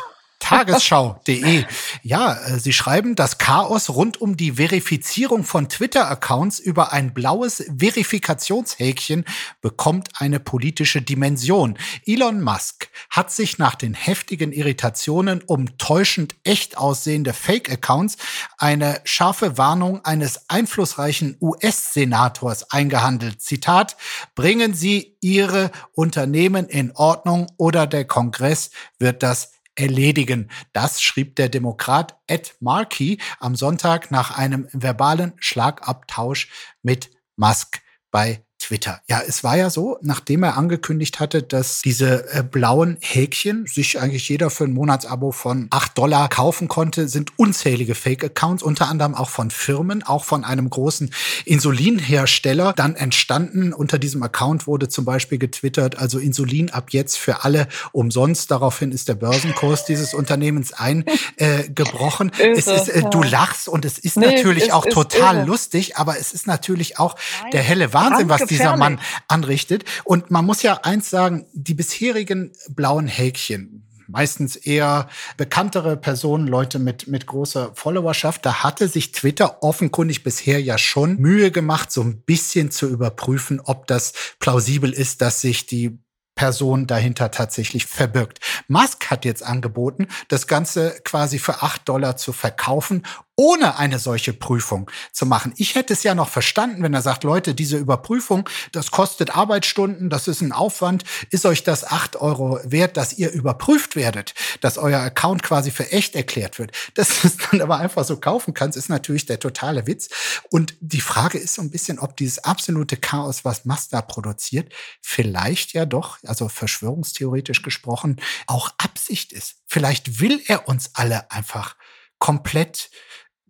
Tagesschau.de. 0.48 1.64
Ja, 2.02 2.32
äh, 2.32 2.58
sie 2.58 2.72
schreiben, 2.72 3.14
das 3.14 3.36
Chaos 3.36 3.90
rund 3.90 4.18
um 4.20 4.38
die 4.38 4.52
Verifizierung 4.52 5.44
von 5.44 5.68
Twitter-Accounts 5.68 6.58
über 6.58 6.92
ein 6.94 7.12
blaues 7.12 7.62
Verifikationshäkchen 7.78 9.26
bekommt 9.60 10.08
eine 10.14 10.40
politische 10.40 11.02
Dimension. 11.02 11.76
Elon 12.06 12.40
Musk 12.40 12.88
hat 13.10 13.30
sich 13.30 13.58
nach 13.58 13.74
den 13.74 13.92
heftigen 13.92 14.52
Irritationen 14.52 15.42
um 15.46 15.76
täuschend 15.76 16.34
echt 16.44 16.78
aussehende 16.78 17.34
Fake-Accounts 17.34 18.16
eine 18.56 19.02
scharfe 19.04 19.58
Warnung 19.58 20.02
eines 20.06 20.48
einflussreichen 20.48 21.36
US-Senators 21.42 22.70
eingehandelt. 22.70 23.42
Zitat, 23.42 23.98
bringen 24.34 24.72
Sie 24.72 25.18
Ihre 25.20 25.70
Unternehmen 25.92 26.68
in 26.68 26.92
Ordnung 26.94 27.48
oder 27.58 27.86
der 27.86 28.06
Kongress 28.06 28.70
wird 28.98 29.22
das 29.22 29.57
erledigen. 29.78 30.50
Das 30.72 31.00
schrieb 31.00 31.36
der 31.36 31.48
Demokrat 31.48 32.18
Ed 32.26 32.56
Markey 32.60 33.18
am 33.38 33.54
Sonntag 33.54 34.10
nach 34.10 34.36
einem 34.36 34.68
verbalen 34.72 35.34
Schlagabtausch 35.38 36.50
mit 36.82 37.10
Musk 37.36 37.80
bei 38.10 38.44
Twitter. 38.68 39.00
Ja, 39.08 39.22
es 39.26 39.42
war 39.44 39.56
ja 39.56 39.70
so, 39.70 39.96
nachdem 40.02 40.42
er 40.42 40.58
angekündigt 40.58 41.20
hatte, 41.20 41.42
dass 41.42 41.80
diese 41.80 42.30
äh, 42.34 42.42
blauen 42.42 42.98
Häkchen 43.00 43.64
sich 43.66 43.98
eigentlich 43.98 44.28
jeder 44.28 44.50
für 44.50 44.64
ein 44.64 44.74
Monatsabo 44.74 45.32
von 45.32 45.68
8 45.70 45.96
Dollar 45.96 46.28
kaufen 46.28 46.68
konnte, 46.68 47.08
sind 47.08 47.32
unzählige 47.38 47.94
Fake-Accounts, 47.94 48.62
unter 48.62 48.88
anderem 48.88 49.14
auch 49.14 49.30
von 49.30 49.50
Firmen, 49.50 50.02
auch 50.02 50.24
von 50.24 50.44
einem 50.44 50.68
großen 50.68 51.10
Insulinhersteller, 51.46 52.74
dann 52.74 52.94
entstanden. 52.94 53.72
Unter 53.72 53.98
diesem 53.98 54.22
Account 54.22 54.66
wurde 54.66 54.88
zum 54.90 55.06
Beispiel 55.06 55.38
getwittert, 55.38 55.98
also 55.98 56.18
Insulin 56.18 56.68
ab 56.68 56.88
jetzt 56.90 57.16
für 57.16 57.44
alle 57.44 57.68
umsonst. 57.92 58.50
Daraufhin 58.50 58.92
ist 58.92 59.08
der 59.08 59.14
Börsenkurs 59.14 59.86
dieses 59.86 60.12
Unternehmens 60.12 60.74
eingebrochen. 60.74 62.32
Äh, 62.38 62.50
es 62.56 62.66
ist, 62.66 62.88
äh, 62.90 63.02
du 63.10 63.22
lachst 63.22 63.66
und 63.66 63.86
es 63.86 63.96
ist 63.96 64.18
nee, 64.18 64.26
natürlich 64.26 64.64
es 64.64 64.72
auch 64.72 64.84
total 64.84 65.36
irre. 65.36 65.46
lustig, 65.46 65.96
aber 65.96 66.18
es 66.18 66.32
ist 66.32 66.46
natürlich 66.46 66.98
auch 66.98 67.16
Nein. 67.44 67.52
der 67.52 67.62
helle 67.62 67.94
Wahnsinn, 67.94 68.28
was 68.28 68.44
die 68.44 68.57
dieser 68.58 68.76
Mann 68.76 69.00
anrichtet. 69.28 69.84
Und 70.04 70.30
man 70.30 70.44
muss 70.44 70.62
ja 70.62 70.80
eins 70.82 71.10
sagen, 71.10 71.46
die 71.52 71.74
bisherigen 71.74 72.52
blauen 72.68 73.06
Häkchen, 73.06 73.86
meistens 74.06 74.56
eher 74.56 75.08
bekanntere 75.36 75.96
Personen, 75.96 76.46
Leute 76.46 76.78
mit, 76.78 77.06
mit 77.06 77.26
großer 77.26 77.72
Followerschaft. 77.74 78.44
Da 78.44 78.62
hatte 78.62 78.88
sich 78.88 79.12
Twitter 79.12 79.62
offenkundig 79.62 80.24
bisher 80.24 80.60
ja 80.60 80.78
schon 80.78 81.16
Mühe 81.16 81.50
gemacht, 81.50 81.92
so 81.92 82.02
ein 82.02 82.22
bisschen 82.22 82.70
zu 82.70 82.88
überprüfen, 82.88 83.60
ob 83.60 83.86
das 83.86 84.12
plausibel 84.40 84.92
ist, 84.92 85.20
dass 85.20 85.40
sich 85.40 85.66
die 85.66 85.98
Person 86.34 86.86
dahinter 86.86 87.32
tatsächlich 87.32 87.86
verbirgt. 87.86 88.38
Musk 88.68 89.10
hat 89.10 89.24
jetzt 89.24 89.42
angeboten, 89.42 90.06
das 90.28 90.46
Ganze 90.46 91.00
quasi 91.04 91.40
für 91.40 91.62
acht 91.62 91.88
Dollar 91.88 92.16
zu 92.16 92.32
verkaufen 92.32 93.02
ohne 93.38 93.78
eine 93.78 94.00
solche 94.00 94.32
Prüfung 94.32 94.90
zu 95.12 95.24
machen. 95.24 95.52
Ich 95.56 95.76
hätte 95.76 95.92
es 95.92 96.02
ja 96.02 96.16
noch 96.16 96.28
verstanden, 96.28 96.82
wenn 96.82 96.92
er 96.92 97.02
sagt, 97.02 97.22
Leute, 97.22 97.54
diese 97.54 97.76
Überprüfung, 97.76 98.48
das 98.72 98.90
kostet 98.90 99.36
Arbeitsstunden, 99.36 100.10
das 100.10 100.26
ist 100.26 100.40
ein 100.40 100.50
Aufwand. 100.50 101.04
Ist 101.30 101.46
euch 101.46 101.62
das 101.62 101.84
acht 101.84 102.16
Euro 102.16 102.58
wert, 102.64 102.96
dass 102.96 103.12
ihr 103.12 103.30
überprüft 103.30 103.94
werdet, 103.94 104.34
dass 104.60 104.76
euer 104.76 104.98
Account 104.98 105.44
quasi 105.44 105.70
für 105.70 105.92
echt 105.92 106.16
erklärt 106.16 106.58
wird? 106.58 106.72
Dass 106.94 107.20
du 107.20 107.28
es 107.28 107.36
dann 107.36 107.60
aber 107.60 107.78
einfach 107.78 108.04
so 108.04 108.16
kaufen 108.16 108.54
kannst, 108.54 108.76
ist 108.76 108.88
natürlich 108.88 109.26
der 109.26 109.38
totale 109.38 109.86
Witz. 109.86 110.08
Und 110.50 110.74
die 110.80 111.00
Frage 111.00 111.38
ist 111.38 111.54
so 111.54 111.62
ein 111.62 111.70
bisschen, 111.70 112.00
ob 112.00 112.16
dieses 112.16 112.40
absolute 112.40 112.96
Chaos, 112.96 113.44
was 113.44 113.64
Mazda 113.64 114.02
produziert, 114.02 114.72
vielleicht 115.00 115.74
ja 115.74 115.86
doch, 115.86 116.18
also 116.26 116.48
verschwörungstheoretisch 116.48 117.62
gesprochen, 117.62 118.16
auch 118.48 118.70
Absicht 118.78 119.32
ist. 119.32 119.58
Vielleicht 119.68 120.18
will 120.18 120.42
er 120.48 120.66
uns 120.66 120.90
alle 120.94 121.30
einfach 121.30 121.76
komplett 122.18 122.90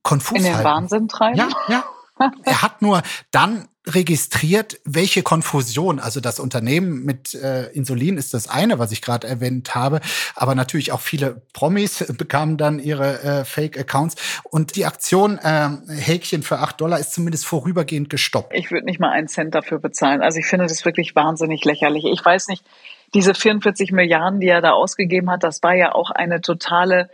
konfus 0.02 0.38
In 0.38 0.44
den 0.44 0.54
halten. 0.54 0.68
Wahnsinn 0.68 1.08
treiben? 1.08 1.38
Ja, 1.38 1.48
ja. 1.68 1.84
er 2.44 2.62
hat 2.62 2.82
nur 2.82 3.02
dann 3.30 3.68
registriert, 3.94 4.80
welche 4.84 5.22
Konfusion, 5.22 5.98
also 5.98 6.20
das 6.20 6.40
Unternehmen 6.40 7.04
mit 7.04 7.34
äh, 7.34 7.66
Insulin 7.72 8.16
ist 8.16 8.34
das 8.34 8.48
eine, 8.48 8.78
was 8.78 8.92
ich 8.92 9.02
gerade 9.02 9.26
erwähnt 9.26 9.74
habe, 9.74 10.00
aber 10.34 10.54
natürlich 10.54 10.92
auch 10.92 11.00
viele 11.00 11.42
Promis 11.52 12.04
bekamen 12.18 12.56
dann 12.56 12.78
ihre 12.78 13.22
äh, 13.22 13.44
Fake-Accounts 13.44 14.16
und 14.44 14.76
die 14.76 14.84
Aktion 14.84 15.38
äh, 15.38 15.70
Häkchen 15.88 16.42
für 16.42 16.58
acht 16.58 16.80
Dollar 16.80 16.98
ist 16.98 17.12
zumindest 17.12 17.46
vorübergehend 17.46 18.10
gestoppt. 18.10 18.52
Ich 18.54 18.70
würde 18.70 18.86
nicht 18.86 19.00
mal 19.00 19.10
einen 19.10 19.28
Cent 19.28 19.54
dafür 19.54 19.78
bezahlen. 19.78 20.22
Also 20.22 20.38
ich 20.38 20.46
finde 20.46 20.66
das 20.66 20.84
wirklich 20.84 21.16
wahnsinnig 21.16 21.64
lächerlich. 21.64 22.04
Ich 22.04 22.24
weiß 22.24 22.48
nicht, 22.48 22.64
diese 23.14 23.34
44 23.34 23.92
Milliarden, 23.92 24.40
die 24.40 24.48
er 24.48 24.60
da 24.60 24.72
ausgegeben 24.72 25.30
hat, 25.30 25.42
das 25.42 25.62
war 25.62 25.74
ja 25.74 25.94
auch 25.94 26.10
eine 26.10 26.40
totale 26.40 27.08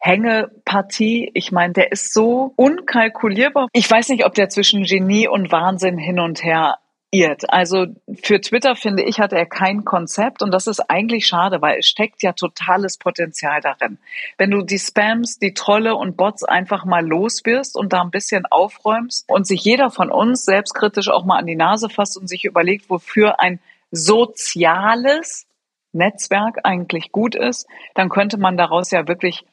Hängepartie. 0.00 1.30
Ich 1.34 1.52
meine, 1.52 1.74
der 1.74 1.92
ist 1.92 2.12
so 2.12 2.52
unkalkulierbar. 2.56 3.68
Ich 3.72 3.90
weiß 3.90 4.08
nicht, 4.08 4.24
ob 4.24 4.34
der 4.34 4.48
zwischen 4.48 4.82
Genie 4.82 5.28
und 5.28 5.52
Wahnsinn 5.52 5.98
hin 5.98 6.18
und 6.18 6.42
her 6.42 6.78
irrt. 7.10 7.52
Also 7.52 7.86
für 8.22 8.40
Twitter 8.40 8.76
finde 8.76 9.02
ich, 9.02 9.20
hat 9.20 9.32
er 9.32 9.46
kein 9.46 9.84
Konzept 9.84 10.42
und 10.42 10.52
das 10.52 10.66
ist 10.66 10.80
eigentlich 10.88 11.26
schade, 11.26 11.60
weil 11.60 11.80
es 11.80 11.86
steckt 11.86 12.22
ja 12.22 12.32
totales 12.32 12.98
Potenzial 12.98 13.60
darin. 13.60 13.98
Wenn 14.38 14.50
du 14.50 14.62
die 14.62 14.78
Spams, 14.78 15.38
die 15.38 15.52
Trolle 15.52 15.96
und 15.96 16.16
Bots 16.16 16.44
einfach 16.44 16.84
mal 16.84 17.04
los 17.04 17.42
wirst 17.44 17.76
und 17.76 17.92
da 17.92 18.02
ein 18.02 18.10
bisschen 18.10 18.46
aufräumst 18.46 19.28
und 19.28 19.46
sich 19.46 19.62
jeder 19.64 19.90
von 19.90 20.10
uns 20.10 20.44
selbstkritisch 20.44 21.08
auch 21.08 21.24
mal 21.24 21.38
an 21.38 21.46
die 21.46 21.56
Nase 21.56 21.88
fasst 21.88 22.16
und 22.16 22.28
sich 22.28 22.44
überlegt, 22.44 22.88
wofür 22.88 23.40
ein 23.40 23.58
soziales 23.90 25.46
Netzwerk 25.92 26.60
eigentlich 26.62 27.10
gut 27.10 27.34
ist, 27.34 27.66
dann 27.94 28.08
könnte 28.08 28.38
man 28.38 28.56
daraus 28.56 28.92
ja 28.92 29.08
wirklich 29.08 29.44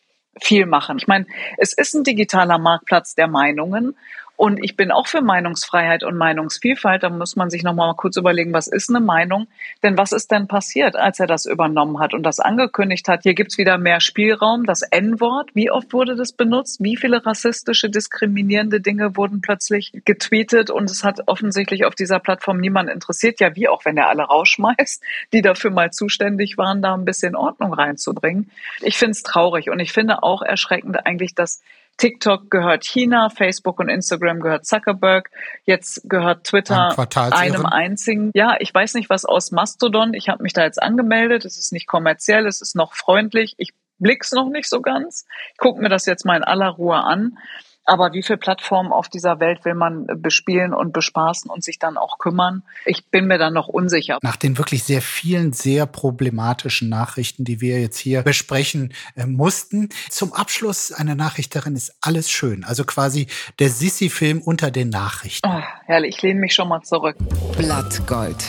viel 0.42 0.66
machen. 0.66 0.98
Ich 0.98 1.08
meine, 1.08 1.26
es 1.58 1.74
ist 1.74 1.94
ein 1.94 2.04
digitaler 2.04 2.58
Marktplatz 2.58 3.16
der 3.16 3.28
Meinungen 3.28 3.96
und 4.38 4.64
ich 4.64 4.78
bin 4.78 4.92
auch 4.92 5.08
für 5.08 5.22
Meinungsfreiheit 5.22 6.04
und 6.04 6.16
Meinungsvielfalt. 6.16 7.02
Da 7.02 7.10
muss 7.10 7.36
man 7.36 7.50
sich 7.50 7.64
noch 7.64 7.74
mal 7.74 7.92
kurz 7.96 8.18
überlegen, 8.18 8.54
was 8.54 8.68
ist 8.68 8.88
eine 8.88 9.00
Meinung? 9.00 9.48
Denn 9.82 9.98
was 9.98 10.12
ist 10.12 10.32
denn 10.32 10.48
passiert, 10.48 10.96
als 10.96 11.20
er 11.20 11.26
das 11.26 11.48
übernommen 11.48 12.00
hat 12.00 12.14
und 12.14 12.22
das 12.22 12.40
angekündigt 12.40 13.08
hat? 13.08 13.24
Hier 13.24 13.34
gibt's 13.34 13.58
wieder 13.58 13.80
mehr 13.80 14.00
Spielraum. 14.00 14.66
Das 14.66 14.84
N-Wort, 14.84 15.50
wie 15.56 15.72
oft 15.72 15.92
wurde 15.92 16.16
das 16.16 16.34
benutzt? 16.34 16.84
Wie 16.84 16.98
viele 16.98 17.26
rassistische, 17.26 17.90
diskriminierende 17.90 18.80
Dinge 18.80 19.18
wurden 19.18 19.42
plötzlich 19.42 19.92
getweetet? 20.06 20.70
Und 20.70 20.92
es 20.92 21.04
hat 21.04 21.22
offensichtlich 21.26 21.86
auf 21.86 21.96
dieser 21.96 22.20
Plattform 22.20 22.60
niemand 22.60 22.92
interessiert. 22.92 23.40
Ja, 23.40 23.56
wie 23.56 23.68
auch, 23.68 23.86
wenn 23.86 23.98
er 23.98 24.08
alle 24.08 24.22
rausschmeißt, 24.22 25.04
die 25.34 25.42
dafür 25.42 25.72
mal 25.72 25.92
zuständig 25.92 26.60
waren, 26.60 26.84
da 26.84 26.94
ein 26.94 27.06
bisschen 27.06 27.36
Ordnung 27.36 27.74
reinzubringen. 27.74 28.52
Ich 28.82 29.00
finde 29.00 29.14
es 29.14 29.24
traurig 29.24 29.72
und 29.72 29.80
ich 29.80 29.94
finde 29.94 30.22
auch 30.22 30.44
erschreckend 30.44 31.08
eigentlich, 31.08 31.34
dass 31.34 31.64
TikTok 31.98 32.52
gehört 32.52 32.86
China, 32.86 33.30
Facebook 33.30 33.80
und 33.80 33.90
Instagram 33.90 34.40
gehört 34.40 34.66
Zuckerberg, 34.66 35.32
jetzt 35.66 36.08
gehört 36.08 36.46
Twitter 36.46 36.96
einem 37.32 37.66
einzigen. 37.66 38.32
Ja, 38.34 38.56
ich 38.60 38.74
weiß 38.74 38.94
nicht, 38.94 39.10
was 39.10 39.26
aus 39.26 39.52
Mastodon. 39.52 40.14
Ich 40.14 40.30
habe 40.30 40.44
mich 40.44 40.54
da 40.54 40.64
jetzt 40.64 40.82
angemeldet. 40.82 41.46
Es 41.46 41.58
ist 41.58 41.74
nicht 41.74 41.88
kommerziell, 41.88 42.46
es 42.46 42.62
ist 42.62 42.76
noch 42.76 42.94
freundlich. 42.94 43.56
Ich 43.58 43.74
blick's 44.00 44.32
noch 44.32 44.50
nicht 44.50 44.70
so 44.70 44.82
ganz. 44.82 45.26
Ich 45.54 45.58
gucke 45.58 45.82
mir 45.82 45.90
das 45.90 46.06
jetzt 46.06 46.26
mal 46.26 46.38
in 46.38 46.44
aller 46.44 46.70
Ruhe 46.70 46.98
an. 46.98 47.38
Aber 47.90 48.12
wie 48.12 48.22
viele 48.22 48.38
Plattformen 48.38 48.92
auf 48.92 49.08
dieser 49.08 49.40
Welt 49.40 49.64
will 49.64 49.74
man 49.74 50.08
bespielen 50.18 50.74
und 50.74 50.92
bespaßen 50.92 51.50
und 51.50 51.64
sich 51.64 51.80
dann 51.80 51.96
auch 51.96 52.18
kümmern? 52.18 52.64
Ich 52.86 53.06
bin 53.06 53.28
mir 53.28 53.38
dann 53.38 53.54
noch 53.54 53.70
unsicher. 53.70 54.20
Nach 54.22 54.36
den 54.36 54.58
wirklich 54.58 54.84
sehr 54.84 55.02
vielen, 55.02 55.54
sehr 55.54 55.86
problematischen 55.86 56.90
Nachrichten, 56.90 57.46
die 57.46 57.62
wir 57.62 57.80
jetzt 57.80 57.98
hier 57.98 58.24
besprechen 58.24 58.94
äh, 59.16 59.26
mussten. 59.26 59.88
Zum 60.10 60.34
Abschluss 60.34 60.92
eine 60.92 61.16
Nachricht 61.16 61.56
darin 61.56 61.78
ist 61.78 61.96
alles 62.02 62.30
schön. 62.30 62.66
Also 62.66 62.84
quasi 62.84 63.28
der 63.60 63.70
Sissi-Film 63.70 64.42
unter 64.42 64.70
den 64.70 64.90
Nachrichten. 64.90 65.48
Oh, 65.48 65.62
herrlich, 65.86 66.18
ich 66.18 66.22
lehne 66.22 66.42
mich 66.42 66.54
schon 66.54 66.68
mal 66.68 66.82
zurück. 66.82 67.16
Blattgold. 67.58 68.44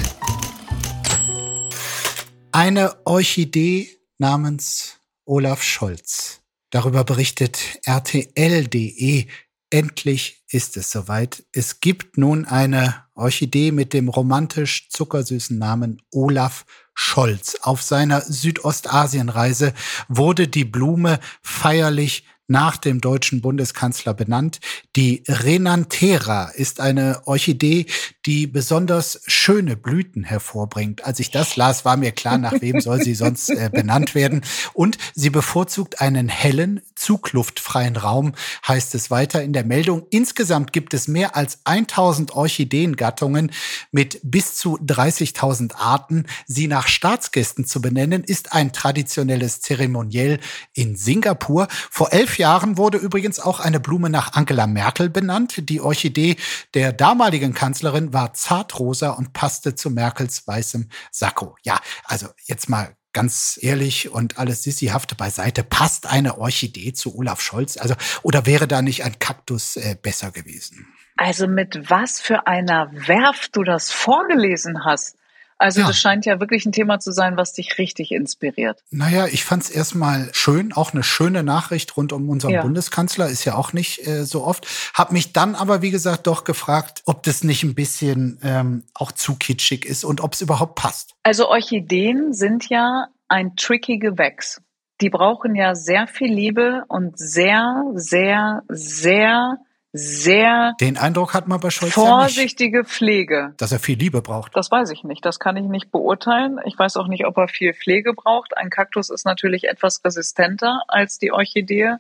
Eine 2.51 2.97
Orchidee 3.05 3.89
namens 4.18 4.99
Olaf 5.24 5.62
Scholz 5.62 6.43
Darüber 6.71 7.05
berichtet 7.05 7.79
RTL.de. 7.85 9.27
Endlich 9.71 10.45
ist 10.51 10.77
es 10.77 10.91
soweit. 10.91 11.45
Es 11.53 11.81
gibt 11.81 12.16
nun 12.16 12.45
eine 12.47 13.05
Orchidee 13.14 13.71
mit 13.71 13.93
dem 13.93 14.09
romantisch 14.09 14.89
zuckersüßen 14.91 15.59
Namen 15.59 16.01
Olaf 16.12 16.64
Scholz. 16.95 17.57
Auf 17.62 17.83
seiner 17.83 18.21
Südostasienreise 18.21 19.75
wurde 20.09 20.49
die 20.49 20.64
Blume 20.64 21.21
feierlich 21.43 22.25
nach 22.49 22.78
dem 22.78 23.01
deutschen 23.01 23.40
Bundeskanzler 23.42 24.14
benannt. 24.14 24.59
Die 24.96 25.22
Renantera 25.28 26.49
ist 26.49 26.80
eine 26.80 27.22
Orchidee, 27.26 27.86
die 28.24 28.46
besonders 28.46 29.20
schöne 29.26 29.76
Blüten 29.76 30.24
hervorbringt. 30.24 31.05
Als 31.05 31.20
ich 31.20 31.30
das 31.30 31.57
las, 31.57 31.84
war 31.84 31.96
mir 31.96 32.12
klar, 32.12 32.38
nach 32.38 32.61
wem 32.61 32.80
soll 32.80 33.03
sie 33.03 33.14
sonst 33.14 33.51
äh, 33.51 33.70
benannt 33.72 34.14
werden. 34.14 34.42
Und 34.72 34.99
sie 35.14 35.30
bevorzugt 35.30 36.01
einen 36.01 36.28
hellen, 36.28 36.80
zugluftfreien 36.94 37.96
Raum, 37.96 38.32
heißt 38.66 38.94
es 38.94 39.11
weiter 39.11 39.42
in 39.42 39.53
der 39.53 39.64
Meldung. 39.64 40.07
Insgesamt 40.11 40.72
gibt 40.72 40.94
es 40.94 41.07
mehr 41.07 41.36
als 41.36 41.61
1000 41.64 42.32
Orchideengattungen 42.32 43.53
mit 43.92 44.20
bis 44.22 44.57
zu 44.57 44.78
30.000 44.78 45.74
Arten. 45.76 46.24
Sie 46.46 46.66
nach 46.66 46.88
Staatsgästen 46.88 47.66
zu 47.66 47.82
benennen, 47.82 48.24
ist 48.24 48.53
ein 48.53 48.72
traditionelles 48.72 49.61
Zeremoniell 49.61 50.40
in 50.72 50.96
Singapur. 50.96 51.68
Vor 51.90 52.12
elf 52.12 52.38
Jahren 52.39 52.78
wurde 52.78 52.99
übrigens 52.99 53.41
auch 53.41 53.61
eine 53.61 53.80
Blume 53.80 54.11
nach 54.11 54.34
Angela 54.34 54.66
Merkel 54.66 55.11
benannt. 55.11 55.68
Die 55.68 55.80
Orchidee 55.80 56.36
der 56.74 56.93
damaligen 56.93 57.55
Kanzlerin 57.55 58.12
war 58.12 58.34
zartrosa 58.34 59.11
und 59.11 59.32
passte 59.32 59.74
zu 59.74 59.91
Merkels 59.91 60.47
weißem 60.47 60.89
Sakko. 61.11 61.57
Ja, 61.62 61.78
also 62.05 62.28
jetzt 62.47 62.68
mal 62.68 62.97
ganz 63.12 63.59
ehrlich 63.61 64.11
und 64.11 64.39
alles 64.39 64.62
Sissihafte 64.62 65.14
beiseite, 65.14 65.64
passt 65.64 66.07
eine 66.07 66.39
Orchidee 66.39 66.93
zu 66.93 67.16
Olaf 67.16 67.41
Scholz? 67.41 67.76
Also, 67.76 67.95
oder 68.22 68.47
wäre 68.47 68.68
da 68.68 68.80
nicht 68.80 69.05
ein 69.05 69.18
Kaktus 69.18 69.76
äh, 69.76 69.97
besser 70.01 70.30
gewesen? 70.30 70.86
Also 71.16 71.49
mit 71.49 71.91
was 71.91 72.20
für 72.20 72.47
einer 72.47 72.93
Werft 72.93 73.57
du 73.57 73.64
das 73.64 73.91
vorgelesen 73.91 74.84
hast. 74.84 75.18
Also 75.59 75.81
ja. 75.81 75.89
das 75.89 75.99
scheint 75.99 76.25
ja 76.25 76.39
wirklich 76.39 76.65
ein 76.67 76.73
Thema 76.73 77.01
zu 77.01 77.13
sein, 77.13 77.37
was 77.37 77.53
dich 77.53 77.79
richtig 77.79 78.13
inspiriert. 78.13 78.85
Naja, 78.91 79.27
ich 79.27 79.45
fand 79.45 79.65
es 79.65 79.71
erstmal 79.71 80.31
schön, 80.33 80.73
auch 80.73 80.93
eine 80.93 81.03
schöne 81.03 81.43
Nachricht 81.43 81.97
rund 81.97 82.13
um 82.13 82.31
unseren 82.31 82.53
ja. 82.53 82.63
Bundeskanzler, 82.63 83.29
ist 83.29 83.45
ja 83.45 83.57
auch 83.57 83.73
nicht 83.73 84.07
äh, 84.07 84.25
so 84.25 84.45
oft. 84.45 84.67
Hab 84.95 85.11
mich 85.11 85.33
dann 85.33 85.57
aber, 85.57 85.83
wie 85.83 85.91
gesagt, 85.91 86.29
doch 86.29 86.45
gefragt, 86.45 87.03
ob 87.07 87.25
das 87.25 87.43
nicht 87.43 87.65
ein 87.65 87.75
bisschen 87.75 88.39
ähm, 88.45 88.85
auch 88.95 89.11
zu 89.11 89.35
kitschig 89.35 89.85
ist 89.85 90.05
und 90.05 90.21
ob 90.21 90.35
es 90.35 90.41
überhaupt 90.41 90.77
passt. 90.77 91.15
Also 91.25 91.49
Orchideen 91.49 92.33
sind 92.33 92.69
ja 92.69 93.09
ein 93.27 93.57
tricky 93.57 93.99
Gewächs. 93.99 94.63
Die 95.01 95.11
brauchen 95.11 95.55
ja 95.55 95.75
sehr 95.75 96.07
viel 96.07 96.33
Liebe 96.33 96.85
und 96.89 97.19
sehr, 97.19 97.85
sehr, 97.95 98.63
sehr 98.69 99.59
sehr 99.93 100.74
den 100.80 100.99
Eindruck 100.99 101.32
hat 101.32 101.49
man 101.49 101.61
bei 101.61 101.70
Scholz 101.70 101.95
vorsichtige 101.95 102.78
ja 102.78 102.84
Pflege. 102.84 103.55
Dass 103.57 103.72
er 103.72 103.78
viel 103.78 103.99
Liebe 103.99 104.20
braucht. 104.20 104.55
Das 104.55 104.70
weiß 104.70 104.91
ich 104.91 105.03
nicht. 105.03 105.24
Das 105.24 105.39
kann 105.39 105.57
ich 105.57 105.64
nicht 105.64 105.91
beurteilen. 105.91 106.59
Ich 106.66 106.78
weiß 106.78 106.97
auch 106.99 107.07
nicht, 107.07 107.26
ob 107.26 107.39
er 107.39 107.49
viel 107.49 107.72
Pflege 107.72 108.12
braucht. 108.12 108.57
Ein 108.57 108.68
Kaktus 108.68 109.09
ist 109.09 109.24
natürlich 109.24 109.64
etwas 109.64 110.05
resistenter 110.05 110.82
als 110.89 111.18
die 111.18 111.32
Orchidee. 111.32 111.95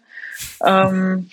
Ähm, 0.62 1.30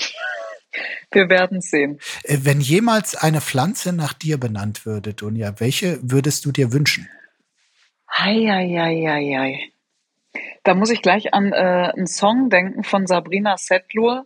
wir 1.11 1.29
werden 1.29 1.59
sehen. 1.59 1.99
Äh, 2.23 2.39
wenn 2.43 2.61
jemals 2.61 3.15
eine 3.15 3.41
Pflanze 3.41 3.91
nach 3.91 4.13
dir 4.13 4.39
benannt 4.39 4.85
würde, 4.85 5.13
Dunja, 5.13 5.59
welche 5.59 5.99
würdest 6.01 6.45
du 6.45 6.53
dir 6.53 6.71
wünschen? 6.71 7.09
Hei. 8.09 9.71
Da 10.63 10.73
muss 10.73 10.89
ich 10.89 11.01
gleich 11.01 11.33
an 11.33 11.51
äh, 11.51 11.91
einen 11.95 12.07
Song 12.07 12.49
denken 12.49 12.83
von 12.83 13.07
Sabrina 13.07 13.57
Settler 13.57 14.25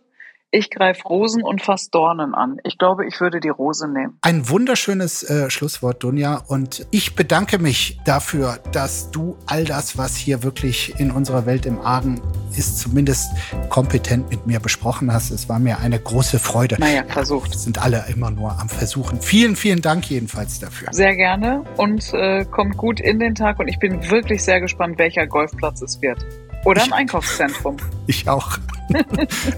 ich 0.50 0.70
greife 0.70 1.02
Rosen 1.04 1.42
und 1.42 1.62
fass 1.62 1.90
Dornen 1.90 2.34
an. 2.34 2.58
Ich 2.64 2.76
glaube, 2.78 3.06
ich 3.06 3.20
würde 3.20 3.40
die 3.40 3.48
Rose 3.48 3.88
nehmen. 3.88 4.18
Ein 4.22 4.48
wunderschönes 4.48 5.22
äh, 5.22 5.50
Schlusswort, 5.50 6.02
Dunja. 6.02 6.42
Und 6.48 6.86
ich 6.90 7.14
bedanke 7.14 7.58
mich 7.58 8.00
dafür, 8.04 8.58
dass 8.72 9.10
du 9.10 9.36
all 9.46 9.64
das, 9.64 9.96
was 9.96 10.16
hier 10.16 10.42
wirklich 10.42 10.98
in 10.98 11.10
unserer 11.10 11.46
Welt 11.46 11.66
im 11.66 11.80
Argen 11.80 12.20
ist, 12.56 12.78
zumindest 12.78 13.30
kompetent 13.68 14.30
mit 14.30 14.46
mir 14.46 14.60
besprochen 14.60 15.12
hast. 15.12 15.30
Es 15.30 15.48
war 15.48 15.58
mir 15.58 15.78
eine 15.78 16.00
große 16.00 16.38
Freude. 16.38 16.76
Naja, 16.78 17.04
versucht. 17.06 17.58
Sind 17.58 17.80
alle 17.80 18.04
immer 18.08 18.30
nur 18.30 18.58
am 18.58 18.68
Versuchen. 18.68 19.20
Vielen, 19.20 19.54
vielen 19.54 19.82
Dank 19.82 20.10
jedenfalls 20.10 20.58
dafür. 20.58 20.88
Sehr 20.90 21.14
gerne 21.14 21.64
und 21.76 22.12
äh, 22.12 22.44
kommt 22.44 22.76
gut 22.76 23.00
in 23.00 23.20
den 23.20 23.34
Tag. 23.34 23.60
Und 23.60 23.68
ich 23.68 23.78
bin 23.78 24.10
wirklich 24.10 24.42
sehr 24.42 24.60
gespannt, 24.60 24.98
welcher 24.98 25.26
Golfplatz 25.26 25.80
es 25.82 26.02
wird. 26.02 26.18
Oder 26.64 26.84
im 26.84 26.92
Einkaufszentrum. 26.92 27.76
Ich 28.06 28.28
auch. 28.28 28.58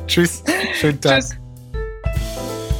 Tschüss. 0.07 0.43
Schönen 0.79 1.01
Tag. 1.01 1.23
Tschüss. 1.23 1.37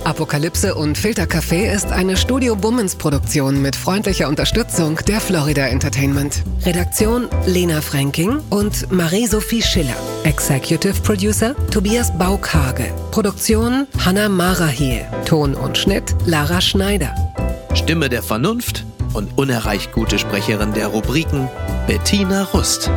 Apokalypse 0.05 0.75
und 0.75 0.99
Filtercafé 0.99 1.73
ist 1.73 1.93
eine 1.93 2.17
Studio 2.17 2.57
Bummens 2.57 2.97
Produktion 2.97 3.63
mit 3.63 3.77
freundlicher 3.77 4.29
Unterstützung 4.29 4.97
der 5.07 5.21
Florida 5.21 5.67
Entertainment. 5.69 6.43
Redaktion 6.67 7.29
Lena 7.47 7.81
Fränking 7.81 8.41
und 8.51 8.91
Marie-Sophie 8.91 9.63
Schiller. 9.63 9.97
Executive 10.25 11.01
Producer 11.03 11.55
Tobias 11.71 12.13
Baukage. 12.19 12.93
Produktion 13.13 13.87
Hanna 14.05 14.29
Marahiel. 14.29 15.07
Ton 15.25 15.55
und 15.55 15.79
Schnitt 15.79 16.15
Lara 16.27 16.61
Schneider. 16.61 17.15
Stimme 17.75 18.09
der 18.09 18.23
Vernunft 18.23 18.85
und 19.15 19.39
unerreicht 19.39 19.93
gute 19.93 20.19
Sprecherin 20.19 20.73
der 20.75 20.89
Rubriken 20.89 21.49
Bettina 21.87 22.43
Rust. 22.53 22.91